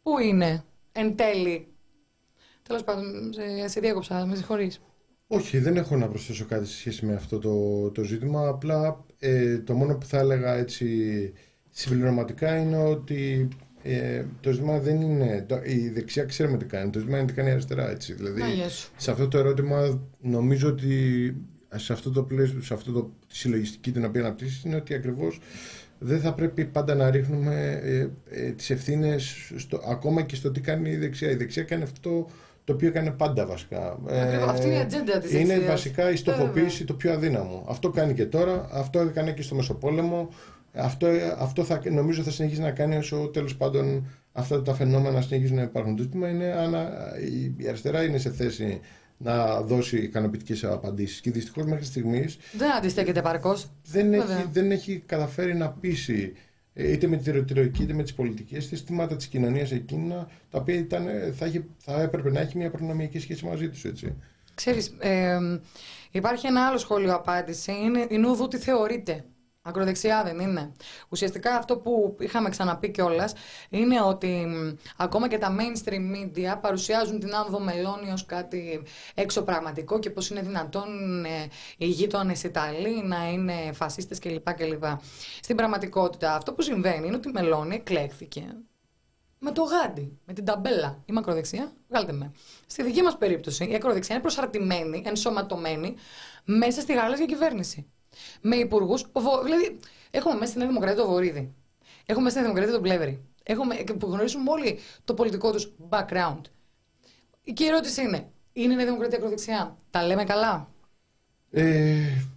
[0.03, 1.67] Πού είναι, εν τέλει.
[2.63, 4.81] Τέλος πάντων, σε, σε διέκοψα, με συγχωρείς.
[5.27, 8.49] Όχι, δεν έχω να προσθέσω κάτι σε σχέση με αυτό το, το ζήτημα.
[8.49, 11.33] Απλά ε, το μόνο που θα έλεγα έτσι
[11.81, 13.49] συμπληρωματικά είναι ότι
[13.83, 15.45] ε, το ζήτημα δεν είναι.
[15.49, 16.91] Το, η δεξιά ξέρουμε τι κάνει.
[16.91, 17.91] Το ζήτημα είναι τι κάνει η αριστερά.
[17.91, 18.13] Έτσι.
[18.13, 18.43] Δηλαδή,
[18.97, 21.37] σε αυτό το ερώτημα, νομίζω ότι
[21.77, 25.41] σε αυτό το πλαίσιο, σε αυτό το, τη συλλογιστική την οποία αναπτύσσεις, είναι ότι ακριβώς
[25.99, 29.53] δεν θα πρέπει πάντα να ρίχνουμε ε, ε, τις ευθύνες
[29.89, 31.31] ακόμα και στο τι κάνει η δεξιά.
[31.31, 32.27] Η δεξιά κάνει αυτό
[32.65, 33.99] το οποίο έκανε πάντα βασικά.
[34.09, 37.67] Ακριβώς, αυτή είναι η ατζέντα της Είναι βασικά η στοχοποίηση το πιο αδύναμο.
[37.69, 40.29] Αυτό κάνει και τώρα, αυτό έκανε και στο Μεσοπόλεμο,
[40.73, 41.07] αυτό,
[41.39, 45.63] αυτό θα, νομίζω θα συνεχίσει να κάνει όσο τέλος πάντων αυτά τα φαινόμενα συνεχίζουν να
[45.63, 45.97] υπάρχουν.
[45.97, 46.75] Το ζήτημα είναι αν
[47.61, 48.81] η αριστερά είναι σε θέση
[49.23, 51.21] να δώσει ικανοποιητικές απαντήσεις.
[51.21, 52.39] Και δυστυχώς μέχρι στιγμής.
[52.53, 53.71] Δεν αντιστέκεται παρκώς.
[53.85, 56.33] Δεν, έχει, δεν έχει καταφέρει να πείσει
[56.75, 60.75] ε, είτε με τη ρητορική είτε με τις πολιτικές συστήματα της κοινωνίας εκείνα τα οποία
[60.75, 63.85] ήταν, θα, είχε, θα έπρεπε να έχει μια προνομιακή σχέση μαζί τους.
[64.55, 65.39] Ξέρεις, ε,
[66.11, 67.73] υπάρχει ένα άλλο σχόλιο απάντηση.
[67.73, 69.25] Είναι η νούδου τι θεωρείται;
[69.63, 70.73] Ακροδεξιά δεν είναι.
[71.09, 73.33] Ουσιαστικά αυτό που είχαμε ξαναπεί κιόλας
[73.71, 74.47] είναι ότι
[74.97, 78.83] ακόμα και τα mainstream media παρουσιάζουν την άνοδο Μελώνη ως κάτι
[79.15, 84.53] έξω πραγματικό και πως είναι δυνατόν ε, οι γείτονες Ιταλοί να είναι φασίστες κλπ.
[84.53, 84.85] κλπ.
[85.41, 88.57] Στην πραγματικότητα αυτό που συμβαίνει είναι ότι η Μελώνη εκλέχθηκε
[89.39, 91.03] με το γάντι, με την ταμπέλα.
[91.05, 92.33] Η μακροδεξιά, βγάλτε με.
[92.67, 95.95] Στη δική μας περίπτωση, η ακροδεξιά είναι προσαρτημένη, ενσωματωμένη
[96.45, 97.87] μέσα στη γαλάζια κυβέρνηση
[98.41, 99.07] με υπουργούς.
[99.45, 99.79] Δηλαδή,
[100.11, 101.55] έχουμε μέσα στην Νέα Δημοκρατία τον Βορύδη.
[102.07, 103.25] Έχουμε μέσα στην Δημοκρατία τον Πλεύρη.
[103.43, 106.41] Έχουμε, που γνωρίζουμε όλοι το πολιτικό τους background.
[107.53, 110.69] Και η ερώτηση είναι, είναι η Νέα Δημοκρατία ακροδεξιά; Τα λέμε καλά;
[111.51, 111.63] Ε,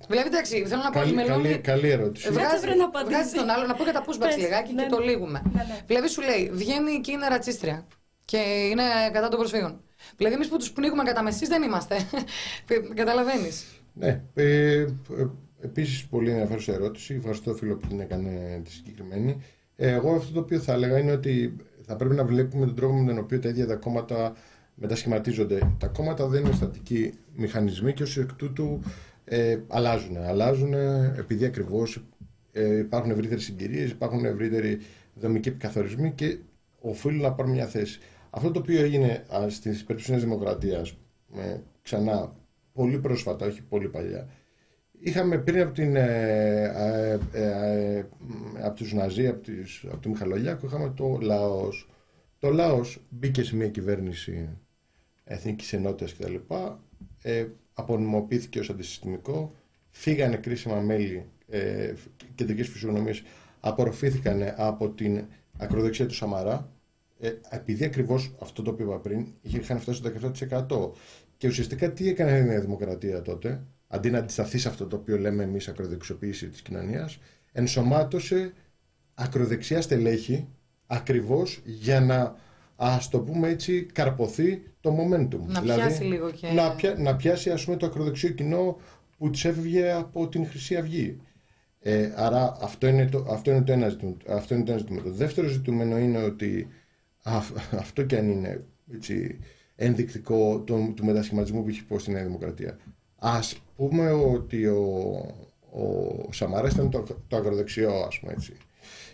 [0.07, 1.43] δηλαδή, εντάξει, θέλω να πω ότι Μελώνη.
[1.43, 2.31] Καλή, καλή ερώτηση.
[2.31, 2.67] Βγάζει,
[3.05, 5.05] βγάζει τον άλλο, να πω για τα pushbacks λιγάκι ναι, και το ναι.
[5.05, 5.41] λύγουμε.
[5.53, 5.81] Ναι, ναι.
[5.85, 7.87] Δηλαδή, σου λέει, βγαίνει και είναι ρατσίστρια.
[8.25, 8.37] Και
[8.71, 9.81] είναι κατά των προσφύγων.
[10.15, 11.97] Δηλαδή, εμείς που τους πνίγουμε κατά μεσής δεν είμαστε.
[12.95, 13.65] Καταλαβαίνεις.
[13.93, 14.21] Ναι.
[14.33, 14.43] Ε,
[14.75, 14.87] ε,
[15.63, 17.13] Επίσης, πολύ ενδιαφέρουσα ερώτηση.
[17.13, 19.37] Ευχαριστώ, φίλο, που την έκανε τη συγκεκριμένη.
[19.75, 21.55] Ε, εγώ αυτό το οποίο θα έλεγα είναι ότι
[21.85, 24.35] θα πρέπει να βλέπουμε τον τρόπο με τον οποίο τα ίδια τα κόμματα
[24.75, 25.75] μετασχηματίζονται.
[25.79, 28.79] Τα κόμματα δεν είναι στατικοί μηχανισμοί και ως εκ τούτου
[29.25, 30.17] ε, αλλάζουν.
[30.17, 30.73] Αλλάζουν
[31.17, 32.03] επειδή ακριβώς
[32.51, 34.79] ε, υπάρχουν ευρύτερες συγκυρίες, υπάρχουν ευρύτεροι
[35.15, 36.37] δομικοί καθορισμοί και
[36.81, 37.99] οφείλουν να πάρουν μια θέση.
[38.29, 40.97] Αυτό το οποίο έγινε στις περίπτωση της Δημοκρατίας,
[41.35, 42.35] ε, ξανά
[42.73, 44.27] πολύ πρόσφατα, όχι πολύ παλιά,
[45.03, 48.05] είχαμε πριν από, την, ε, ε, ε
[48.61, 51.89] από τους Ναζί, από, τις, από τον Μιχαλολιάκο, είχαμε το Λαός.
[52.39, 54.49] Το Λαός μπήκε σε μια κυβέρνηση
[55.23, 56.35] εθνικής ενότητας κτλ.
[57.21, 59.55] Ε, απονομοποιήθηκε ως αντισυστημικό,
[59.89, 61.93] φύγανε κρίσιμα μέλη ε,
[62.35, 63.21] κεντρικής φυσιογνωμίας,
[63.59, 65.25] απορροφήθηκαν από την
[65.57, 66.71] ακροδεξιά του Σαμαρά,
[67.19, 70.91] ε, επειδή ακριβώς αυτό το οποίο είπα πριν, είχαν φτάσει στο 17%.
[71.37, 73.63] Και ουσιαστικά τι έκανε η Νέα Δημοκρατία τότε,
[73.93, 77.19] αντί να αντισταθεί σε αυτό το οποίο λέμε εμείς ακροδεξιοποίηση της κοινωνίας,
[77.51, 78.53] ενσωμάτωσε
[79.13, 80.47] ακροδεξιά στελέχη
[80.87, 82.35] ακριβώς για να
[82.75, 85.39] ας το πούμε έτσι, καρποθεί το momentum.
[85.45, 86.47] Να δηλαδή, πιάσει λίγο και.
[86.47, 88.77] Να, να πιάσει ας πούμε, το ακροδεξιό κοινό
[89.17, 91.21] που της έφευγε από την Χρυσή Αυγή.
[91.79, 94.17] Ε, άρα αυτό είναι, το, αυτό, είναι το ένα ζητούμενο.
[94.27, 95.05] αυτό είναι το ένα ζητούμενο.
[95.05, 96.67] Το δεύτερο ζητούμενο είναι ότι
[97.83, 99.39] αυτό και αν είναι έτσι,
[99.75, 102.77] ενδεικτικό του, του μετασχηματισμού που έχει πω στη Νέα Δημοκρατία.
[103.25, 104.81] Ας πούμε ότι ο,
[105.71, 108.53] ο Σαμαράς ήταν το, το αγροδεξιό, ας πούμε έτσι,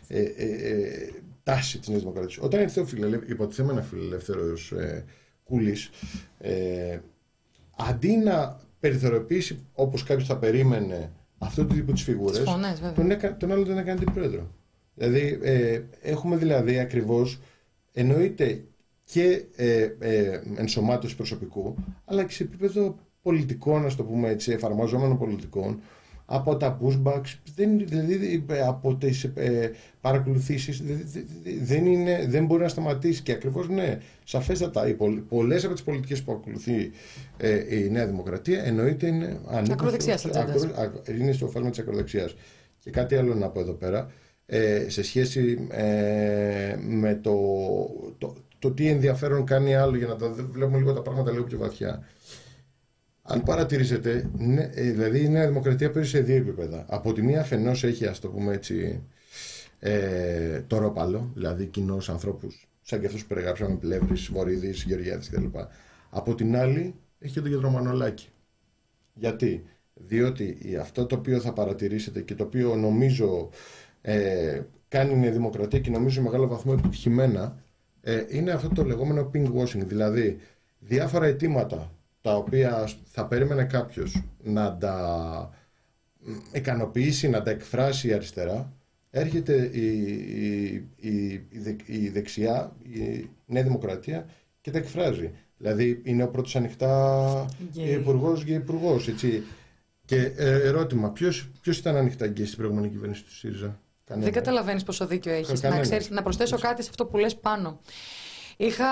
[0.08, 1.10] ε, ε, ε,
[1.44, 2.38] τάση της Νέας Δημοκρατίας.
[2.38, 5.06] Όταν ήρθε ο φιλελε, υποτιθέμενα φιλελεύθερος ε,
[5.44, 5.90] Κούλης,
[6.38, 7.00] ε,
[7.78, 12.44] αντί να περιθωριοποιήσει όπως κάποιος θα περίμενε αυτό το τύπο της φιγούρες,
[12.96, 14.52] τον, έκα, τον άλλο τον έκανε την πρόεδρο.
[14.96, 17.40] Δηλαδή, ε, έχουμε δηλαδή ακριβώς,
[17.94, 18.64] εννοείται
[19.04, 25.18] και ε, ε, ενσωμάτωση προσωπικού, αλλά και σε επίπεδο πολιτικών, να το πούμε έτσι, εφαρμοζόμενων
[25.18, 25.82] πολιτικών,
[26.32, 30.84] από τα pushbacks, δεν, δηλαδή από τις ε, παρακολουθήσεις
[31.62, 34.96] δεν, είναι, δεν μπορεί να σταματήσει και ακριβώς ναι, σαφέστατα οι
[35.30, 36.92] πολλές από τις πολιτικές που ακολουθεί
[37.38, 39.40] ε, η Νέα Δημοκρατία εννοείται είναι
[39.72, 40.28] ακροδεξιάς
[41.20, 42.36] είναι στο φάσμα της ακροδεξιάς.
[42.80, 44.12] Και κάτι άλλο να πω εδώ πέρα
[44.46, 47.36] ε, σε σχέση ε, με το,
[48.18, 51.58] το, το, τι ενδιαφέρον κάνει άλλο για να τα βλέπουμε λίγο τα πράγματα λίγο πιο
[51.58, 52.04] βαθιά
[53.32, 56.86] αν παρατηρήσετε, ναι, ε, δηλαδή η Νέα Δημοκρατία παίζει σε δύο επίπεδα.
[56.88, 59.04] Από τη μία αφενός έχει, ας το πούμε έτσι,
[59.80, 65.46] ε, το ρόπαλο, δηλαδή κοινούς ανθρώπους σαν και αυτούς που περιγράψαμε, Πλεύρης, Βορύδης, Γεωργιάδης κτλ.
[66.10, 68.28] Από την άλλη έχει και το Μανολάκη.
[69.14, 69.64] Γιατί,
[69.94, 73.50] διότι αυτό το οποίο θα παρατηρήσετε και το οποίο νομίζω
[74.02, 77.64] ε, κάνει η Νέα Δημοκρατία και νομίζω σε μεγάλο βαθμό επιτυχημένα
[78.02, 80.40] ε, είναι αυτό το λεγόμενο pink washing, δηλαδή
[80.80, 81.92] διάφορα αιτήματα
[82.30, 85.50] τα οποία θα περίμενε κάποιος να τα
[86.52, 88.74] ικανοποιήσει, να τα εκφράσει η αριστερά,
[89.10, 89.88] έρχεται η,
[90.96, 91.48] η,
[91.86, 94.26] η, δεξιά, η Νέα Δημοκρατία
[94.62, 95.32] και τα εκφράζει.
[95.58, 99.10] Δηλαδή είναι ο πρώτος ανοιχτά υπουργός και υπουργός.
[100.06, 104.84] Και ε, ερώτημα, ποιος, ποιος ήταν ανοιχτά γκέι στην προηγούμενη κυβέρνηση του ΣΥΡΙΖΑ; Δεν καταλαβαίνεις
[104.84, 105.62] πόσο δίκιο έχεις.
[105.62, 107.80] Να, να προσθέσω κάτι σε αυτό που λες πάνω.
[108.62, 108.86] Είχα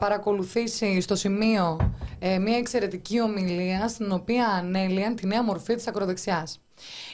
[0.00, 6.60] παρακολουθήσει στο σημείο ε, μια εξαιρετική ομιλία στην οποία ανέλυαν τη νέα μορφή της ακροδεξιάς.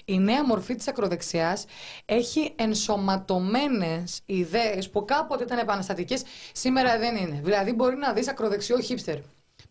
[0.05, 1.65] Η νέα μορφή της ακροδεξιάς
[2.05, 6.23] έχει ενσωματωμένες ιδέες που κάποτε ήταν επαναστατικές,
[6.53, 7.41] σήμερα δεν είναι.
[7.45, 9.19] Δηλαδή μπορεί να δεις ακροδεξιό χίπστερ.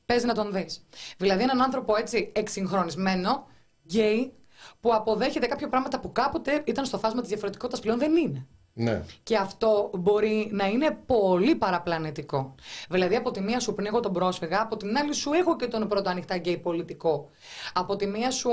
[0.05, 0.85] Πες να τον δεις.
[1.17, 3.47] Δηλαδή έναν άνθρωπο έτσι εκσυγχρονισμένο,
[3.85, 4.33] γκέι,
[4.79, 8.47] που αποδέχεται κάποια πράγματα που κάποτε ήταν στο φάσμα της διαφορετικότητας πλέον δεν είναι.
[8.79, 9.03] Ναι.
[9.23, 12.55] Και αυτό μπορεί να είναι πολύ παραπλανητικό.
[12.89, 15.87] Δηλαδή, από τη μία σου πνίγω τον πρόσφυγα, από την άλλη σου έχω και τον
[15.87, 17.29] πρώτο ανοιχτά γκέι πολιτικό.
[17.73, 18.49] Από τη μία σου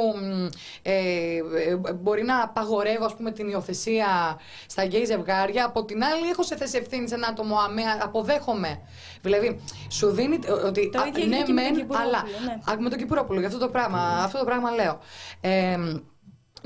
[0.83, 6.29] ε, ε, μπορεί να απαγορεύω ας πούμε, την υιοθεσία στα γκέι ζευγάρια, από την άλλη
[6.29, 8.81] έχω σε θέση ευθύνης σε ένα άτομο, αμέα, αποδέχομαι.
[9.23, 10.91] Δηλαδή, σου δίνει ότι.
[10.91, 12.23] Το ίδιο ναι, μεν, αλλά.
[12.45, 12.83] Ναι.
[12.83, 14.99] Με τον Κυμπουρόπουλο, για αυτό το πράγμα, αυτό το πράγμα λέω.
[15.41, 15.79] Ε,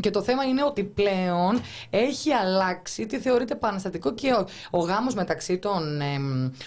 [0.01, 5.15] και το θέμα είναι ότι πλέον έχει αλλάξει τι θεωρείται επαναστατικό και ο, ο γάμος
[5.15, 6.19] μεταξύ των ε,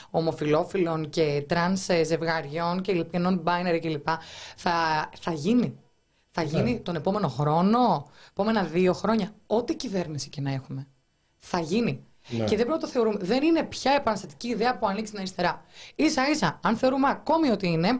[0.10, 4.08] ομοφυλόφιλων και τρανς ε, ζευγαριών και λοιπών non binary κλπ.
[4.56, 5.78] Θα, θα γίνει.
[6.32, 6.80] Θα γίνει ναι.
[6.80, 10.88] τον επόμενο χρόνο, επόμενα δύο χρόνια, ό,τι κυβέρνηση και να έχουμε.
[11.38, 12.06] Θα γίνει.
[12.28, 12.38] Ναι.
[12.38, 13.18] Και δεν πρέπει να το θεωρούμε.
[13.22, 15.64] Δεν είναι πια επαναστατική ιδέα που ανοίξει την αριστερά.
[15.96, 18.00] σα ίσα, αν θεωρούμε ακόμη ότι είναι,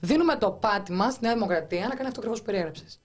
[0.00, 3.01] δίνουμε το πάτημα στη Νέα Δημοκρατία να κάνει αυτό ακριβώς που περιέγραψες.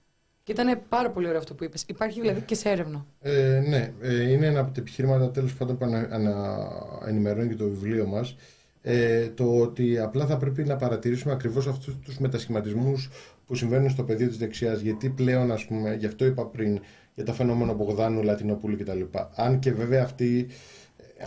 [0.48, 1.84] Και ήταν πάρα πολύ ωραίο αυτό που είπες.
[1.86, 3.06] Υπάρχει δηλαδή και σε έρευνα.
[3.20, 6.58] Ε, ναι, ε, είναι ένα από τα επιχείρηματα τέλος πάντων που ανα, ανα,
[7.06, 8.36] ενημερώνει και το βιβλίο μας.
[8.82, 13.10] ε, το ότι απλά θα πρέπει να παρατηρήσουμε ακριβώς αυτούς τους μετασχηματισμούς
[13.46, 16.80] που συμβαίνουν στο πεδίο της δεξιάς γιατί πλέον ας πούμε, γι' αυτό είπα πριν
[17.14, 19.00] για τα φαινόμενα Μπογδάνου, Λατινοπούλου κτλ.
[19.34, 20.48] Αν και βέβαια αυτοί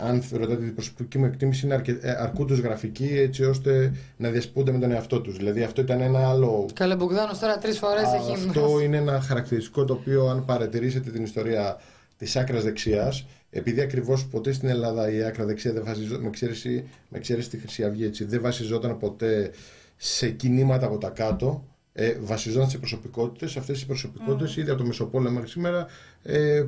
[0.00, 1.98] αν ρωτάτε την προσωπική μου εκτίμηση, είναι αρκε...
[2.00, 5.36] Ε, αρκούντω γραφική έτσι ώστε να διασπούνται με τον εαυτό τους.
[5.36, 6.68] Δηλαδή αυτό ήταν ένα άλλο.
[6.72, 11.22] Καλέ Μπογδάνος τώρα τρεις φορές έχει Αυτό είναι ένα χαρακτηριστικό το οποίο, αν παρατηρήσετε την
[11.22, 11.80] ιστορία
[12.16, 16.88] της άκρας δεξιάς, επειδή ακριβώς ποτέ στην Ελλάδα η άκρα δεξιά δεν βασιζόταν, με εξαίρεση,
[17.08, 19.50] με εξαίρεση τη Χρυσή Αυγή, έτσι, δεν βασιζόταν ποτέ
[19.96, 21.64] σε κινήματα από τα κάτω.
[21.94, 23.56] Ε, βασιζόταν σε προσωπικότητες.
[23.56, 24.56] Αυτές οι προσωπικότητες mm.
[24.56, 25.86] ήδη από το Μεσοπόλεμο μέχρι σήμερα
[26.22, 26.64] ε,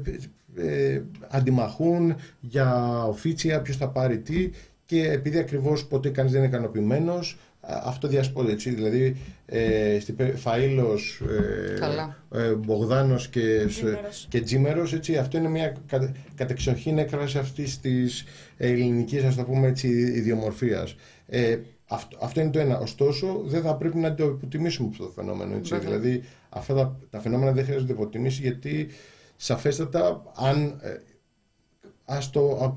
[0.57, 4.51] ε, αντιμαχούν για οφίτσια, ποιος θα πάρει τι
[4.87, 8.71] και επειδή ακριβώς ποτέ κανείς δεν είναι ικανοποιημένος, αυτό διασπώνται έτσι.
[8.71, 9.99] Δηλαδή, ε,
[10.45, 11.21] Φαΐλος,
[12.33, 13.67] ε, ε, Μπογδάνος και,
[14.29, 18.25] και Τζίμερος, έτσι, αυτό είναι μια κα, κατεξοχήν έκφραση αυτής της
[18.57, 20.97] ελληνικής, ας το πούμε έτσι, ιδιομορφίας.
[21.27, 22.79] Ε, αυτό, αυτό είναι το ένα.
[22.79, 25.57] Ωστόσο, δεν θα πρέπει να το υποτιμήσουμε αυτό το φαινόμενο.
[25.57, 25.79] Έτσι.
[25.79, 28.89] Δηλαδή, αυτά τα, τα φαινόμενα δεν χρειάζονται υποτιμήσει γιατί
[29.37, 30.97] σαφέστατα αν ε,
[32.05, 32.77] ας το,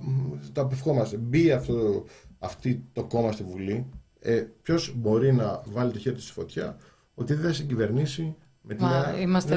[0.51, 2.03] το απευχόμαστε μπει αυτό,
[2.39, 3.85] αυτή το κόμμα στη Βουλή
[4.19, 6.77] ε, ποιος μπορεί να βάλει το χέρι του στη φωτιά
[7.15, 8.87] ότι δεν θα συγκυβερνήσει με την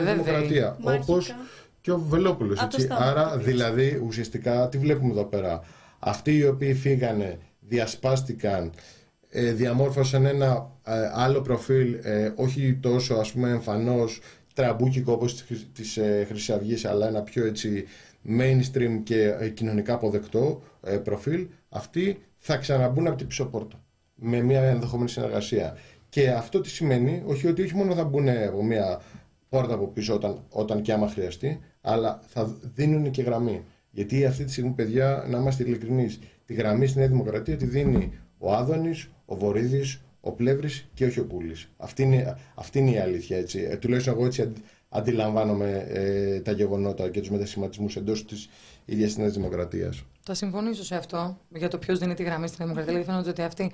[0.04, 0.76] δημοκρατία.
[0.80, 1.34] όπως
[1.80, 5.62] και ο Βελόπουλος άρα δηλαδή ουσιαστικά τι βλέπουμε εδώ πέρα.
[5.98, 8.72] Αυτοί οι οποίοι φύγανε διασπάστηκαν
[9.28, 14.20] ε, διαμόρφωσαν ένα ε, άλλο προφίλ ε, όχι τόσο ας πούμε εμφανώς
[14.54, 17.84] τραμπούκικο όπως της ε, Χρυσή Αυγής αλλά ένα πιο έτσι
[18.28, 23.84] mainstream και ε, κοινωνικά αποδεκτό ε, προφίλ αυτοί θα ξαναμπούν από την πίσω πόρτα
[24.14, 25.76] με μια ενδεχόμενη συνεργασία.
[26.08, 29.00] Και αυτό τι σημαίνει όχι ότι όχι μόνο θα μπουν από μια
[29.48, 33.64] πόρτα από πίσω όταν, όταν και άμα χρειαστεί αλλά θα δίνουν και γραμμή.
[33.90, 38.12] Γιατί αυτή τη στιγμή παιδιά να είμαστε ειλικρινείς, τη γραμμή στη Νέα Δημοκρατία τη δίνει
[38.38, 41.68] ο Άδωνης, ο Βορύδης, ο Πλεύρης και όχι ο Κούλης.
[41.76, 43.36] Αυτή είναι, αυτή είναι η αλήθεια.
[43.36, 43.66] Έτσι.
[43.70, 44.52] Ε, τουλάχιστον εγώ έτσι
[44.88, 48.48] αντιλαμβάνομαι ε, τα γεγονότα και τους μετασχηματισμούς εντός της
[48.84, 50.02] ίδιας της Νέας Δημοκρατίας.
[50.22, 52.92] Θα συμφωνήσω σε αυτό για το ποιος δίνει τη γραμμή στην Δημοκρατία.
[52.92, 53.72] Δηλαδή φαίνεται ότι αυτοί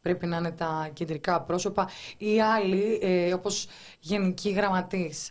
[0.00, 1.88] πρέπει να είναι τα κεντρικά πρόσωπα.
[2.18, 3.68] Οι άλλοι, ε, όπως
[4.00, 5.30] γενικοί γραμματείς,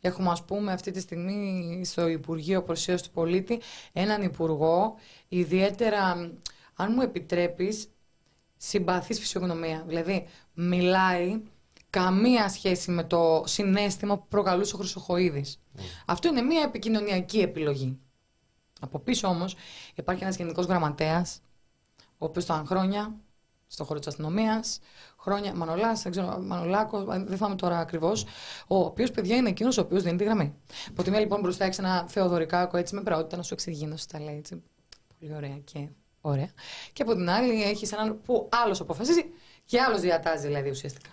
[0.00, 3.60] Έχουμε, ας πούμε, αυτή τη στιγμή στο Υπουργείο Προσίας του Πολίτη
[3.92, 4.94] έναν υπουργό,
[5.28, 6.32] ιδιαίτερα,
[6.74, 7.88] αν μου επιτρέπεις,
[8.58, 9.84] συμπαθή φυσιογνωμία.
[9.86, 11.42] Δηλαδή, μιλάει
[11.90, 15.60] καμία σχέση με το συνέστημα που προκαλούσε ο Χρυσοχοίδης.
[15.76, 15.80] Mm.
[16.06, 17.98] Αυτό είναι μια επικοινωνιακή επιλογή.
[18.80, 19.56] Από πίσω όμως
[19.94, 21.40] υπάρχει ένας γενικός γραμματέας,
[22.18, 23.16] ο οποίος ήταν χρόνια
[23.66, 24.78] στον χώρο της αστυνομίας,
[25.18, 28.24] χρόνια Μανολάς, δεν ξέρω, Μανολάκος, δεν θυμάμαι τώρα ακριβώς,
[28.66, 30.54] ο οποίος παιδιά είναι εκείνος ο οποίος δίνει τη γραμμή.
[30.88, 33.96] Από τη μία λοιπόν μπροστά έχεις ένα Θεοδωρικάκο έτσι με πραότητα να σου εξηγεί, να
[33.96, 34.62] σου τα λέει έτσι.
[35.18, 35.88] Πολύ ωραία και
[36.28, 36.50] Ωραία.
[36.92, 39.24] Και από την άλλη έχεις έναν που άλλος αποφασίζει
[39.64, 41.10] και άλλος διατάζει δηλαδή ουσιαστικά.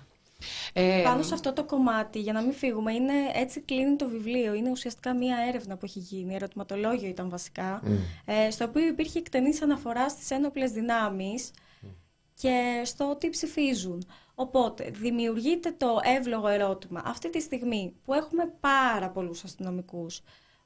[0.74, 4.54] Ε, Πάνω σε αυτό το κομμάτι, για να μην φύγουμε, είναι έτσι κλείνει το βιβλίο.
[4.54, 7.90] Είναι ουσιαστικά μία έρευνα που έχει γίνει, ερωτηματολόγιο ήταν βασικά, mm.
[8.26, 11.88] ε, στο οποίο υπήρχε εκτενής αναφοράς στις ένοπλες δυνάμεις mm.
[12.34, 14.08] και στο τι ψηφίζουν.
[14.36, 20.22] Οπότε, δημιουργείται το εύλογο ερώτημα αυτή τη στιγμή που έχουμε πάρα πολλούς αστυνομικούς,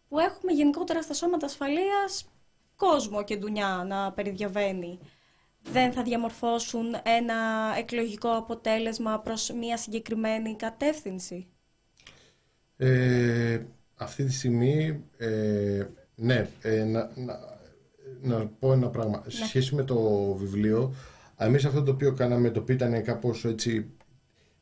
[0.08, 2.30] που έχουμε γενικότερα στα σώματα ασφαλείας
[2.80, 5.00] κόσμο και δουλειά να περιδιαβαίνει
[5.62, 7.36] δεν θα διαμορφώσουν ένα
[7.78, 11.48] εκλογικό αποτέλεσμα προς μια συγκεκριμένη κατεύθυνση;
[12.78, 13.60] Ε,
[13.96, 15.86] αυτή τη στιγμή, ε,
[16.16, 17.40] ναι, ε, να, να,
[18.22, 19.24] να, πω ένα πράγμα.
[19.28, 19.46] Σε ναι.
[19.46, 19.98] σχέση με το
[20.34, 20.94] βιβλίο,
[21.38, 23.92] εμείς αυτό το οποίο κάναμε, το οποίο ήταν κάπως έτσι,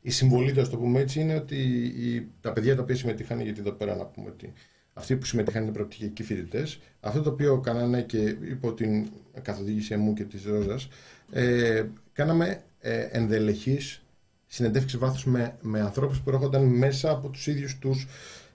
[0.00, 3.60] η συμβολή του, το πούμε έτσι, είναι ότι οι, τα παιδιά τα οποία συμμετείχαν, γιατί
[3.60, 4.52] εδώ πέρα να πούμε ότι
[4.98, 6.78] αυτοί που συμμετείχαν είναι προπτυχιακοί φοιτητές.
[7.00, 8.18] Αυτό το οποίο κάνανε και
[8.48, 9.08] υπό την
[9.42, 10.88] καθοδήγησή μου και της Ρόζας,
[11.32, 14.02] ε, κάναμε ε, ενδελεχείς
[14.46, 18.06] συνεντεύξεις βάθου με, με ανθρώπους που έρχονταν μέσα από τους ίδιους τους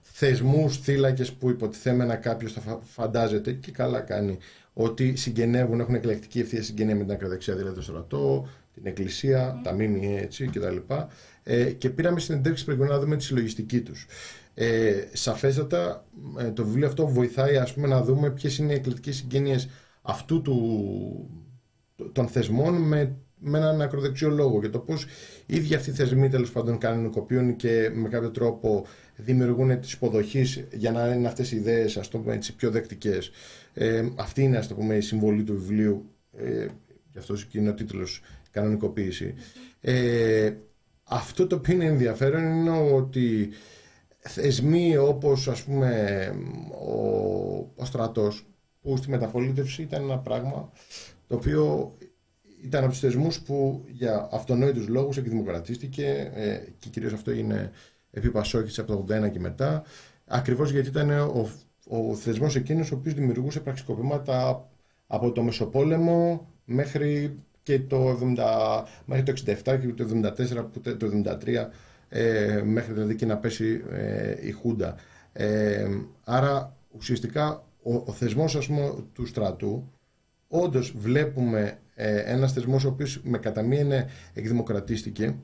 [0.01, 4.37] θεσμούς, θύλακες που υποτιθέμενα κάποιος θα φαντάζεται και καλά κάνει
[4.73, 9.73] ότι συγγενεύουν, έχουν εκλεκτική ευθεία συγγενεία με την ακροδεξιά, δηλαδή το στρατό, την εκκλησία, τα
[9.73, 10.77] ΜΜΕ έτσι κτλ.
[11.43, 14.07] Ε, και πήραμε συνεντεύξεις προκειμένου να δούμε τη συλλογιστική τους.
[14.53, 16.05] Ε, σαφέστατα
[16.39, 19.69] ε, το βιβλίο αυτό βοηθάει ας πούμε, να δούμε ποιες είναι οι εκλεκτικές συγγένειες
[20.01, 21.45] αυτού του,
[22.11, 25.05] των θεσμών με, με έναν ακροδεξιό λόγο και το πώς
[25.45, 28.85] οι ίδιοι αυτοί οι θεσμοί τέλος πάντων κάνουν κοπίων και με κάποιο τρόπο
[29.15, 33.31] δημιουργούν τις υποδοχή για να είναι αυτές οι ιδέες ας το πούμε, έτσι, πιο δεκτικές.
[33.73, 36.05] Ε, αυτή είναι ας το πούμε, η συμβολή του βιβλίου,
[36.37, 36.67] ε,
[37.11, 38.21] γι' αυτός και είναι ο τίτλος
[38.51, 39.33] «Κανονικοποίηση».
[39.81, 40.53] Ε,
[41.03, 43.49] αυτό το οποίο είναι ενδιαφέρον είναι ότι
[44.23, 46.31] θεσμοί όπως ας πούμε
[46.85, 46.97] ο,
[47.75, 48.45] ο στρατός
[48.81, 50.71] που στη μεταπολίτευση ήταν ένα πράγμα
[51.27, 51.93] το οποίο
[52.63, 57.71] ήταν από τους θεσμούς που για αυτονόητους λόγους εκδημοκρατίστηκε ε, και κυρίως αυτό είναι
[58.11, 59.83] επί Πασόκης από το 81 και μετά
[60.25, 61.49] ακριβώς γιατί ήταν ο,
[61.87, 64.67] ο θεσμός εκείνος ο οποίος δημιουργούσε πραξικοπήματα
[65.07, 71.67] από το Μεσοπόλεμο μέχρι και το, 70, μέχρι το 67 και το 74 το 73
[72.15, 74.95] ε, μέχρι δηλαδή και να πέσει ε, η Χούντα.
[75.33, 75.87] Ε,
[76.23, 79.91] άρα ουσιαστικά ο, ο θεσμός ας πούμε, του στρατού
[80.47, 85.35] όντως βλέπουμε ε, ένας θεσμός ο οποίος με κατά μία είναι εκδημοκρατίστηκε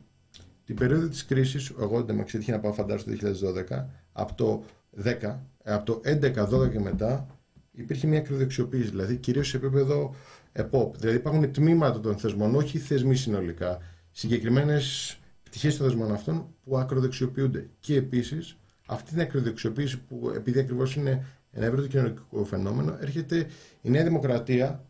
[0.65, 3.27] την περίοδο της κρίσης, εγώ δεν με ξέτυχε να πάω φαντάζομαι το
[3.69, 4.63] 2012 από το
[5.03, 7.27] 10, από το 11-12 και μετά
[7.71, 10.15] υπήρχε μια ακροδεξιοποίηση, δηλαδή κυρίως σε επίπεδο
[10.51, 10.97] ΕΠΟΠ.
[10.97, 13.77] Δηλαδή υπάρχουν τμήματα των θεσμών, όχι θεσμοί συνολικά,
[14.11, 15.18] συγκεκριμένες
[15.49, 17.69] πτυχές των θεσμών αυτών που ακροδεξιοποιούνται.
[17.79, 23.47] Και επίσης αυτή την ακροδεξιοποίηση που επειδή ακριβώς είναι ένα ευρύτερο κοινωνικό φαινόμενο, έρχεται
[23.81, 24.85] η Νέα Δημοκρατία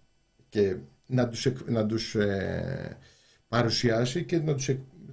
[0.49, 0.75] και
[1.05, 2.97] να τους, να τους ε,
[3.47, 4.69] παρουσιάσει και να τους,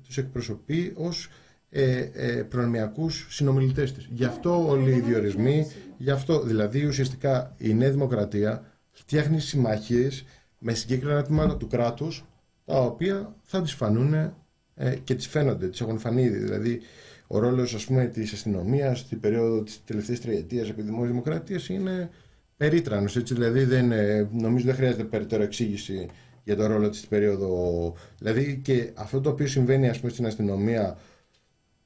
[0.06, 1.28] τους εκπροσωπεί ως
[1.70, 4.08] ε, ε, προνομιακούς συνομιλητές της.
[4.10, 5.66] Γι' αυτό όλοι οι διορισμοί,
[5.96, 10.24] γι' αυτό δηλαδή ουσιαστικά η Νέα Δημοκρατία φτιάχνει συμμαχίες
[10.58, 12.24] με συγκεκριμένα τμήματα του κράτους
[12.64, 14.34] τα οποία θα τις φανούν
[14.76, 16.28] ε, και τις φαίνονται, τις έχουν φανεί.
[16.28, 16.80] Δηλαδή
[17.26, 22.10] ο ρόλος ας πούμε της αστυνομίας στην περίοδο της τελευταίας τριετίας επί δημοκρατίας είναι
[22.56, 23.16] περίτρανος.
[23.16, 23.92] Έτσι, δηλαδή δεν,
[24.32, 26.08] νομίζω δεν χρειάζεται περαιτέρω εξήγηση
[26.44, 27.94] για το ρόλο της στην περίοδο.
[28.18, 30.98] Δηλαδή και αυτό το οποίο συμβαίνει ας πούμε στην αστυνομία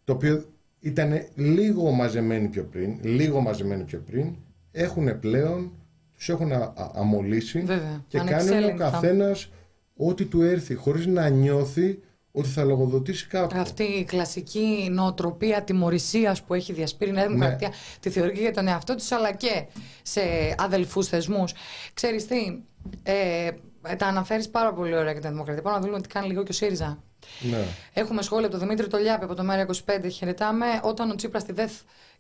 [0.05, 0.45] το οποίο
[0.81, 4.35] ήταν λίγο μαζεμένοι πιο πριν, λίγο μαζεμένοι πιο πριν,
[4.73, 5.73] έχουν πλέον,
[6.17, 6.51] τους έχουν
[6.95, 7.65] αμολύσει
[8.07, 9.51] και κάνει ο καθένας
[9.97, 11.99] ό,τι του έρθει, χωρίς να νιώθει
[12.33, 13.59] ότι θα λογοδοτήσει κάπου.
[13.59, 17.33] Αυτή η κλασική νοοτροπία τιμωρησία που έχει διασπείρει η Νέα ναι.
[17.33, 17.75] Δημοκρατία, ναι.
[18.01, 19.67] τη θεωρεί για τον εαυτό της, αλλά και
[20.03, 20.21] σε
[20.59, 21.53] αδελφούς θεσμούς.
[21.95, 22.59] Ξέρεις τι,
[23.03, 23.51] ε,
[23.97, 25.63] τα αναφέρεις πάρα πολύ ωραία για την Δημοκρατία.
[25.63, 27.03] Πάμε να δούμε τι κάνει λίγο και ο ΣΥΡΙΖΑ.
[27.41, 27.65] Ναι.
[27.93, 30.11] Έχουμε σχόλια από τον Δημήτρη Τολιάπη από το ΜΕΡΑ25.
[30.11, 30.67] Χαιρετάμε.
[30.83, 31.73] Όταν ο Τσίπρας στη ΔΕΘ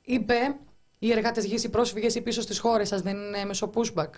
[0.02, 0.34] είπε
[0.98, 4.10] οι εργάτες γης, οι πρόσφυγες ή πίσω στις χώρες σας δεν είναι μέσω pushback.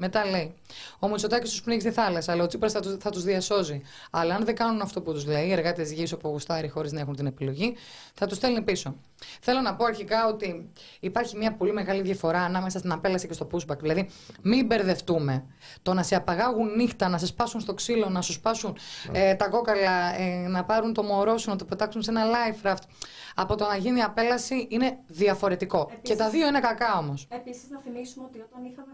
[0.00, 0.54] Μετά λέει:
[0.98, 3.82] Ο Μητσοτάκης τους πνίγει στη θάλασσα, αλλά ο Τσίπρας θα, τους, θα τους διασώζει.
[4.10, 7.00] Αλλά αν δεν κάνουν αυτό που τους λέει, οι εργάτες γης όπου γουστάρει χωρίς να
[7.00, 7.74] έχουν την επιλογή,
[8.14, 8.94] θα τους στέλνει πίσω.
[9.40, 10.70] Θέλω να πω αρχικά ότι
[11.00, 13.78] υπάρχει μια πολύ μεγάλη διαφορά ανάμεσα στην απέλαση και στο pushback.
[13.78, 14.08] Δηλαδή,
[14.42, 15.44] μην μπερδευτούμε.
[15.82, 18.76] Το να σε απαγάγουν νύχτα, να σε σπάσουν στο ξύλο, να σου σπάσουν
[19.12, 22.66] ε, τα κόκαλα, ε, να πάρουν το μωρό σου, να το πετάξουν σε ένα life
[22.66, 22.82] raft.
[23.34, 25.80] Από το να γίνει απέλαση είναι διαφορετικό.
[25.80, 27.26] Επίσης, και τα δύο είναι κακά όμως.
[27.30, 28.92] Επίσης, να θυμίσουμε ότι όταν είχαμε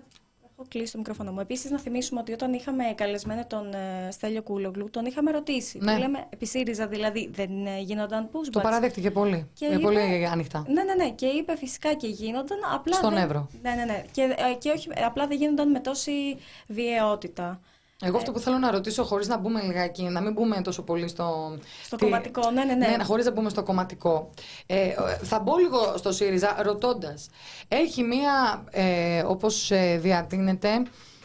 [0.59, 1.41] Έχω κλείσει το μικρόφωνο μου.
[1.41, 5.79] Επίσης, να θυμίσουμε ότι όταν είχαμε καλεσμένο τον ε, Στέλιο Κούλογλου, τον είχαμε ρωτήσει.
[5.79, 5.99] Ναι.
[5.99, 8.51] λέμε, επί ΣΥΡΙΖΑ δηλαδή δεν ε, γίνονταν pushbacks.
[8.51, 9.49] Το παραδέχτηκε πολύ.
[9.55, 10.65] Και είπε, πολύ ανοιχτά.
[10.69, 11.11] Ναι, ναι, ναι.
[11.11, 12.59] Και είπε φυσικά και γίνονταν.
[12.75, 13.49] Απλά Στον δεν, Εύρο.
[13.63, 14.05] Ναι, ναι, ναι.
[14.13, 16.37] Και, ε, και όχι, απλά δεν γίνονταν με τόση
[16.67, 17.61] βιαιότητα.
[18.03, 21.09] Εγώ αυτό που θέλω να ρωτήσω, χωρίς να μπούμε λιγάκι, να μην μπούμε τόσο πολύ
[21.09, 21.57] στο.
[21.83, 22.05] Στο τι...
[22.05, 22.75] κομματικό, ναι, ναι.
[22.75, 22.97] ναι.
[22.97, 24.31] ναι χωρίς να μπούμε στο κομματικό.
[24.67, 27.29] Ε, θα μπω λίγο στο ΣΥΡΙΖΑ ρωτώντας.
[27.69, 30.83] Έχει μία, ε, όπως ε, διατείνεται,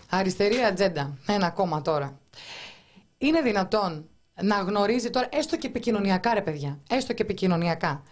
[0.10, 1.18] αριστερή ατζέντα.
[1.28, 2.20] Ένα κόμμα τώρα.
[3.18, 4.10] Είναι δυνατόν
[4.42, 8.04] να γνωρίζει τώρα, έστω και επικοινωνιακά, ρε παιδιά, έστω και επικοινωνιακά,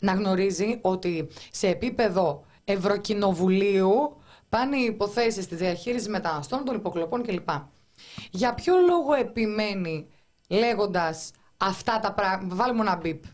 [0.00, 4.16] να γνωρίζει ότι σε επίπεδο Ευρωκοινοβουλίου
[4.48, 7.48] πάνε οι υποθέσεις της διαχείρισης μεταναστών, των υποκλοπών κλπ.
[8.30, 10.08] Για ποιο λόγο επιμένει
[10.48, 12.54] λέγοντας αυτά τα πράγματα.
[12.54, 13.24] Βάλε μου ένα μπιπ.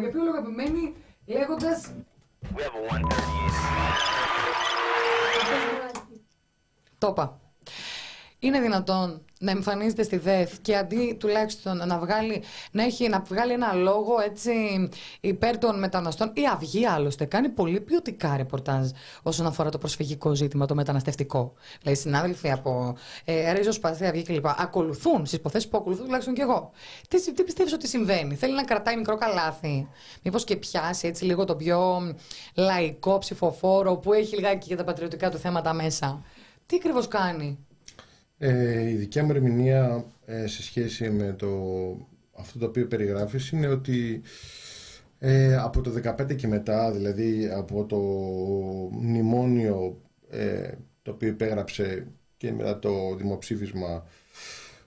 [0.00, 0.94] για ποιο λόγο επιμένει
[1.26, 1.92] λέγοντας...
[6.98, 7.40] Το είπα.
[8.42, 13.52] Είναι δυνατόν να εμφανίζεται στη ΔΕΘ και αντί τουλάχιστον να βγάλει, να έχει, να βγάλει
[13.52, 14.52] ένα λόγο έτσι
[15.20, 16.32] υπέρ των μεταναστών.
[16.34, 18.90] Η Αυγή άλλωστε κάνει πολύ ποιοτικά ρεπορτάζ
[19.22, 21.52] όσον αφορά το προσφυγικό ζήτημα, το μεταναστευτικό.
[21.82, 24.46] Δηλαδή, συνάδελφοι από ε, Ρίζος Σπαθή, Αυγή κλπ.
[24.46, 26.70] ακολουθούν στις υποθέσεις που ακολουθούν τουλάχιστον και εγώ.
[27.08, 29.88] Τι, τι πιστεύεις ότι συμβαίνει, Θέλει να κρατάει μικρό καλάθι.
[30.22, 32.12] Μήπως και πιάσει έτσι λίγο το πιο
[32.54, 36.22] λαϊκό ψηφοφόρο που έχει λιγάκι και τα πατριωτικά του θέματα μέσα.
[36.66, 37.58] Τι ακριβώς κάνει;
[38.42, 41.48] Ε, η δικιά μου ερμηνεία ε, σε σχέση με το,
[42.32, 44.22] αυτό το οποίο περιγράφεις είναι ότι
[45.18, 47.98] ε, από το 2015 και μετά, δηλαδή από το
[48.92, 50.00] μνημόνιο
[50.30, 50.70] ε,
[51.02, 52.06] το οποίο υπέγραψε
[52.36, 54.06] και μετά το δημοψήφισμα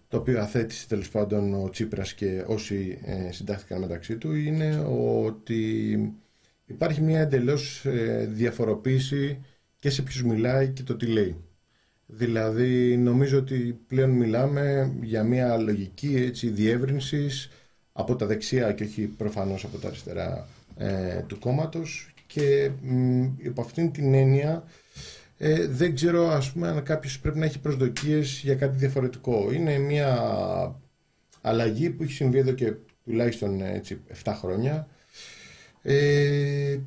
[0.08, 4.80] το οποίο αθέτησε τέλος πάντων ο Τσίπρας και όσοι ε, συντάχθηκαν μεταξύ του είναι
[5.26, 6.14] ότι
[6.66, 7.86] υπάρχει μια εντελώς
[8.28, 9.46] διαφοροποίηση
[9.80, 11.36] και σε ποιους μιλάει και το τι λέει.
[12.16, 17.50] Δηλαδή νομίζω ότι πλέον μιλάμε για μια λογική έτσι, διεύρυνσης
[17.92, 22.72] από τα δεξιά και όχι προφανώς από τα αριστερά ε, του κόμματος και
[23.38, 24.64] υπό αυτήν την έννοια
[25.38, 29.52] ε, δεν ξέρω ας πούμε αν κάποιος πρέπει να έχει προσδοκίες για κάτι διαφορετικό.
[29.52, 30.12] Είναι μια
[31.42, 32.74] αλλαγή που έχει συμβεί εδώ και
[33.04, 34.88] τουλάχιστον έτσι, 7 χρόνια.
[35.82, 36.80] Ε,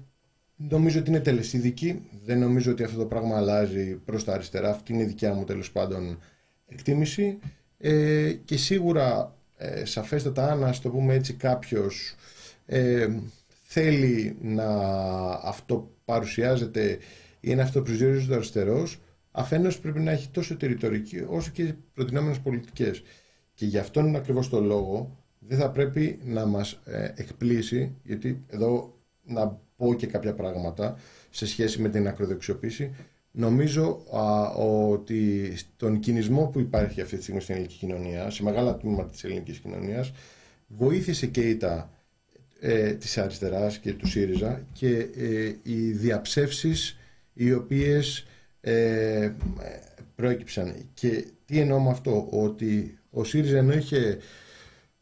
[0.56, 2.08] νομίζω ότι είναι τελεσίδικη.
[2.24, 4.70] Δεν νομίζω ότι αυτό το πράγμα αλλάζει προς τα αριστερά.
[4.70, 6.18] Αυτή είναι η δικιά μου τέλος πάντων
[6.66, 7.38] εκτίμηση.
[7.78, 12.14] Ε, και σίγουρα ε, σαφέστατα αν ας το πούμε έτσι κάποιος
[12.66, 13.08] ε,
[13.64, 14.66] θέλει να
[15.42, 16.98] αυτό παρουσιάζεται
[17.40, 19.00] ή να αυτό προσδιορίζεται αριστερός,
[19.30, 23.02] αφενός πρέπει να έχει τόσο τη ρητορική όσο και προτινόμενες πολιτικές.
[23.54, 28.94] Και γι' αυτόν ακριβώς το λόγο δεν θα πρέπει να μας ε, εκπλήσει, γιατί εδώ
[29.24, 30.98] να πω και κάποια πράγματα
[31.30, 32.94] σε σχέση με την ακροδεξιοποίηση.
[33.30, 34.02] Νομίζω
[34.56, 39.24] ότι στον κινησμό που υπάρχει αυτή τη στιγμή στην ελληνική κοινωνία, σε μεγάλα τμήματα της
[39.24, 40.12] ελληνικής κοινωνίας,
[40.66, 41.90] βοήθησε και η τα
[42.60, 46.98] ε, της αριστεράς και του ΣΥΡΙΖΑ και ε, οι διαψεύσεις
[47.32, 48.26] οι οποίες
[48.60, 49.32] ε,
[50.14, 50.74] προέκυψαν.
[50.94, 54.18] Και τι εννοώ με αυτό, ότι ο ΣΥΡΙΖΑ ενώ είχε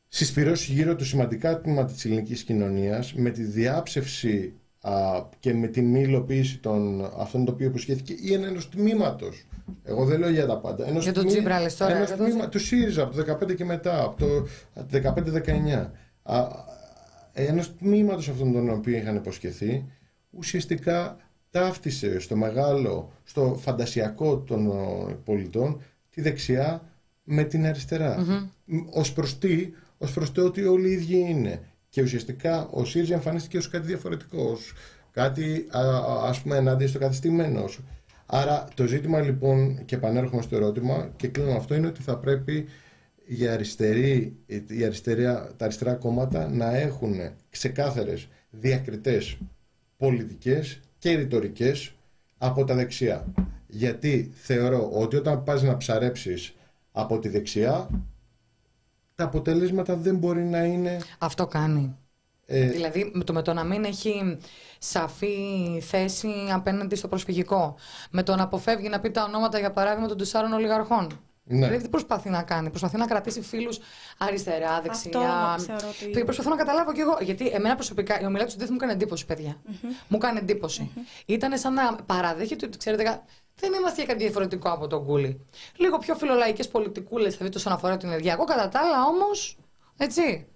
[0.08, 4.63] συσπηρώσει γύρω του σημαντικά τμήματα της ελληνικής κοινωνίας με τη διάψευση α,
[5.38, 9.46] και με την μη υλοποίηση των αυτών το οποίο υποσχέθηκε ή ενό τμήματος.
[9.84, 10.86] Εγώ δεν λέω για τα πάντα.
[10.88, 11.96] Ενός για τον Τζίμπρα, λες τώρα.
[11.96, 14.46] Ενός τμήμα, του ΣΥΡΙΖΑ από το 2015 και μετά, από το
[14.90, 15.90] 2015-19.
[17.32, 19.84] Ενός τμήματος αυτών των οποίων είχαν υποσχεθεί,
[20.30, 21.16] ουσιαστικά
[21.50, 24.72] ταύτισε στο μεγάλο, στο φαντασιακό των
[25.24, 25.80] πολιτών
[26.10, 26.82] τη δεξιά
[27.24, 28.16] με την αριστερά.
[28.18, 28.84] Mm-hmm.
[28.90, 31.60] Ως προς τι, ως προς το ότι όλοι οι ίδιοι είναι.
[31.94, 34.72] Και ουσιαστικά ο ΣΥΡΙΖΑ εμφανίστηκε ως κάτι διαφορετικό, ως
[35.10, 35.80] κάτι α,
[36.28, 37.80] ας πούμε ενάντια στο καθιστημένος.
[38.26, 42.66] Άρα το ζήτημα λοιπόν, και επανέρχομαι στο ερώτημα και κλείνω αυτό, είναι ότι θα πρέπει
[43.24, 47.14] οι, αριστεροί, οι αριστερά, τα αριστερά κόμματα να έχουν
[47.50, 49.38] ξεκάθαρες διακριτές
[49.96, 51.94] πολιτικές και ρητορικές
[52.38, 53.26] από τα δεξιά.
[53.66, 56.54] Γιατί θεωρώ ότι όταν πας να ψαρέψεις
[56.92, 57.88] από τη δεξιά,
[59.14, 61.00] τα αποτελέσματα δεν μπορεί να είναι...
[61.18, 61.96] Αυτό κάνει.
[62.46, 62.66] Ε...
[62.66, 64.38] Δηλαδή με το, με το να μην έχει
[64.78, 65.36] σαφή
[65.82, 67.76] θέση απέναντι στο προσφυγικό.
[68.10, 71.20] Με το να αποφεύγει να πει τα ονόματα για παράδειγμα των τεσσάρων ολιγαρχών.
[71.46, 71.66] Ναι.
[71.66, 73.78] Δηλαδή τι προσπαθεί να κάνει, προσπαθεί να κρατήσει φίλους
[74.18, 75.30] αριστερά, δεξιά.
[75.30, 76.24] Αυτό ότι...
[76.24, 77.18] Προσπαθώ να καταλάβω κι εγώ.
[77.20, 79.56] Γιατί εμένα προσωπικά η ομιλία του δεν μου έκανε εντύπωση, παιδιά.
[79.56, 79.86] Mm-hmm.
[80.08, 80.90] Μου έκανε εντύπωση.
[80.94, 81.22] Mm-hmm.
[81.26, 83.22] Ήταν σαν να παραδέχεται ότι ξέρετε,
[83.54, 85.46] δεν είμαστε για κάτι διαφορετικό από τον Κούλι.
[85.76, 88.44] Λίγο πιο φιλολαϊκές πολιτικούλες, δηλαδή όσον αφορά την ενεργειακό.
[88.44, 89.58] Κατά τα άλλα όμως,
[89.96, 90.46] έτσι.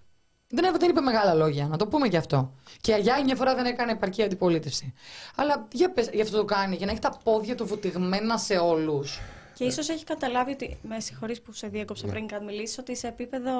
[0.50, 2.54] Δεν, δεν είπε μεγάλα λόγια, να το πούμε γι' αυτό.
[2.80, 4.94] Και για άλλη μια φορά δεν έκανε επαρκή αντιπολίτευση.
[5.34, 8.56] Αλλά για, πες, για αυτό το κάνει, για να έχει τα πόδια του βουτυγμένα σε
[8.56, 9.20] όλους.
[9.54, 10.78] Και ίσως έχει καταλάβει ότι.
[10.82, 12.12] Με συγχωρείς που σε διέκοψα ναι.
[12.12, 13.52] πριν καν μιλήσεις, ότι σε επίπεδο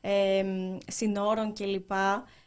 [0.00, 0.44] ε,
[0.86, 1.90] συνόρων κλπ.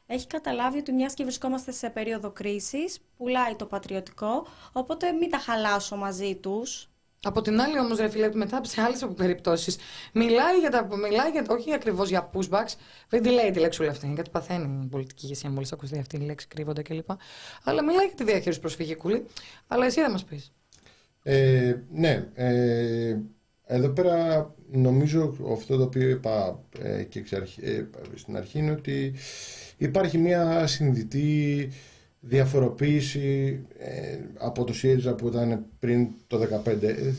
[0.08, 5.38] Έχει καταλάβει ότι μιας και βρισκόμαστε σε περίοδο κρίσης, πουλάει το πατριωτικό, οπότε μην τα
[5.38, 6.90] χαλάσω μαζί τους.
[7.24, 9.78] Από την άλλη όμως, ρε φίλε, μετά σε άλλες περιπτώσεις,
[10.14, 10.88] μιλάει για τα.
[10.96, 12.74] Μιλάει για, όχι ακριβώς για pushbacks,
[13.10, 16.16] δεν τη λέει τη λέξη όλη αυτή, γιατί παθαίνει η πολιτική ηγεσία μόλις ακουστεί αυτή
[16.16, 17.10] η λέξη, κρύβονται κλπ.
[17.64, 19.26] Αλλά μιλάει για τη διαχείριση προσφυγικούλη.
[19.68, 20.52] Αλλά εσύ δεν μας πεις.
[21.24, 23.18] Ε, ναι, ε,
[23.66, 27.20] εδώ πέρα νομίζω αυτό το οποίο είπα ε, και
[27.62, 29.14] ε, στην αρχή είναι ότι
[29.78, 31.70] υπάρχει μια συνδυτή
[32.20, 36.72] διαφοροποίηση ε, από το ΣΥΡΙΖΑ που ήταν πριν το 2015.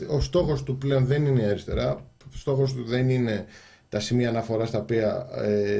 [0.09, 1.93] Ο στόχος του πλέον δεν είναι η αριστερά,
[2.25, 3.45] ο στόχος του δεν είναι
[3.89, 5.27] τα σημεία αναφορά στα οποία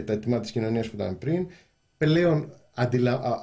[0.06, 1.48] τα αιτήματα της κοινωνίας που ήταν πριν.
[1.98, 2.50] Πλέον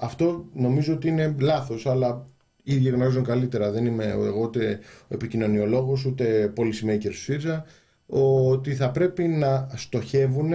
[0.01, 2.27] αυτό νομίζω ότι είναι λάθος, αλλά
[2.63, 3.71] οι ίδιοι γνωρίζουν καλύτερα.
[3.71, 7.65] Δεν είμαι εγώ ούτε ο επικοινωνιολόγος ούτε policymaker του ΣΥΡΙΖΑ
[8.07, 10.53] ότι θα πρέπει να στοχεύουν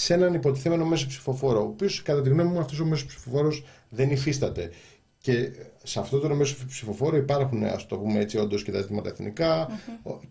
[0.00, 3.64] σε έναν υποτιθέμενο μέσο ψηφοφόρο, ο οποίος κατά τη γνώμη μου αυτός ο μέσος ψηφοφόρος
[3.88, 4.70] δεν υφίσταται.
[5.18, 5.50] Και
[5.82, 9.14] σε αυτό το μέσο ψηφοφόρο υπάρχουν, ας το πούμε έτσι, όντως και τα ζητήματα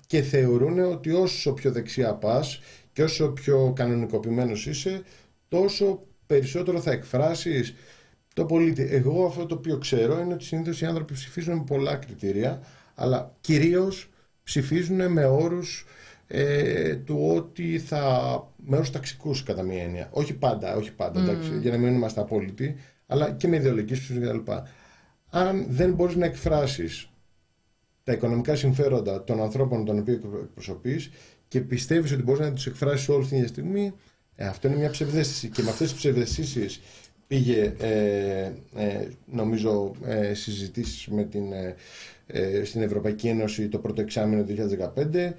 [0.08, 2.60] και θεωρούν ότι όσο πιο δεξιά πας
[2.94, 5.02] και όσο πιο κανονικοποιημένος είσαι,
[5.48, 7.76] τόσο περισσότερο θα εκφράσεις
[8.34, 8.88] το πολίτη.
[8.92, 12.62] Εγώ αυτό το οποίο ξέρω είναι ότι συνήθως οι άνθρωποι ψηφίζουν με πολλά κριτήρια,
[12.96, 14.10] αλλά κυρίως
[14.44, 15.86] ψηφίζουν με όρους
[16.28, 18.02] ε, του ότι θα.
[18.66, 20.10] με όρου ταξικούς κατά μία έννοια.
[20.12, 22.76] Όχι πάντα, όχι πάντα, εντάξει, για να μην είμαστε απόλυτοι,
[23.06, 24.52] αλλά και με ιδεολογικές ψήφους κτλ.
[25.30, 27.10] Αν δεν μπορείς να εκφράσεις
[28.04, 31.10] τα οικονομικά συμφέροντα των ανθρώπων των οποίων εκπροσωπείς
[31.48, 33.94] και πιστεύεις ότι μπορείς να τους εκφράσεις όλου την ίδια στιγμή,
[34.36, 35.50] ε, αυτό είναι μια ψευδέστηση.
[35.50, 36.82] Και με αυτές τις ψευδεστήσεις
[37.28, 41.76] πήγε ε, ε, νομίζω ε, συζητήσεις με την, ε,
[42.28, 44.56] ε, στην Ευρωπαϊκή Ένωση το πρώτο εξάμεινο του
[45.14, 45.34] 2015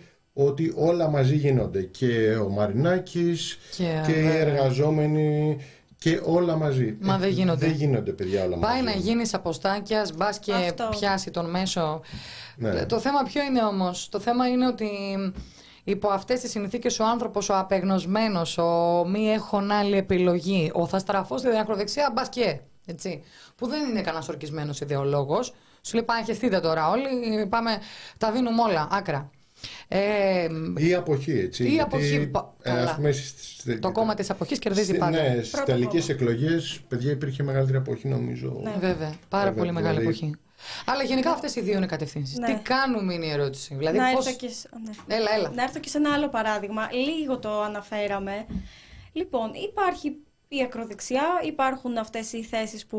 [0.44, 5.56] ότι όλα μαζί γίνονται και ο Μαρινάκης και, οι εργαζόμενοι
[5.98, 6.96] και όλα μαζί.
[7.00, 7.66] Μα δεν γίνονται.
[7.66, 8.96] Δεν γίνονται, παιδιά, όλα Πάει μαζί.
[8.96, 10.88] να γίνεις αποστάκιας, μπας και Αυτό.
[10.98, 12.00] πιάσει τον μέσο.
[12.56, 12.86] Ναι.
[12.86, 14.88] Το θέμα ποιο είναι όμως; Το θέμα είναι ότι
[15.84, 20.98] υπό αυτές τις συνθήκες ο άνθρωπος, ο απεγνωσμένος, ο μη έχουν άλλη επιλογή, ο θα
[20.98, 22.58] στραφώ στη ακροδεξιά, μπας και.
[22.86, 23.22] Έτσι.
[23.56, 25.54] Που δεν είναι κανένας ορκισμένος ιδεολόγος.
[25.82, 27.78] Σου λέει πάμε χεστείτε τώρα όλοι, πάμε,
[28.18, 29.30] τα δίνουμε όλα, άκρα.
[29.88, 31.62] Ε, Ή αποχή, έτσι.
[31.64, 32.82] Ή γιατί, αποχή, πα- ε, καλά.
[32.90, 35.22] ας πούμε, στις- το κόμμα της αποχής κερδίζει Στη- πάντα.
[35.22, 36.20] Ναι, στι Πρώτο τελικές κόμμα.
[36.32, 38.60] εκλογές, παιδιά, υπήρχε μεγαλύτερη αποχή, νομίζω.
[38.62, 38.70] Ναι.
[38.78, 40.34] Βέβαια, πάρα Βέβαια, πολύ μεγάλη δηλαδή- εποχή.
[40.84, 42.38] Αλλά γενικά αυτές οι δύο είναι κατευθύνσεις.
[42.38, 42.46] Ναι.
[42.46, 43.74] Τι κάνουμε είναι η ερώτηση.
[43.74, 44.26] Δηλαδή, να, πώς...
[44.26, 45.16] έρθω και, σε- ναι.
[45.16, 45.50] Έλα, έλα.
[45.50, 46.88] να έρθω και σε ένα άλλο παράδειγμα.
[46.92, 48.46] Λίγο το αναφέραμε.
[49.12, 50.16] Λοιπόν, υπάρχει
[50.48, 52.98] η ακροδεξιά, υπάρχουν αυτές οι θέσεις που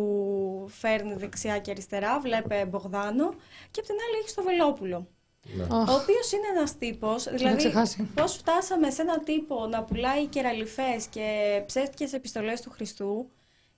[0.70, 3.30] φέρνει δεξιά και αριστερά, βλέπε Μπογδάνο,
[3.72, 5.08] και απ' την άλλη έχει το Βελόπουλο.
[5.44, 5.64] Ναι.
[5.64, 7.24] Αχ, Ο οποίος είναι ένας τύπος.
[7.32, 8.08] Δηλαδή, ξεχάσει.
[8.16, 13.30] πώς φτάσαμε σε έναν τύπο να πουλάει κεραλιφές και ψεύτικες επιστολές του Χριστού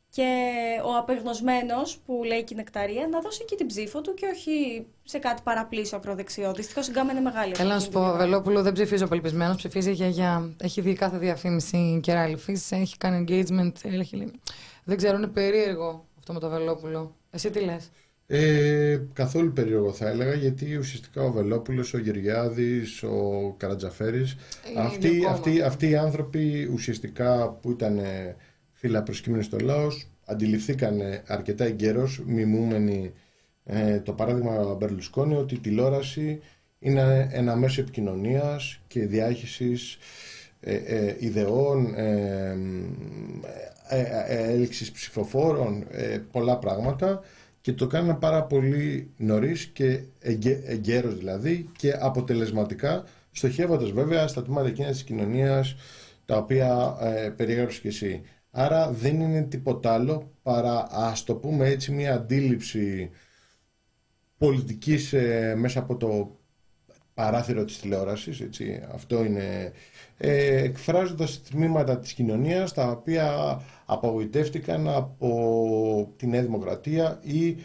[0.09, 0.51] και
[0.85, 4.85] ο απεγνωσμένος που λέει και η νεκταρία να δώσει και την ψήφο του και όχι
[5.03, 6.53] σε κάτι παραπλήσιο ακροδεξιό.
[6.53, 7.55] Δυστυχώς η γκάμα είναι μεγάλη.
[7.55, 10.53] Θέλω να σου πω, Βελόπουλο δεν ψηφίζει ο πελπισμένο, ψηφίζει η γιαγιά.
[10.61, 13.71] Έχει δει κάθε διαφήμιση κεράλιφη, έχει κάνει engagement.
[13.83, 14.31] Έχει...
[14.83, 17.15] Δεν ξέρω, είναι περίεργο αυτό με το Βελόπουλο.
[17.31, 17.89] Εσύ τι λες;
[18.33, 24.35] Ε, καθόλου περίεργο θα έλεγα γιατί ουσιαστικά ο Βελόπουλος, ο Γεωργιάδης, ο Καρατζαφέρης
[24.69, 25.33] Είναι αυτοί, ίδιο κόμμα.
[25.33, 28.35] αυτοί, αυτοί οι άνθρωποι ουσιαστικά που ήταν ε,
[28.73, 33.11] φύλλα προσκύμενοι στο λαός αντιληφθήκαν αρκετά εγκαίρως μιμούμενοι
[33.65, 36.39] ε, το παράδειγμα Μπερλουσκόνη ότι η τηλεόραση
[36.79, 39.97] είναι ένα μέσο επικοινωνίας και διάχυσης
[40.59, 42.57] ε, ε, ιδεών, ε,
[43.89, 47.23] ε, ε, ε, έλξης ψηφοφόρων, ε, πολλά πράγματα
[47.61, 54.43] και το κάνανε πάρα πολύ νωρίς και εγκαι, εγκαίρως δηλαδή και αποτελεσματικά στοχεύοντας βέβαια στα
[54.43, 55.75] τμήματα εκείνα της κοινωνίας
[56.25, 58.21] τα οποία ε, περιέγραψες και εσύ.
[58.51, 63.09] Άρα δεν είναι τίποτα άλλο παρά ας το πούμε έτσι μια αντίληψη
[64.37, 66.39] πολιτικής ε, μέσα από το
[67.13, 69.71] παράθυρο της τηλεόρασης, έτσι, αυτό είναι,
[70.17, 73.61] ε, εκφράζοντας τμήματα της κοινωνίας τα οποία
[73.91, 77.57] απογοητεύτηκαν από τη Νέα Δημοκρατία ή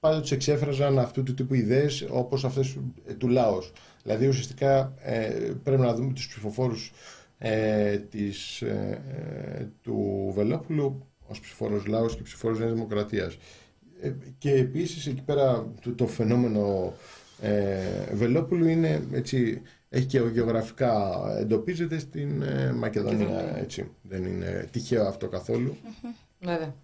[0.00, 2.76] πάντα τους εξέφραζαν αυτού του τύπου ιδέες όπως αυτές
[3.06, 3.72] ε, του λαός.
[4.02, 5.28] Δηλαδή ουσιαστικά ε,
[5.62, 6.92] πρέπει να δούμε τους ψηφοφόρους
[7.38, 9.02] ε, της, ε,
[9.58, 13.36] ε, του Βελόπουλου ως ψηφοφόρος λαός και ψηφοφόρος Νέας Δημοκρατίας.
[14.00, 16.92] Ε, και επίσης εκεί πέρα το, το φαινόμενο
[17.40, 19.62] ε, Βελόπουλου είναι έτσι,
[19.96, 23.26] έχει και γεωγραφικά εντοπίζεται στην ε, Μακεδονία.
[23.28, 23.56] Μακεδονία.
[23.58, 23.90] Έτσι.
[24.02, 25.76] Δεν είναι τυχαίο αυτό καθόλου.
[26.40, 26.74] Βέβαια.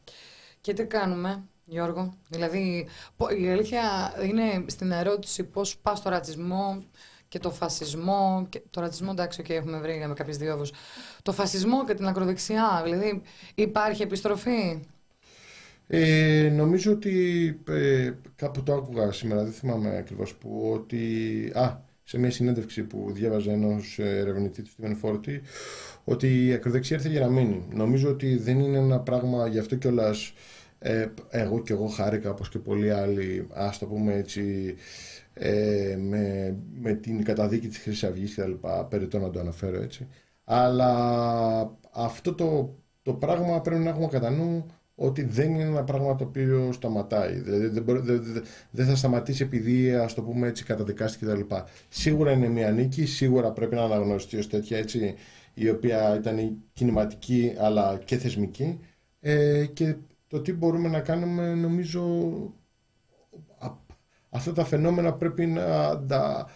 [0.60, 2.86] Και τι κάνουμε, Γιώργο; Δηλαδή,
[3.16, 3.82] πο- η αλήθεια
[4.24, 6.82] είναι στην ερώτηση πώς πας στο ρατσισμό
[7.28, 8.46] και το φασισμό.
[8.48, 10.64] Και το ρατσισμό, εντάξει, και έχουμε βρει με κάποιες διόδου.
[11.22, 12.80] Το φασισμό και την ακροδεξιά.
[12.84, 13.22] Δηλαδή,
[13.54, 14.80] υπάρχει επιστροφή;
[15.86, 17.14] Ε, νομίζω ότι
[17.68, 21.02] ε, κάπου το άκουγα σήμερα, δεν θυμάμαι ακριβώς που, ότι
[21.54, 21.80] α,
[22.12, 25.42] σε μια συνέντευξη που διάβαζε ενός ε, ερευνητής του Στίβεν Φόρτη,
[26.04, 27.64] ότι η ακροδεξιά ήρθε για να μείνει.
[27.72, 30.32] Νομίζω ότι δεν είναι ένα πράγμα, γι' αυτό κιόλας
[30.78, 34.74] ε, εγώ κι εγώ χάρηκα, όπως και πολλοί άλλοι, ας το πούμε έτσι,
[35.34, 39.82] ε, με, με την καταδίκη της Χρυσής Αυγής και τα λοιπά, περιττό να το αναφέρω
[39.82, 40.08] έτσι.
[40.44, 40.90] Αλλά
[41.92, 46.24] αυτό το, το πράγμα πρέπει να έχουμε κατά νου ότι δεν είναι ένα πράγμα το
[46.24, 47.34] οποίο σταματάει.
[47.40, 51.54] Δηλαδή δεν, μπορεί- δεν, δεν- δεν θα σταματήσει επειδή ας το πούμε έτσι καταδικάστηκε κτλ.
[51.88, 55.14] Σίγουρα είναι μια νίκη, σίγουρα πρέπει να αναγνωριστεί ως τέτοια έτσι
[55.54, 58.78] η οποία ήταν κινηματική αλλά και θεσμική
[59.20, 59.96] ε, και
[60.28, 62.02] το τι μπορούμε να κάνουμε νομίζω
[63.58, 63.76] α-
[64.30, 66.46] αυτά τα φαινόμενα πρέπει να τα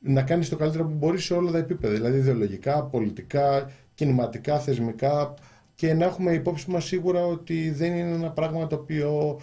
[0.00, 5.34] να κάνεις το καλύτερο που μπορείς σε όλα τα επίπεδα, δηλαδή ιδεολογικά, πολιτικά, κινηματικά, θεσμικά
[5.78, 9.40] και να έχουμε υπόψη μας σίγουρα ότι δεν είναι ένα πράγμα το οποίο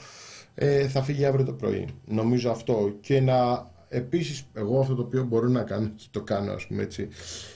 [0.56, 1.88] ε, θα φύγει αύριο το πρωί.
[2.06, 6.52] Νομίζω αυτό και να επίσης εγώ αυτό το οποίο μπορώ να κάνω και το κάνω
[6.52, 7.08] ας πούμε έτσι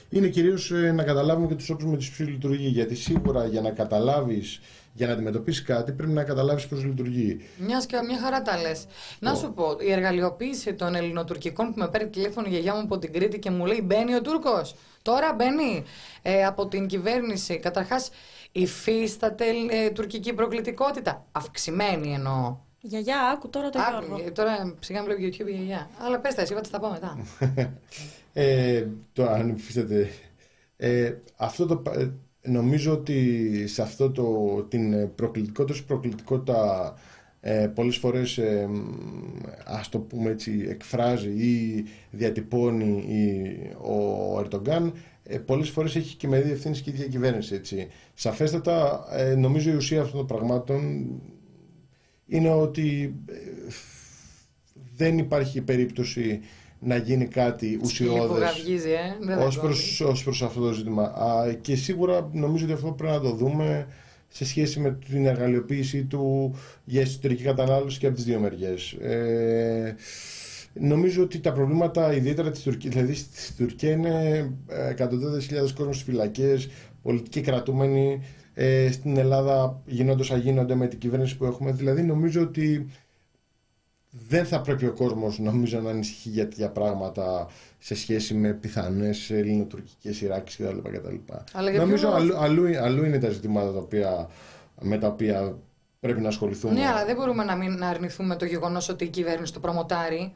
[0.08, 3.60] είναι κυρίως ε, να καταλάβουμε και τους όπους με τους ποιους λειτουργεί γιατί σίγουρα για
[3.60, 4.60] να καταλάβεις
[4.92, 7.40] για να αντιμετωπίσεις κάτι πρέπει να καταλάβεις πώς λειτουργεί.
[7.58, 8.86] Μιας και μια χαρά τα λες.
[9.18, 12.98] Να σου πω, η εργαλειοποίηση των ελληνοτουρκικών που με παίρνει τηλέφωνο η γιαγιά μου από
[12.98, 14.74] την Κρήτη και μου λέει Μπαίνει ο Τούρκος.
[15.02, 15.84] Τώρα μπαίνει
[16.22, 17.58] ε, από την κυβέρνηση.
[17.58, 18.10] Καταρχάς,
[18.52, 21.26] υφίσταται ε, τουρκική προκλητικότητα.
[21.32, 22.56] Αυξημένη εννοώ.
[22.80, 24.14] Γιαγιά, άκου τώρα το Γιώργο.
[24.14, 25.90] Άκου, ε, τώρα σιγά βλέπει YouTube η γιαγιά.
[25.98, 27.18] Αλλά πες τα, εσύ θα τα πω μετά.
[28.32, 30.08] Ε, το αν υφίσταται.
[30.76, 32.12] Ε, αυτό το, πα- ε,
[32.42, 36.94] νομίζω ότι σε αυτό το, την προκλητικότητα, ως προκλητικότητα
[37.40, 38.78] ε, πολλές φορές ε, μ,
[39.64, 44.92] ας το πούμε έτσι εκφράζει ή διατυπώνει η, ο Ερντογκάν
[45.30, 47.54] ε, πολλές φορές έχει και μερίδιο ευθύνη και η ίδια κυβέρνηση.
[47.54, 47.88] Έτσι.
[48.14, 51.10] Σαφέστατα, ε, νομίζω η ουσία αυτών των πραγμάτων
[52.26, 53.34] είναι ότι ε,
[54.96, 56.40] δεν υπάρχει περίπτωση
[56.78, 58.64] να γίνει κάτι ουσιώδες
[59.28, 61.02] ε; ως, προς, ως προς αυτό το ζήτημα.
[61.02, 63.86] Α, και σίγουρα νομίζω ότι αυτό πρέπει να το δούμε
[64.28, 66.54] σε σχέση με την εργαλειοποίησή του
[66.84, 68.92] για εσωτερική κατανάλωση και από τις δύο μεριές.
[68.92, 69.96] Ε,
[70.72, 74.36] νομίζω ότι τα προβλήματα ιδιαίτερα της Τουρκίας, δηλαδή στη Τουρκία είναι
[74.68, 76.68] ε, εκατοντάδες χιλιάδες κόσμος στις φυλακές,
[77.02, 78.22] πολιτικοί κρατούμενοι,
[78.54, 81.72] ε, στην Ελλάδα γίνονται αγίνονται με την κυβέρνηση που έχουμε.
[81.72, 82.90] Δηλαδή νομίζω ότι
[84.28, 87.48] δεν θα πρέπει ο κόσμος νομίζω να ανησυχεί για τέτοια πράγματα
[87.78, 91.14] σε σχέση με πιθανές ελληνοτουρκικές σειράξεις κτλ.
[91.52, 94.28] Αλλά νομίζω αλλού, αλλού, αλλού, είναι τα ζητήματα τα οποία,
[94.80, 95.58] με τα οποία
[96.00, 96.74] πρέπει να ασχοληθούμε.
[96.74, 100.32] Ναι, αλλά δεν μπορούμε να, μην, να αρνηθούμε το γεγονός ότι η κυβέρνηση το προμοτάρει.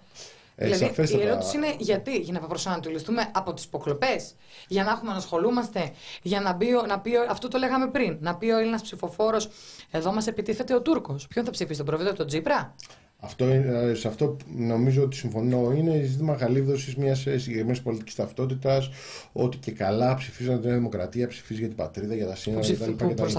[0.57, 1.23] Ε, δηλαδή, σαφέστατα.
[1.23, 4.35] η ερώτηση είναι γιατί, για να προσανατολιστούμε από τις υποκλοπές,
[4.69, 5.91] για να έχουμε να ασχολούμαστε,
[6.23, 9.49] για να πει, να πει, αυτό το λέγαμε πριν, να πει ο Έλληνας ψηφοφόρος,
[9.91, 11.27] εδώ μας επιτίθεται ο Τούρκος.
[11.27, 12.75] Ποιον θα ψηφίσει, τον Πρόεδρο, τον Τζίπρα;
[13.21, 15.73] Αυτό, ε, σε αυτό νομίζω ότι συμφωνώ.
[15.73, 18.91] Είναι ζήτημα γαλίδωσης μιας συγκεκριμένης πολιτικής ταυτότητας.
[19.33, 22.67] Ότι και καλά ψηφίζουν την δημοκρατία, ψηφίζει για την πατρίδα, για τα σύνορα
[22.97, 23.39] κτλ.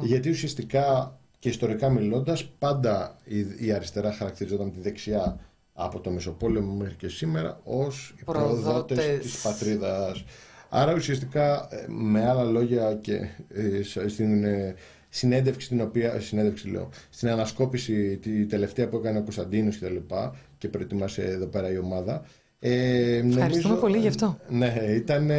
[0.00, 5.38] Γιατί ουσιαστικά και ιστορικά μιλώντας, πάντα η, η αριστερά χαρακτηριζόταν τη δεξιά
[5.72, 10.24] από το Μεσοπόλεμο μέχρι και σήμερα ως οι προδότες της πατρίδας.
[10.68, 13.14] Άρα ουσιαστικά ε, με άλλα λόγια και
[13.48, 14.74] ε, στην ε,
[15.08, 19.90] συνέντευξη την οποία, συνέντευξη λέω, στην ανασκόπηση τη τελευταία που έκανε ο Κωνσταντίνος και τα
[19.90, 22.24] λοιπά και προετοίμασε εδώ πέρα η ομάδα
[22.58, 24.38] ε, Ευχαριστούμε νομίζω, πολύ γι' αυτό.
[24.48, 25.30] Ναι, ήταν,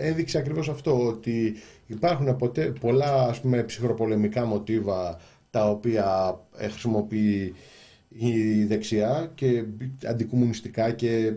[0.00, 1.54] έδειξε ακριβώς αυτό ότι
[1.86, 5.20] υπάρχουν ποτέ, πολλά ας πούμε, ψυχροπολεμικά μοτίβα
[5.50, 7.54] τα οποία χρησιμοποιεί
[8.08, 9.64] η δεξιά και
[10.06, 11.32] αντικομουνιστικά και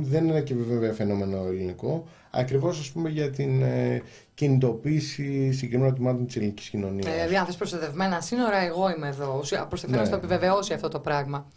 [0.00, 4.02] δεν είναι και βέβαια φαινόμενο ελληνικό ακριβώς ας πούμε για την ε,
[4.34, 7.06] κινητοποίηση συγκεκριμένων τμήματων της ελληνικής κοινωνίας.
[7.06, 10.06] Ε, δηλαδή αν θες προστατευμένα σύνορα εγώ είμαι εδώ, προστατευμένα ναι.
[10.06, 11.48] στο επιβεβαιώσει αυτό το πράγμα.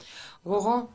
[0.46, 0.90] Εγώ...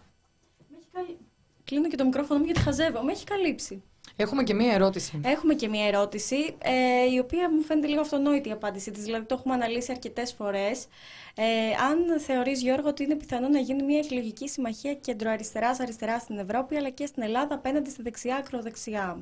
[1.65, 3.83] Κλείνω και το μικρόφωνο μου γιατί χαζεύω, με έχει καλύψει.
[4.17, 5.21] Έχουμε και μία ερώτηση.
[5.25, 9.25] Έχουμε και μία ερώτηση, ε, η οποία μου φαίνεται λίγο αυτονόητη η απάντησή της, δηλαδή
[9.25, 10.87] το έχουμε αναλύσει αρκετές φορές.
[11.35, 11.45] Ε,
[11.91, 16.91] αν θεωρείς, Γιώργο, ότι είναι πιθανό να γίνει μια εκλογική συμμαχία κεντροαριστεράς-αριστερά στην Ευρώπη, αλλά
[16.91, 19.19] και στην Ελλάδα απέναντι στη δεξιά-ακροδεξιά.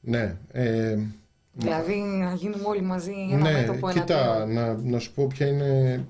[0.00, 0.36] Ναι.
[0.52, 0.98] Ε,
[1.52, 6.04] δηλαδή να γίνουμε όλοι μαζί ένα ναι, μέτωπο κοίτα, να, να σου πω ποια είναι...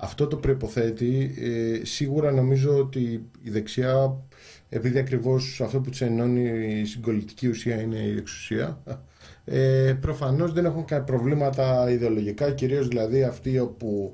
[0.00, 1.34] Αυτό το προϋποθέτει.
[1.38, 4.16] Ε, σίγουρα νομίζω ότι η δεξιά
[4.68, 8.82] επειδή ακριβώς αυτό που του ενώνει η συγκολητική ουσία είναι η εξουσία,
[9.44, 14.12] ε, προφανώς δεν έχουν προβλήματα ιδεολογικά, κυρίως δηλαδή αυτοί όπου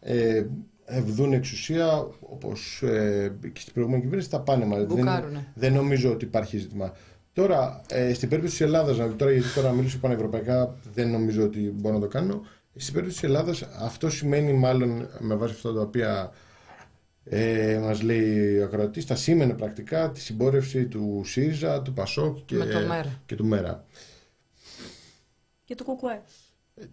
[0.00, 0.44] ε,
[0.84, 4.86] ευδούν εξουσία, όπως ε, και στην προηγούμενη κυβέρνηση, θα πάνε μαζί.
[4.88, 5.08] Δεν,
[5.54, 6.92] δεν νομίζω ότι υπάρχει ζήτημα.
[7.32, 11.94] Τώρα, ε, στην περίπτωση της Ελλάδας, τώρα, γιατί τώρα μιλήσω πανευρωπαϊκά, δεν νομίζω ότι μπορώ
[11.94, 12.42] να το κάνω.
[12.76, 16.32] Στην περίπτωση της Ελλάδας αυτό σημαίνει μάλλον με βάση αυτά τα οποία
[17.28, 22.56] ε, Μας λέει ο ακροατής, θα σήμαινε πρακτικά τη συμπόρευση του ΣΥΡΙΖΑ, του ΠΑΣΟΚ και,
[23.26, 23.84] και του ΜΕΡΑ.
[25.64, 26.22] Και του ΚΟΚΟΕ.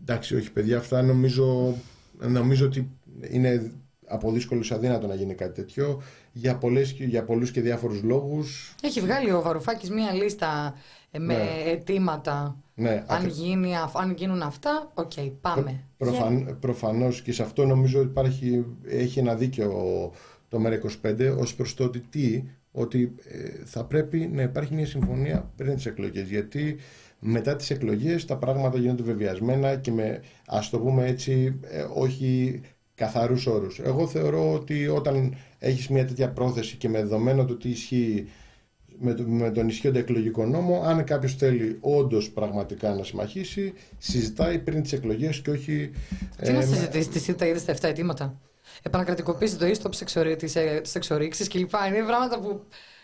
[0.02, 1.76] Εντάξει, όχι παιδιά, αυτά νομίζω,
[2.20, 2.90] νομίζω ότι
[3.30, 3.72] είναι
[4.08, 6.02] από δύσκολους αδύνατο να γίνει κάτι τέτοιο
[6.32, 8.76] για, πολλές, για πολλούς και διάφορους λόγους.
[8.82, 10.76] Έχει βγάλει ο Βαρουφάκης μία λίστα
[11.12, 11.72] ε, με ναι.
[11.72, 12.63] αιτήματα.
[12.76, 15.84] Ναι, αν, γίνει, αν γίνουν αυτά, OK, okay, πάμε.
[15.98, 19.72] Προφαν, Προφανώς και σε αυτό νομίζω ότι υπάρχει, έχει ένα δίκιο
[20.50, 25.52] το ΜΕΡΑ25 ως προς το ότι τι, ότι ε, θα πρέπει να υπάρχει μια συμφωνία
[25.56, 26.76] πριν τις εκλογές γιατί
[27.20, 32.62] μετά τις εκλογές τα πράγματα γίνονται βεβιασμένα και με ας το πούμε έτσι ε, όχι
[32.96, 33.80] καθαρούς όρους.
[33.80, 38.28] Εγώ θεωρώ ότι όταν έχεις μια τέτοια πρόθεση και με δεδομένο το τι ισχύει
[39.00, 44.82] με, με τον ισχύοντα εκλογικό νόμο, αν κάποιος θέλει όντως πραγματικά να συμμαχήσει, συζητάει πριν
[44.82, 45.92] τις εκλογές και όχι.
[46.42, 48.40] Τι ε, να συζητήσει, τι είδες στα 7 αιτήματα;
[48.82, 51.72] Επανακρατικοποίηση το ίστο της εξορίξης κλπ.
[51.88, 52.64] Είναι πράγματα που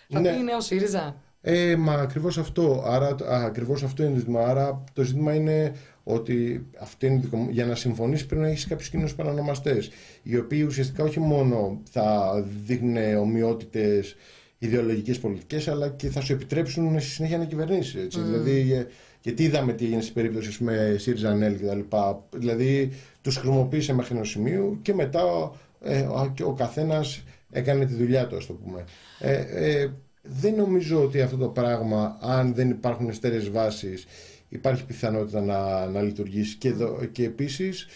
[0.10, 0.34] θα ναι.
[0.36, 1.16] πει νέο ΣΥΡΙΖΑ.
[1.42, 2.84] Ε, μα ακριβώς αυτό.
[2.86, 4.42] Άρα, ακριβώς αυτό είναι το ζήτημα.
[4.42, 9.16] Άρα το ζήτημα είναι ότι αυτή είναι, για να συμφωνήσει πρέπει να έχεις κάποιους κοινούς
[9.16, 9.90] παρανομαστές.
[10.24, 12.34] Οι οποίοι ουσιαστικά όχι μόνο θα
[12.66, 14.16] δείχνουν ομοιότητες
[14.60, 18.18] ιδεολογικές πολιτικές, αλλά και θα σου επιτρέψουν στη συνέχεια να κυβερνήσεις.
[18.18, 18.22] Mm.
[18.26, 18.88] Δηλαδή, ε,
[19.22, 21.98] γιατί είδαμε τι έγινε στην περίπτωση με ΣΥΡΙΖΑ ΝΕΛ κτλ.
[22.38, 22.92] Δηλαδή,
[23.22, 26.08] τους χρησιμοποίησε μέχρι ενός σημείου και μετά ε,
[26.44, 28.84] ο καθένας έκανε τη δουλειά του, ας το πούμε.
[29.20, 29.90] Ε, ε,
[30.22, 34.06] δεν νομίζω ότι αυτό το πράγμα, αν δεν υπάρχουν στέρεες βάσεις,
[34.50, 36.58] υπάρχει πιθανότητα να, να λειτουργήσει.
[36.58, 36.74] Και,
[37.12, 37.88] και επίσης,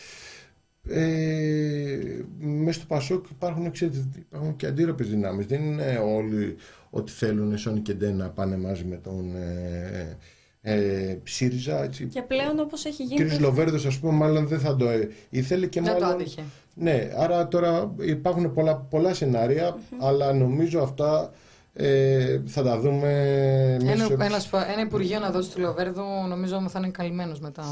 [0.90, 1.98] ε,
[2.40, 3.72] μέσα στο Πασόκ υπάρχουν,
[4.18, 5.46] υπάρχουν και αντίρροπες δυνάμεις.
[5.46, 6.56] Δεν είναι όλοι,
[6.90, 10.18] ότι θέλουν Σόνι και Ντέ να πάνε μαζί με τον ε,
[10.62, 11.84] ε, ΣΥΡΙΖΑ.
[11.84, 12.06] Έτσι.
[12.06, 13.34] Και πλέον όπως έχει γίνει.
[13.34, 13.40] Ο κ.
[13.40, 16.08] Λοβέρδος, ας πούμε, μάλλον δεν θα το ε, ήθελε και Δεν μάλλον.
[16.10, 16.44] το άντυχε.
[16.76, 21.32] Ναι, άρα τώρα υπάρχουν πολλά, πολλά σενάρια, αλλά νομίζω αυτά
[21.74, 23.10] ε, θα τα δούμε
[23.82, 27.64] Ένα, μέσω- ένα, σπα- ένα υπουργείο να δώσει του Λοβέρδου νομίζω θα είναι καλυμμένος μετά.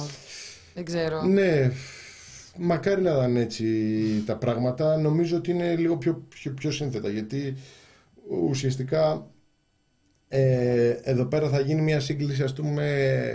[0.74, 1.22] Δεν ξέρω.
[1.24, 1.72] Ναι,
[2.57, 3.65] μακάρι να ήταν έτσι
[4.26, 4.98] τα πράγματα.
[4.98, 7.57] Νομίζω ότι είναι λίγο πιο, πιο, πιο σύνθετα γιατί
[8.49, 9.28] ουσιαστικά
[10.28, 12.84] ε, εδώ πέρα θα γίνει μια σύγκληση ας πούμε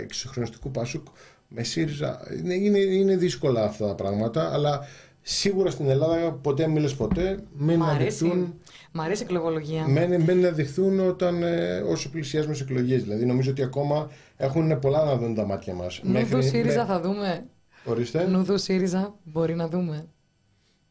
[0.01, 1.07] εξυγχρονιστικού Πασούκ
[1.47, 2.19] με ΣΥΡΙΖΑ.
[2.37, 4.87] Είναι, είναι, είναι δύσκολα αυτά τα πράγματα αλλά
[5.21, 8.53] σίγουρα στην Ελλάδα ποτέ μιλες ποτέ μην Μ' αρέσει, αναδειχθούν
[8.91, 9.87] μ' αρέσει η εκλογολογία.
[9.87, 13.03] Μένει, μένει να δειχθούν όταν, ε, όσο πλησιάζουμε σε εκλογές.
[13.03, 16.01] Δηλαδή, νομίζω ότι ακόμα έχουν πολλά να δουν τα μάτια μας.
[16.03, 17.45] Νουδού ΣΥΡΙΖΑ θα δούμε.
[17.87, 18.27] Ορίστε.
[18.27, 20.05] Νουδού ΣΥΡΙΖΑ μπορεί να δούμε.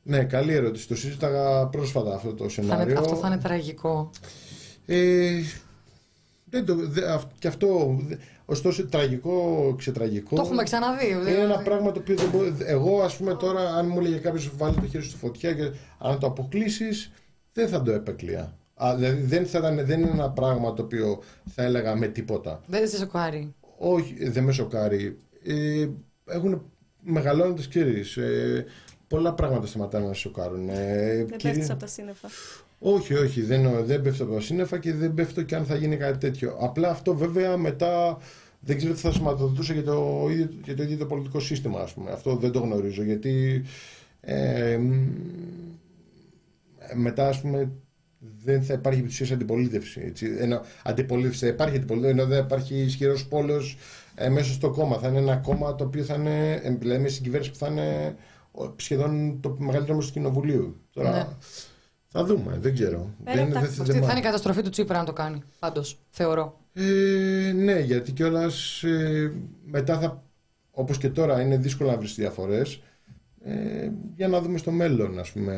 [0.02, 0.88] Ναι, καλή ερώτηση.
[0.88, 2.98] Το συζήταγα πρόσφατα αυτό το Θα είναι, σενάριο.
[2.98, 4.10] αυτό θα είναι τραγικό.
[4.86, 5.40] Ε,
[6.50, 10.36] δεν το, δε, αυ- και αυτό, δε- ωστόσο, τραγικό, ξετραγικό.
[10.36, 11.06] Το έχουμε ξαναδεί.
[11.10, 11.40] Είναι δηλαδή.
[11.40, 12.54] ένα πράγμα το οποίο δεν μπορεί.
[12.58, 16.18] Εγώ, ας πούμε, τώρα, αν μου έλεγε κάποιος βάλει το χέρι στη φωτιά και αν
[16.18, 17.10] το αποκλείσεις,
[17.52, 18.56] δεν θα το επεκλεία.
[18.74, 21.22] Α, δηλαδή, δεν, θα ήταν, δεν είναι ένα πράγμα το οποίο
[21.54, 22.60] θα έλεγα με τίποτα.
[22.66, 23.54] Δεν σε σοκάρει.
[23.78, 25.16] Όχι, δεν με σοκάρει.
[25.44, 25.88] Ε,
[26.24, 26.62] έχουν
[27.06, 28.02] μεγαλώνοντα κύριε.
[28.26, 28.64] Ε,
[29.08, 30.68] πολλά πράγματα σταματάνε να σε σοκάρουν.
[30.68, 32.28] Ε, Δεν κυρί- πέφτεις από τα σύννεφα.
[32.78, 35.96] όχι, όχι, δεν, δεν πέφτω από τα σύννεφα και δεν πέφτω και αν θα γίνει
[35.96, 36.56] κάτι τέτοιο.
[36.60, 38.18] Απλά αυτό βέβαια μετά
[38.60, 41.92] δεν ξέρω τι θα σηματοδοτούσε για το, ίδιο, για το ίδιο το πολιτικό σύστημα, ας
[41.94, 42.10] πούμε.
[42.10, 43.64] Αυτό δεν το γνωρίζω, γιατί
[44.20, 44.92] ε, μ,
[46.94, 47.70] μετά, ας πούμε,
[48.44, 50.00] δεν θα υπάρχει επί της ουσίας αντιπολίτευση.
[50.06, 50.36] Έτσι.
[50.38, 53.76] Ενώ αντιπολίτευση θα υπάρχει αντιπολίτευση, ενώ δεν υπάρχει ισχυρός πόλος
[54.18, 54.98] ε, μέσα στο κόμμα.
[54.98, 58.16] Θα είναι ένα κόμμα το οποίο θα είναι, ε, δηλαδή μια συγκυβέρνηση που θα είναι
[58.52, 60.76] ο- σχεδόν το μεγαλύτερο μέρος του κοινοβουλίου.
[60.92, 61.26] Τώρα, Ναι.
[62.08, 63.10] θα δούμε, δεν ξέρω.
[63.24, 65.04] Πέρα δεν, από τα- δεν- Αυτή δεν θα μ' είναι η καταστροφή του Τσίπρα να
[65.04, 65.42] το κάνει.
[65.58, 66.60] Πάντως, θεωρώ.
[66.72, 69.32] ε, ναι, γιατί κιόλας ε,
[69.64, 70.22] μετά θα.
[70.70, 72.80] Όπως και τώρα είναι δύσκολο να βρεις διαφορές.
[73.44, 75.54] Ε, για να δούμε στο μέλλον, ας πούμε.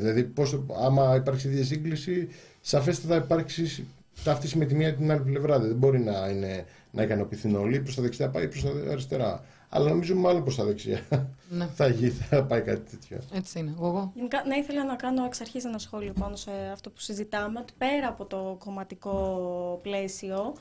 [0.00, 2.28] Δηλαδή, πώς, άμα υπάρξει διασύγκληση,
[2.60, 3.86] σαφέστατα θα υπάρξει
[4.24, 5.58] ταύτιση με τη μία ή την άλλη πλευρά.
[5.58, 7.80] Δεν μπορεί να, είναι, να ικανοποιηθούν όλοι.
[7.80, 9.44] Προς τα δεξιά πάει προς τα αριστερά.
[9.68, 11.00] Αλλά νομίζω μάλλον προς τα δεξιά
[11.48, 13.18] Ναι, θα, γίνει, θα πάει κάτι τέτοιο.
[13.34, 13.74] έτσι είναι.
[13.76, 14.12] Εγώ.
[14.14, 17.72] Γενικά, ναι, ήθελα να κάνω εξ αρχής ένα σχόλιο πάνω σε αυτό που συζητάμε, ότι
[17.78, 20.54] πέρα από το κομματικό πλαίσιο,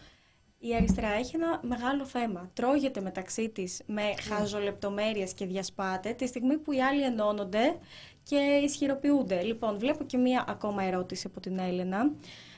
[0.59, 2.49] η αριστερά έχει ένα μεγάλο θέμα.
[2.53, 7.77] Τρώγεται μεταξύ της με χαζολεπτομέρειες και διασπάται τη στιγμή που οι άλλοι ενώνονται
[8.23, 9.41] και ισχυροποιούνται.
[9.41, 12.11] Λοιπόν, βλέπω και μία ακόμα ερώτηση από την Έλενα.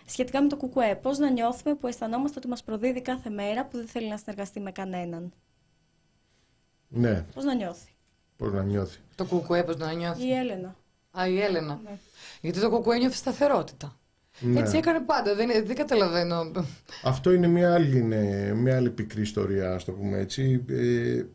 [0.06, 3.78] Σχετικά με το κουκουέ, πώς να νιώθουμε που αισθανόμαστε ότι μας προδίδει κάθε μέρα που
[3.78, 5.34] δεν θέλει να συνεργαστεί με κανέναν;
[6.88, 7.92] Ναι, Πώς να νιώθει;
[8.38, 10.76] πώς να νιώθει; Το κουκουέ, πώς να νιώθει; Η Έλενα.
[11.12, 11.80] Α, η Έλενα.
[11.84, 11.98] Ναι.
[12.42, 13.98] Γιατί το κουκουέ νιώθει σταθερότητα.
[14.40, 14.60] Ναι.
[14.60, 15.36] Έτσι έκανε πάντα.
[15.36, 16.52] Δεν, δεν καταλαβαίνω.
[17.04, 20.66] Αυτό είναι μια άλλη, είναι μια άλλη πικρή ιστορία, ας το πούμε έτσι.
[20.70, 21.26] Ε, ε,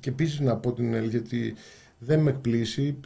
[0.00, 1.54] και επίσης να πω την αλήθεια ότι
[1.98, 3.00] δεν με εκπλήσει,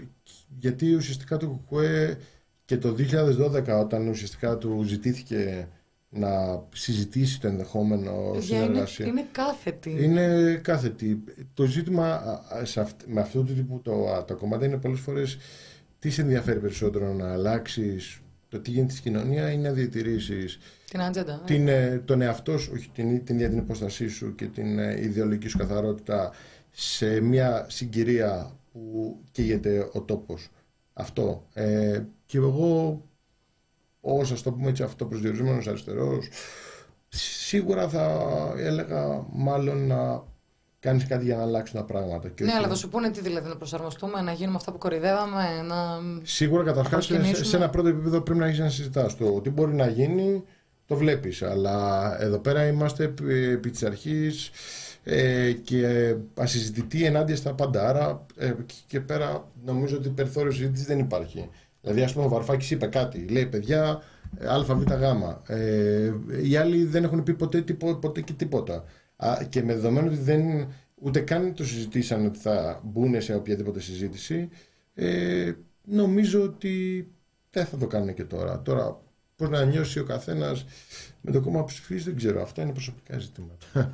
[0.58, 2.18] γιατί ουσιαστικά το ΚΚΕ
[2.68, 5.68] και το 2012, όταν ουσιαστικά του ζητήθηκε
[6.10, 9.06] να συζητήσει το ενδεχόμενο Παιδιά, είναι, συνεργασία.
[9.06, 9.96] είναι κάθετη.
[10.04, 11.24] Είναι κάθετη.
[11.54, 14.76] Το ζήτημα α, α, σε αυτ- με αυτού του τύπου το, α, τα κομμάτια είναι
[14.76, 15.38] πολλές φορές
[15.98, 20.58] τι σε ενδιαφέρει περισσότερο να αλλάξεις το τι γίνεται στην κοινωνία ή να διατηρήσεις
[20.90, 21.42] Την ατζέντα.
[21.46, 25.00] την, ε, τον εαυτό σου, όχι την, την ίδια την υποστασή σου και την ε,
[25.02, 26.32] ιδεολογική σου καθαρότητα
[26.70, 30.48] σε μια συγκυρία που καίγεται ο τόπος.
[30.92, 31.46] Αυτό.
[31.54, 33.02] Ε, και εγώ,
[34.00, 36.28] ως ας το πούμε έτσι αυτοπροσδιορισμένος αριστερός,
[37.08, 38.24] σίγουρα θα
[38.56, 40.22] έλεγα μάλλον να
[40.80, 42.28] κάνεις κάτι για να αλλάξουν τα πράγματα.
[42.28, 44.78] Και Ναι, όχι- αλλά θα σου πούνε τι δηλαδή, να προσαρμοστούμε, να γίνουμε αυτά που
[44.78, 46.00] κορυδεύαμε, να.
[46.22, 47.46] Σίγουρα καταρχάς σε, προσκυνήσουμε.
[47.46, 49.16] σε ένα πρώτο επίπεδο πρέπει να έχεις να συζητάς.
[49.16, 50.44] Το τι μπορεί να γίνει,
[50.86, 51.42] το βλέπεις.
[51.42, 54.50] Αλλά εδώ πέρα είμαστε επί, επί της αρχής
[55.04, 57.88] ε, και ασυζητητή ενάντια στα πάντα.
[57.88, 61.48] Άρα ε, και, και πέρα νομίζω ότι περιθώριο συζήτησης δεν υπάρχει.
[61.88, 63.26] Δηλαδή, ας πούμε, ο Βαρφάκη είπε κάτι.
[63.28, 64.02] Λέει, παιδιά,
[64.38, 64.82] ε, ΑΒΓ.
[65.46, 66.12] Ε,
[66.42, 68.84] οι άλλοι δεν έχουν πει ποτέ, τίπο- ποτέ και τίποτα.
[69.16, 73.80] Α, και με δεδομένο ότι δεν, ούτε καν το συζητήσαν ότι θα μπουν σε οποιαδήποτε
[73.80, 74.48] συζήτηση,
[74.94, 75.52] ε,
[75.84, 77.08] νομίζω ότι
[77.50, 78.62] δεν θα το κάνουν και τώρα.
[78.62, 79.00] Τώρα,
[79.36, 80.64] πώς να νιώσει ο καθένας
[81.20, 82.42] με το κόμμα που ψηφίζει, δεν ξέρω.
[82.42, 83.90] Αυτά είναι προσωπικά ζητήματα.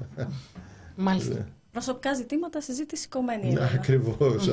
[0.97, 1.49] Μάλιστα.
[1.71, 3.43] Προσωπικά ζητήματα, συζήτηση κομμένη.
[3.43, 3.71] Ναι, Έλενα.
[3.75, 4.49] Ακριβώς.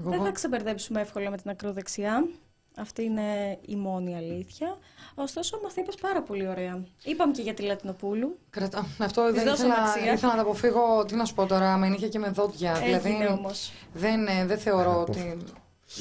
[0.00, 2.28] Εγώ, Δεν θα ξεμπερδέψουμε εύκολα με την ακροδεξιά.
[2.76, 4.78] Αυτή είναι η μόνη αλήθεια.
[5.14, 6.84] Ωστόσο, μας τα είπες πάρα πολύ ωραία.
[7.04, 8.38] Είπαμε και για τη Λατινοπούλου.
[8.50, 8.86] κρατά...
[8.98, 10.12] Αυτό Της δεν δώσαμε ήθελα, αξία.
[10.12, 11.04] ήθελα να το αποφύγω.
[11.04, 12.70] Τι να σου πω τώρα, με νύχια και με δόντια.
[12.82, 13.72] Έγινε δηλαδή, όμως.
[13.92, 15.36] δεν, ε, δεν θεωρώ Ε, ότι.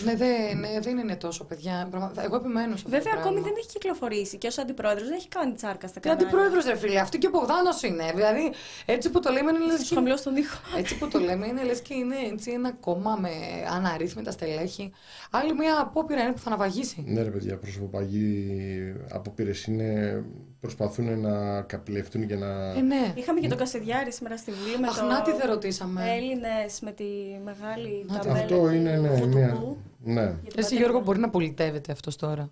[0.03, 1.88] Ναι, δεν, ναι, δεν είναι τόσο, παιδιά.
[1.91, 2.90] Πραγμα- Εγώ επιμένω σε αυτό.
[2.90, 3.49] Βέβαια, το ακόμη πράγμα.
[3.49, 6.28] δεν έχει κυκλοφορήσει και ως αντιπρόεδρος δεν έχει κάνει τσάρκα στα Και κανάλια.
[6.28, 8.11] αντιπρόεδρος, ρε φίλε, αυτή και ο Μπογδάνο είναι.
[8.16, 8.52] Δηλαδή,
[8.86, 10.57] έτσι που το λέμε είναι λες Σου χαμηλώ στον ήχο.
[10.78, 13.30] Έτσι που το λέμε είναι λες και είναι έτσι ένα κόμμα με
[13.72, 14.91] αναρρύθμιτα στελέχη.
[15.32, 17.03] Άλλη μια απόπειρα είναι που θα αναβαγίσει.
[17.07, 18.45] Ναι, ρε παιδιά, προσωποπαγοί
[19.11, 20.24] απόπειρες είναι.
[20.60, 22.48] Προσπαθούν να καπηλευτούν και να.
[22.73, 23.14] Ε, ναι.
[23.15, 26.03] Είχαμε και τον Κασιδιάρη σήμερα στη Βουλή με Αχ, το να τι δεν ρωτήσαμε.
[26.15, 27.03] Έλληνες με τη
[27.44, 29.48] μεγάλη Να τι- ταμπέλα Αυτό του είναι, ναι, Φωτοπού μια.
[30.03, 30.22] Ναι.
[30.22, 30.81] για την Εσύ πατρίδα.
[30.81, 32.52] Γιώργο μπορεί να πολιτεύεται αυτός τώρα;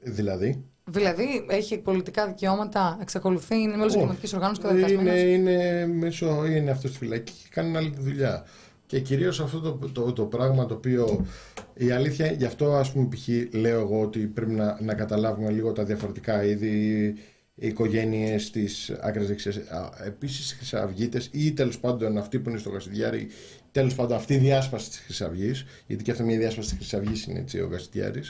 [0.00, 3.98] Δηλαδή; Δηλαδή έχει πολιτικά δικαιώματα, εξακολουθεί, είναι μέλος Όχι.
[4.00, 5.20] κοινωνικής οργάνωσης Είναι, καταδικασμένος.
[5.22, 8.44] είναι, μέσω, είναι αυτός στη φυλακή και κάνει άλλη τη δουλειά.
[8.86, 11.26] Και κυρίως αυτό το, το, το πράγμα το οποίο
[11.74, 13.28] η αλήθεια, γι' αυτό ας πούμε π.χ.
[13.54, 17.14] λέω εγώ ότι πρέπει να, να καταλάβουμε λίγο τα διαφορετικά είδη
[17.54, 19.60] οι οικογένειες της άκρη δεξιάς.
[20.06, 23.28] Επίσης οι Χρυσαυγίτες ή τέλος πάντων αυτοί που είναι στο Γαστιδιάρη,
[23.72, 27.38] τέλος πάντων αυτή η διάσπαση της Χρυσαυγής, γιατί και αυτή μια διάσπαση της Χρυσαυγής είναι
[27.38, 28.20] έτσι ο Γαστιδιάρη,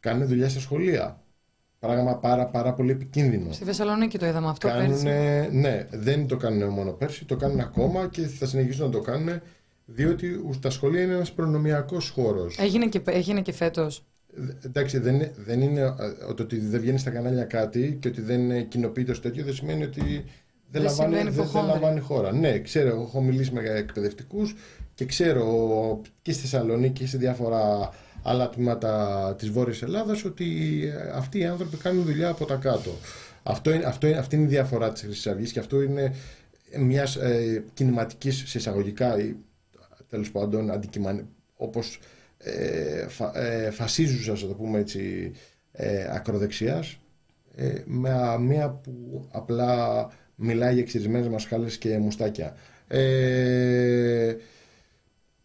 [0.00, 1.22] κάνουν δουλειά στα σχολεία.
[1.78, 3.52] Πράγμα πάρα, πάρα πολύ επικίνδυνο.
[3.52, 5.56] Στη Θεσσαλονίκη το είδαμε αυτό Κάνουνε, πέρσι.
[5.56, 9.40] ναι, δεν το κάνουν μόνο πέρσι, το κάνουν ακόμα και θα συνεχίσουν να το κάνουν
[9.90, 12.56] διότι τα σχολεία είναι ένας προνομιακός χώρος.
[12.58, 14.04] Έγινε και, έγινε και φέτος.
[14.36, 18.08] Ε, Εντάξει, δεν, είναι- δεν είναι ε, το ότι δεν βγαίνει στα κανάλια κάτι και
[18.08, 20.22] ότι δεν ε, κοινοποιείται στο τέτοιο δεν σημαίνει ότι δεν,
[20.70, 21.72] Δεν λαμβάνει, σημαίνει δεν, δεν υποχόνδρια.
[21.74, 22.32] λαμβάνει χώρα.
[22.32, 24.54] Ναι, ξέρω, εγώ έχω μιλήσει με εκπαιδευτικούς
[24.94, 27.90] και ξέρω και στη Θεσσαλονίκη και σε διάφορα
[28.22, 30.46] άλλα τμήματα της Βόρειας Ελλάδας ότι
[30.96, 32.90] ε, αυτοί οι άνθρωποι κάνουν δουλειά από τα κάτω.
[33.42, 36.14] Αυτό είναι, αυτό είναι, αυτή είναι η διαφορά της Χρυσής Αυγής και αυτό είναι
[36.78, 39.16] μιας ε, κινηματικής σε εισαγωγικά
[40.08, 42.00] ή τέλος πάντων αντικειμαν, όπως
[42.38, 45.32] ε, φα, ε, φασίζουσας, να το πούμε έτσι,
[45.72, 46.98] ε, ακροδεξιάς
[47.56, 52.56] ε, με μία που απλά μιλάει για εξυρισμένες μασχάλες και μουστάκια.
[52.88, 54.36] Ε,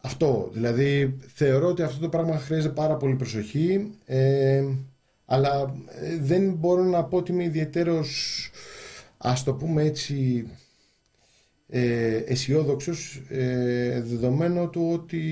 [0.02, 4.64] αυτό, δηλαδή θεωρώ ότι αυτό το πράγμα χρειάζεται πάρα πολύ προσοχή ε,
[5.26, 8.52] αλλά ε, δεν μπορώ να πω ότι είμαι ιδιαίτερος
[9.18, 10.48] ας το πούμε έτσι
[11.76, 15.24] ε, αισιόδοξος ε, δεδομένου του ότι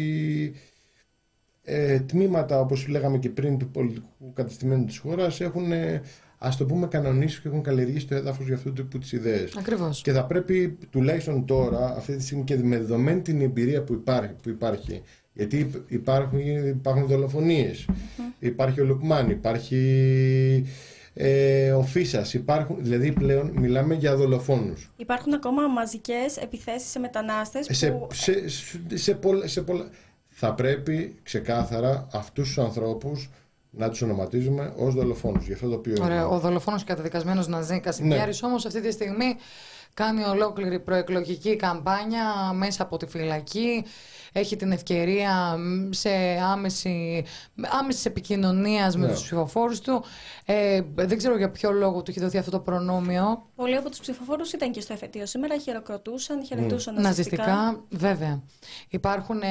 [1.63, 6.01] ε, τμήματα όπως λέγαμε και πριν του πολιτικού καταστημένου της χώρας έχουν ε,
[6.37, 9.55] ας το πούμε κανονίσει και έχουν καλλιεργήσει το έδαφος για αυτού του τύπου τις ιδέες.
[9.57, 10.01] Ακριβώς.
[10.01, 14.33] Και θα πρέπει τουλάχιστον τώρα, αυτή τη στιγμή και με δεδομένη την εμπειρία που υπάρχει,
[14.43, 15.01] που υπάρχει
[15.33, 17.87] γιατί υπάρχουν, υπάρχουν δολοφονίες,
[18.39, 20.65] υπάρχει ο Λουκμάν, υπάρχει
[21.13, 24.91] ε, ο Φίσας, υπάρχουν, δηλαδή πλέον μιλάμε για δολοφόνους.
[24.97, 28.07] Υπάρχουν ακόμα μαζικές επιθέσεις σε μετανάστες Σε, που.
[28.13, 29.89] σε, σε, σε, πολλά, σε πολλά...
[30.27, 33.29] Θα πρέπει ξεκάθαρα αυτούς τους ανθρώπους
[33.69, 35.45] να τους ονοματίζουμε ως δολοφόνους.
[35.45, 35.95] Για αυτό το οποίο...
[36.01, 38.47] Ωραία, ο δολοφόνος καταδικασμένος Ναζί Κασιδιάρης Ναι.
[38.47, 39.35] όμως αυτή τη στιγμή
[39.93, 43.85] κάνει ολόκληρη προεκλογική καμπάνια μέσα από τη φυλακή.
[44.33, 46.09] Έχει την ευκαιρία μ, σε
[46.51, 47.23] άμεση,
[47.79, 49.11] άμεσης επικοινωνίας με Ναι.
[49.11, 50.03] τους ψηφοφόρους του.
[50.45, 53.45] Ε, δεν ξέρω για ποιο λόγο του έχει δοθεί αυτό το προνόμιο.
[53.55, 58.43] Πολλοί από τους ψηφοφόρους ήταν και στο εφετείο σήμερα, χειροκροτούσαν, χαιρετούσαν Ναζιστικά, βέβαια.
[58.89, 59.47] Υπάρχουν, ε,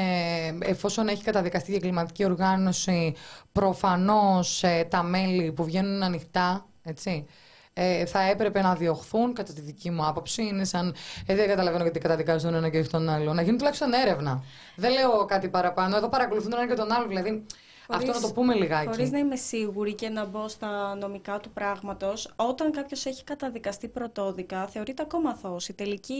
[0.60, 3.14] εφόσον έχει καταδικαστεί η εγκληματική οργάνωση,
[3.52, 7.26] προφανώς ε, τα μέλη που βγαίνουν ανοιχτά, έτσι,
[7.72, 10.42] ε, θα έπρεπε να διωχθούν, κατά τη δική μου άποψη.
[10.42, 10.94] Είναι σαν.
[11.26, 13.32] Ε, δεν καταλαβαίνω γιατί καταδικάζουν τον ένα και όχι τον άλλο.
[13.32, 14.42] Να γίνει τουλάχιστον έρευνα.
[14.76, 15.96] Δεν λέω κάτι παραπάνω.
[15.96, 17.06] Εδώ παρακολουθούν τον ένα και τον άλλο.
[17.06, 17.46] Δηλαδή,
[17.88, 18.86] αυτό να το πούμε λιγάκι.
[18.86, 23.88] Χωρίς να είμαι σίγουρη και να μπω στα νομικά του πράγματος, όταν κάποιος έχει καταδικαστεί
[23.88, 25.68] πρωτόδικα, θεωρείται ακόμα αθώος.
[25.68, 26.14] Η τελική.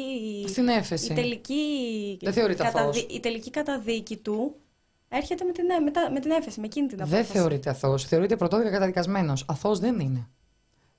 [0.49, 1.13] Στην έφεση.
[1.13, 1.63] Η τελική,
[2.23, 3.07] Δεν θεωρείται αθώος.
[3.11, 4.55] η τελική καταδίκη του
[5.09, 7.33] έρχεται με την, με, τα- με την έφεση, με εκείνη την Δεν απόφαση.
[7.39, 8.05] θεωρείται αθώος.
[8.05, 9.45] Θεωρείται πρωτόδικα καταδικασμένος.
[9.49, 10.29] Αθώος δεν είναι.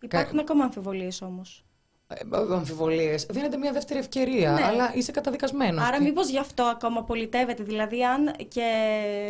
[0.02, 1.66] Υπάρχουν ακόμα αμφιβολίες όμως.
[2.08, 2.16] Ε,
[2.54, 3.26] αμφιβολίες.
[3.30, 4.64] Δίνεται μια δεύτερη ευκαιρία, Ναι.
[4.64, 5.84] αλλά είσαι καταδικασμένος.
[5.88, 8.72] Άρα μήπως γι' αυτό ακόμα πολιτεύεται, δηλαδή αν και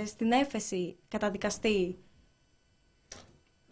[0.06, 1.98] στην έφεση καταδικαστεί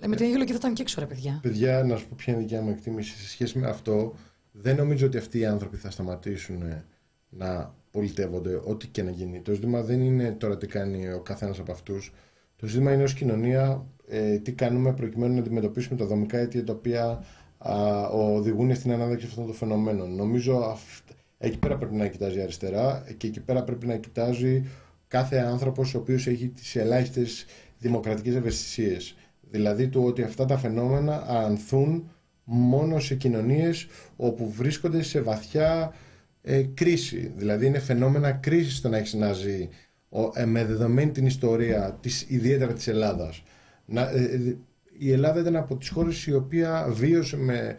[0.02, 1.40] Ε, με την ίδια λογική θα ήταν και έξω, ρε παιδιά.
[1.42, 4.14] Παιδιά, να σου πω ποια είναι η δικιά μου εκτίμηση σε σχέση με αυτό.
[4.52, 6.86] Δεν νομίζω ότι αυτοί οι άνθρωποι θα σταματήσουν ε,
[7.30, 9.42] να πολιτεύονται, ό,τι και να γίνει.
[9.42, 12.14] Το ζήτημα δεν είναι τώρα τι κάνει ο καθένας από αυτούς.
[12.56, 16.74] Το ζήτημα είναι ως κοινωνία ε, τι κάνουμε προκειμένου να αντιμετωπίσουμε τα δομικά αίτια τα
[16.74, 17.24] οποία
[17.58, 20.16] α, οδηγούν στην ανάδειξη αυτών των φαινομένων.
[20.16, 24.64] Νομίζω αυ- εκεί πέρα πρέπει να κοιτάζει αριστερά και εκεί πέρα πρέπει να κοιτάζει
[25.08, 27.46] κάθε άνθρωπος ο οποίος έχει τις ελάχιστες
[27.80, 29.16] δημοκρατικές ευαισθησίες.
[29.52, 32.12] Δηλαδή του ότι αυτά τα φαινόμενα ανθούν
[32.44, 35.94] μόνο σε κοινωνίες όπου βρίσκονται σε βαθιά
[36.42, 37.32] ε, κρίση.
[37.36, 39.70] Δηλαδή είναι φαινόμενα κρίσης το να έχεις να ζει
[40.10, 43.44] ο- ε, με δεδομένη την ιστορία της, ιδιαίτερα της Ελλάδας.
[43.90, 44.58] Να, ε, ε,
[44.98, 47.76] η Ελλάδα ήταν από τις χώρες η οποία βίωσε με,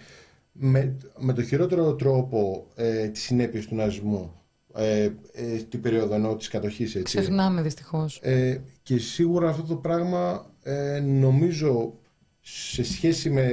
[0.52, 4.32] με, με το χειρότερο τρόπο ε, τις συνέπειες του ναζισμού.
[4.74, 6.94] ε, ε, την περίοδο ενώ της κατοχής.
[6.94, 7.18] Έτσι.
[7.18, 8.20] Ξεχνάμε δυστυχώς.
[8.22, 11.94] Ε, και σίγουρα αυτό το πράγμα ε, νομίζω
[12.40, 13.48] σε σχέση με,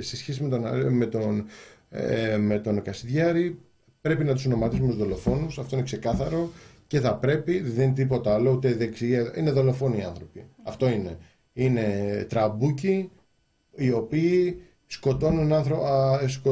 [0.00, 1.44] σε σχέση με τον, με τον,
[1.90, 3.58] ε, με τον Κασιδιάρη
[4.00, 6.50] πρέπει να τους ονοματίσουμε ως δολοφόνους, αυτό είναι ξεκάθαρο
[6.86, 10.46] και θα πρέπει, δεν είναι τίποτα άλλο, ούτε δεξιά, είναι δολοφόνοι οι άνθρωποι.
[10.62, 11.16] Αυτό είναι.
[11.52, 13.10] Είναι τραμπούκοι
[13.74, 15.80] οι οποίοι σκοτώνουν, άνθρω...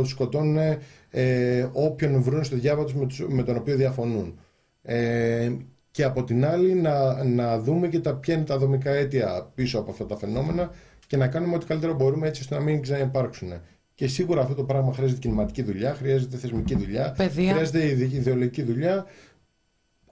[0.04, 0.78] σκοτώνουν
[1.10, 4.38] ε, όποιον βρουν στο διάβα τους με, τον οποίο διαφωνούν.
[4.82, 5.52] Ε,
[5.90, 9.78] και από την άλλη να, να δούμε και τα, ποια είναι τα δομικά αίτια πίσω
[9.78, 10.70] από αυτά τα φαινόμενα
[11.06, 13.52] και να κάνουμε ό,τι καλύτερο μπορούμε έτσι ώστε να μην ξαναυπάρξουν.
[13.94, 17.52] Και σίγουρα αυτό το πράγμα χρειάζεται κινηματική δουλειά, χρειάζεται θεσμική δουλειά, Παιδεία.
[17.52, 19.06] χρειάζεται ιδεολογική δουλειά.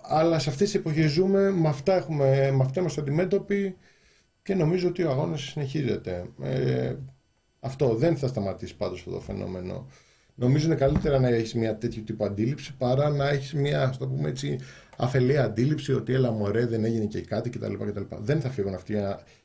[0.01, 3.77] Αλλά σε αυτές τις εποχές ζούμε, με αυτά, έχουμε, με αυτά είμαστε αντιμέτωποι
[4.49, 6.25] και νομίζω ότι ο αγώνας συνεχίζεται.
[6.43, 6.95] Ε,
[7.61, 9.87] αυτό δεν θα σταματήσει πάντως αυτό το φαινόμενο.
[10.35, 14.29] Νομίζω είναι καλύτερα να έχεις μια τέτοιου τύπου αντίληψη παρά να έχεις μια, το πούμε
[14.29, 14.59] έτσι,
[14.97, 17.73] αφελή αντίληψη ότι έλα μωρέ δεν έγινε και κάτι κτλ.
[17.73, 18.03] κτλ.
[18.19, 18.97] Δεν θα φύγουν αυτοί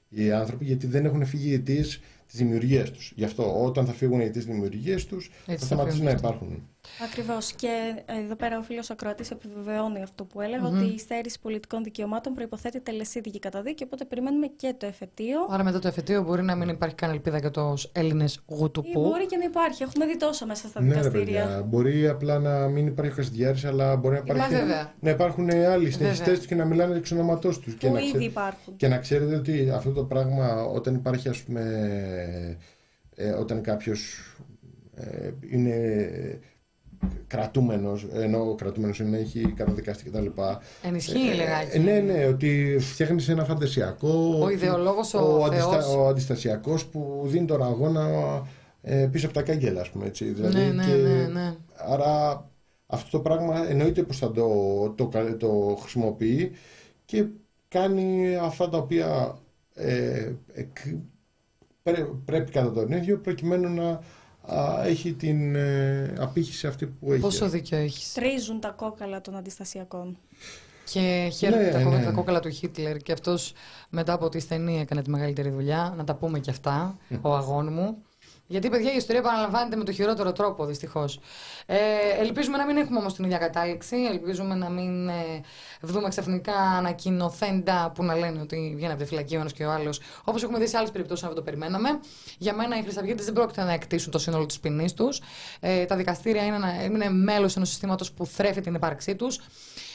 [0.09, 3.13] οι άνθρωποι γιατί δεν έχουν φύγει οι αιτίες της δημιουργίας τους.
[3.15, 6.67] Γι' αυτό όταν θα φύγουν οι αιτίες της δημιουργίας τους θα σταματήσουν να υπάρχουν.
[7.03, 7.53] Ακριβώς.
[7.53, 10.81] Και εδώ πέρα ο φίλος Ακροατής επιβεβαιώνει αυτό που έλεγα, mm-hmm.
[10.81, 13.83] ότι η στέρηση πολιτικών δικαιωμάτων προποθέτει τελεσίδικη καταδίκη.
[13.83, 15.47] Οπότε περιμένουμε και το εφετείο.
[15.49, 18.99] Άρα μετά το εφετείο μπορεί να μην υπάρχει καν ελπίδα για τους Έλληνες γουτουπού.
[18.99, 19.83] Ή μπορεί και να υπάρχει.
[19.83, 21.45] Έχουμε δει τόσα μέσα στα ναι, δικαστήρια.
[21.45, 24.55] Ρε, μπορεί απλά να μην υπάρχει ο Καστιδιάρη, αλλά μπορεί να, υπάρχει,
[24.99, 27.75] να υπάρχουν άλλοι συνεχιστέ τους και να μιλάνε εξ ονόματός τους.
[27.75, 28.21] Που ήδη ξέρ...
[28.21, 28.75] υπάρχουν.
[28.75, 32.57] Και να ξέρετε ότι αυτό το πράγμα όταν υπάρχει, ας πούμε,
[33.15, 34.33] ε, όταν κάποιος
[34.95, 35.75] ε, είναι
[37.27, 40.25] κρατούμενος, ενώ ο κρατούμενος είναι έχει καταδικαστεί κτλ.
[40.83, 41.79] Ενισχύει ε, λιγάκι.
[41.79, 44.39] Ναι, ναι, ότι φτιάχνεις ένα φαντασιακό.
[44.41, 48.07] Ο ιδεολόγος, ο, ο, αντιστα, ο αντιστασιακός που δίνει τον αγώνα
[48.81, 50.25] ε, πίσω από τα κάγκελα, ας πούμε έτσι.
[50.25, 51.55] Δηλαδή, ναι, ναι, και, ναι, ναι.
[51.75, 52.45] Άρα
[52.85, 54.49] αυτό το πράγμα εννοείται πως θα το,
[54.89, 56.51] το, το, χρησιμοποιεί
[57.05, 57.25] και
[57.67, 59.37] κάνει αυτά τα οποία
[59.73, 60.31] ε,
[62.25, 63.99] πρέπει κατά τον ίδιο προκειμένου να
[64.83, 67.21] έχει την ε, απήχηση αυτή που έχει.
[67.21, 70.17] Πόσο δίκιο έχεις; Τρίζουν τα κόκαλα των αντιστασιακών.
[70.85, 72.03] Και χαίρεται ναι, τα, ναι.
[72.03, 73.53] τα κόκαλα του Χίτλερ και αυτός
[73.89, 75.93] μετά από τη στενή έκανε τη μεγαλύτερη δουλειά.
[75.97, 77.97] Να τα πούμε και αυτά, ο αγών μου.
[78.53, 81.19] Γιατί, παιδιά, η ιστορία επαναλαμβάνεται με το χειρότερο τρόπο, δυστυχώς.
[81.65, 81.77] Ε,
[82.19, 83.95] ελπίζουμε να μην έχουμε όμως την ίδια κατάληξη.
[84.11, 85.41] Ελπίζουμε να μην ε,
[85.81, 89.71] δούμε ξαφνικά ανακοινοθέντα που να λένε ότι βγαίνει από τη φυλακή ο ένας και ο
[89.71, 89.99] άλλος.
[90.23, 91.99] Όπως έχουμε δει σε άλλες περιπτώσεις, αυτό το περιμέναμε.
[92.37, 95.21] Για μένα, οι Χρυσαυγίτες δεν πρόκειται να εκτίσουν το σύνολο της ποινής τους.
[95.59, 99.39] Ε, τα δικαστήρια είναι, είναι μέλος ενός συστήματος που θρέφει την ύπαρξή τους.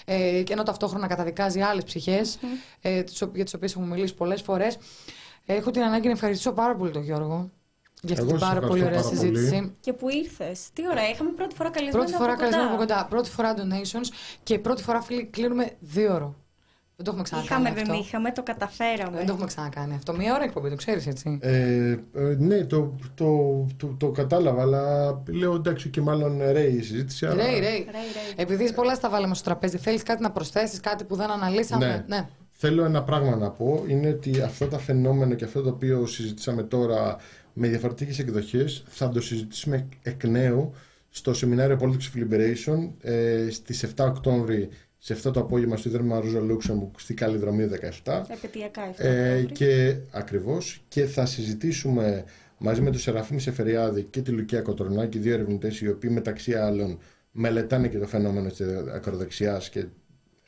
[0.04, 2.44] Ε, ενώ ταυτόχρονα καταδικάζει άλλες ψυχές, mm.
[2.80, 3.02] ε,
[3.34, 4.78] για τις οποίες έχουμε μιλήσει πολλές φορές.
[5.46, 7.50] Έχω την ανάγκη να ευχαριστήσω πάρα πολύ τον Γιώργο
[8.02, 9.74] για αυτή την πάρα πολύ ωραία συζήτηση.
[9.80, 10.68] Και που ήρθες.
[10.72, 12.04] Τι ωραία, είχαμε πρώτη φορά καλεσμένο.
[12.04, 13.06] Πρώτη φορά καλεσμένο από κοντά.
[13.10, 14.08] Πρώτη φορά donations
[14.42, 16.34] και πρώτη φορά φίλοι κλείνουμε δύο ώρο.
[17.00, 17.62] Δεν το έχουμε ξανακάνει.
[17.62, 17.92] Είχαμε, αυτό.
[17.92, 19.16] δεν είχαμε, το καταφέραμε.
[19.16, 20.16] Δεν το έχουμε ξανακάνει αυτό.
[20.16, 21.38] Μία ώρα εκπομπή, το ξέρεις έτσι.
[21.42, 26.82] Ε, ε, ναι, το, το, το, το, κατάλαβα, αλλά λέω εντάξει και μάλλον ρέει η
[26.82, 27.26] συζήτηση.
[27.26, 27.60] Ρέει, ρέει.
[27.60, 27.86] ρέει.
[28.36, 32.16] Επειδή πολλά στα βάλαμε στο τραπέζι, θέλεις κάτι να προσθέσεις, κάτι που δεν αναλύσαμε; Ναι.
[32.16, 32.28] ναι.
[32.60, 33.84] Θέλω ένα πράγμα να πω.
[33.86, 37.16] Είναι ότι αυτό το φαινόμενο και αυτό το οποίο συζητήσαμε τώρα
[37.58, 38.84] με διαφορετικές εκδοχές.
[38.88, 40.72] Θα το συζητήσουμε εκ νέου
[41.10, 44.68] στο σεμινάριο Politics of Liberation ε, στις 7 Οκτώβρη
[44.98, 47.68] σε 7 το απόγευμα στο Ίδρυμα Ρούζα Λούξεμπουργκ στη Καλλιδρομία
[48.04, 48.22] 17.
[48.28, 52.24] Επαιτειακά ε, και ακριβώς και θα συζητήσουμε
[52.58, 56.98] μαζί με τον Σεραφείμ Σεφεριάδη και τη Λουκία Κοτρονάκη, δύο ερευνητές οι οποίοι μεταξύ άλλων
[57.32, 58.60] μελετάνε και το φαινόμενο της
[58.94, 59.84] ακροδεξιάς και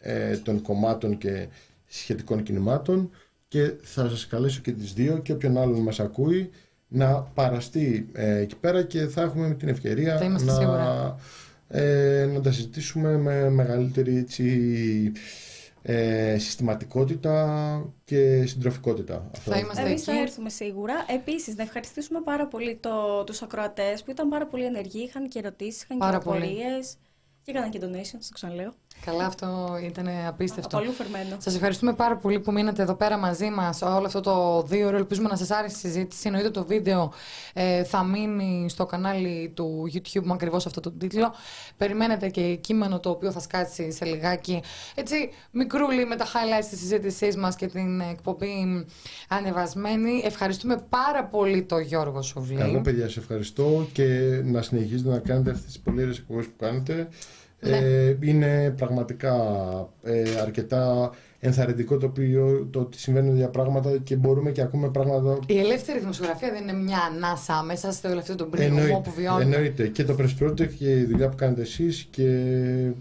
[0.01, 1.49] ε, των κομμάτων και
[1.87, 3.11] σχετικών κινημάτων
[3.49, 6.51] και θα σας καλέσω και τις δύο και όποιον άλλον μας ακούει
[6.93, 11.17] να παραστεί ε, εκεί πέρα και θα έχουμε την ευκαιρία να,
[11.69, 15.13] ε, να τα συζητήσουμε με μεγαλύτερη έτσι,
[15.83, 19.31] ε, συστηματικότητα και συντροφικότητα.
[19.33, 20.95] Θα είμαστε Εμείς θα έρθουμε σίγουρα.
[21.09, 25.39] Επίσης, να ευχαριστήσουμε πάρα πολύ το, τους ακροατές που ήταν πάρα πολύ ενεργοί, είχαν και
[25.39, 26.97] ερωτήσεις, είχαν πάρα και απορίες
[27.43, 28.73] και έκαναν και donations, το ξαναλέω.
[29.05, 30.79] Καλά, αυτό ήταν απίστευτο.
[30.79, 31.37] Πολύ φερμένο.
[31.39, 34.97] Σας ευχαριστούμε πάρα πολύ που μείνατε εδώ πέρα μαζί μας όλο αυτό το δύο ώρο.
[34.97, 36.23] Ελπίζουμε να σας άρεσε η συζήτηση.
[36.27, 37.13] Εννοείται το βίντεο
[37.53, 41.35] ε, θα μείνει στο κανάλι του YouTube με ακριβώς αυτό το τίτλο.
[41.77, 44.63] Περιμένετε και κείμενο το οποίο θα σκάτσει σε λιγάκι.
[44.95, 48.87] Έτσι, μικρούλι με τα highlights της συζήτησής μας και την εκπομπή
[49.29, 50.23] ανεβασμένη.
[50.25, 52.57] Ευχαριστούμε πάρα πολύ τον Γιώργο Σουβλή.
[52.57, 54.05] Καλό, παιδιά, σε ευχαριστώ και
[54.45, 57.09] να συνεχίζετε να κάνετε αυτές τις πολύ εκπομπές που κάνετε.
[57.61, 57.77] Ναι.
[57.77, 59.35] Ε, είναι πραγματικά
[60.03, 61.11] ε, αρκετά
[61.41, 65.39] ενθαρρυντικό το, οποίο, το ότι συμβαίνουν για πράγματα και μπορούμε και ακούμε πράγματα.
[65.47, 69.43] Η ελεύθερη δημοσιογραφία δεν είναι μια ανάσα μέσα στο τελευταίο τον πρίγραμμα που βιώνουμε.
[69.43, 69.87] Εννοείται.
[69.87, 72.27] Και το Press Project και η δουλειά που κάνετε εσείς και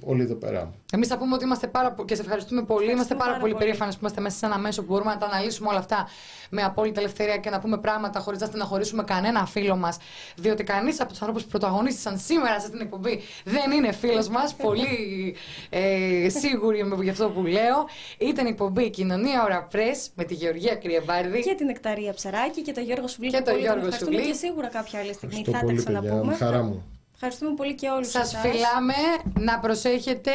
[0.04, 0.72] όλοι εδώ πέρα.
[0.94, 2.92] Εμείς θα πούμε ότι είμαστε πάρα πολύ και σε ευχαριστούμε πολύ.
[2.92, 5.18] Είμαστε πάρα, πάρα πολύ, πολύ περήφανοι που είμαστε μέσα σε ένα μέσο που μπορούμε να
[5.18, 6.08] τα αναλύσουμε όλα αυτά
[6.50, 9.98] με απόλυτη ελευθερία και να πούμε πράγματα χωρίς να στεναχωρήσουμε κανένα φίλο μας.
[10.36, 14.30] Διότι κανείς από τους ανθρώπους που πρωταγωνίστησαν σήμερα σε αυτή την εκπομπή δεν είναι φίλος
[14.30, 14.56] μας.
[14.56, 15.36] πολύ
[15.70, 17.88] ε, σίγουροι είμαι για αυτό που λέω.
[18.18, 21.42] Ήταν η εκπομπή Κοινωνία Ωρα Press με τη Γεωργία Κρυεβάρδη.
[21.42, 23.30] Και την Εκταρία Ψαράκη και τον Γιώργο Σουβλή.
[23.30, 24.26] Και τον Γιώργο Σουβλή.
[24.26, 26.36] Και σίγουρα κάποια άλλη στιγμή θα τα ξαναπούμε.
[26.36, 26.99] Χαρά μου.
[27.22, 28.42] Ευχαριστούμε πολύ και όλους Σας εσάς.
[28.42, 28.94] φυλάμε
[29.40, 30.32] να προσέχετε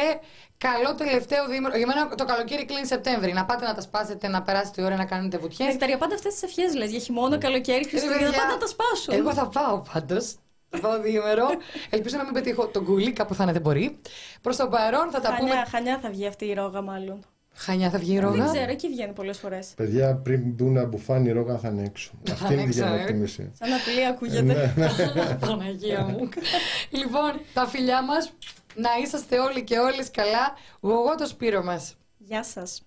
[0.57, 1.75] καλό τελευταίο δίμηνο.
[1.77, 3.33] Για μένα το καλοκαίρι κλείνει Σεπτέμβρη.
[3.33, 5.67] Να πάτε να τα σπάσετε, να περάσετε ώρα να κάνετε βουτιές.
[5.67, 6.89] Νεκταρία, πάντα αυτές τις ευχές λες.
[6.89, 9.13] Για χειμώνα, καλοκαίρι, Χριστούγεννα, πάντα να τα σπάσουν.
[9.13, 10.35] Εγώ θα πάω πάντως.
[10.69, 11.47] Θα πάω διήμερο.
[11.89, 13.99] Ελπίζω να μην πετύχω τον κουλί, κάπου θα είναι δεν μπορεί.
[14.41, 15.65] Προς το παρόν θα τα χανιά, πούμε.
[15.69, 17.25] Χανιά θα βγει αυτή η ρόγα, μάλλον.
[17.55, 18.43] Χανιά θα βγει η ρόγα.
[18.43, 19.73] Δεν ξέρω, εκεί βγαίνει πολλές φορές.
[19.75, 22.11] Παιδιά, πριν μπουν να μπουφάνει η ρόγα θα είναι έξω.
[22.31, 23.51] Αυτή είναι η διανόκτημηση.
[23.59, 24.41] Σαν απειλή ακούγεται.
[24.41, 25.37] Ναι, ναι.
[25.47, 26.29] Παναγία μου.
[26.89, 28.33] λοιπόν, τα φιλιά μας
[28.75, 30.53] να είσαστε όλοι και όλες καλά.
[30.83, 31.95] Εγώ το Σπύρο μας.
[32.17, 32.85] Γεια σας.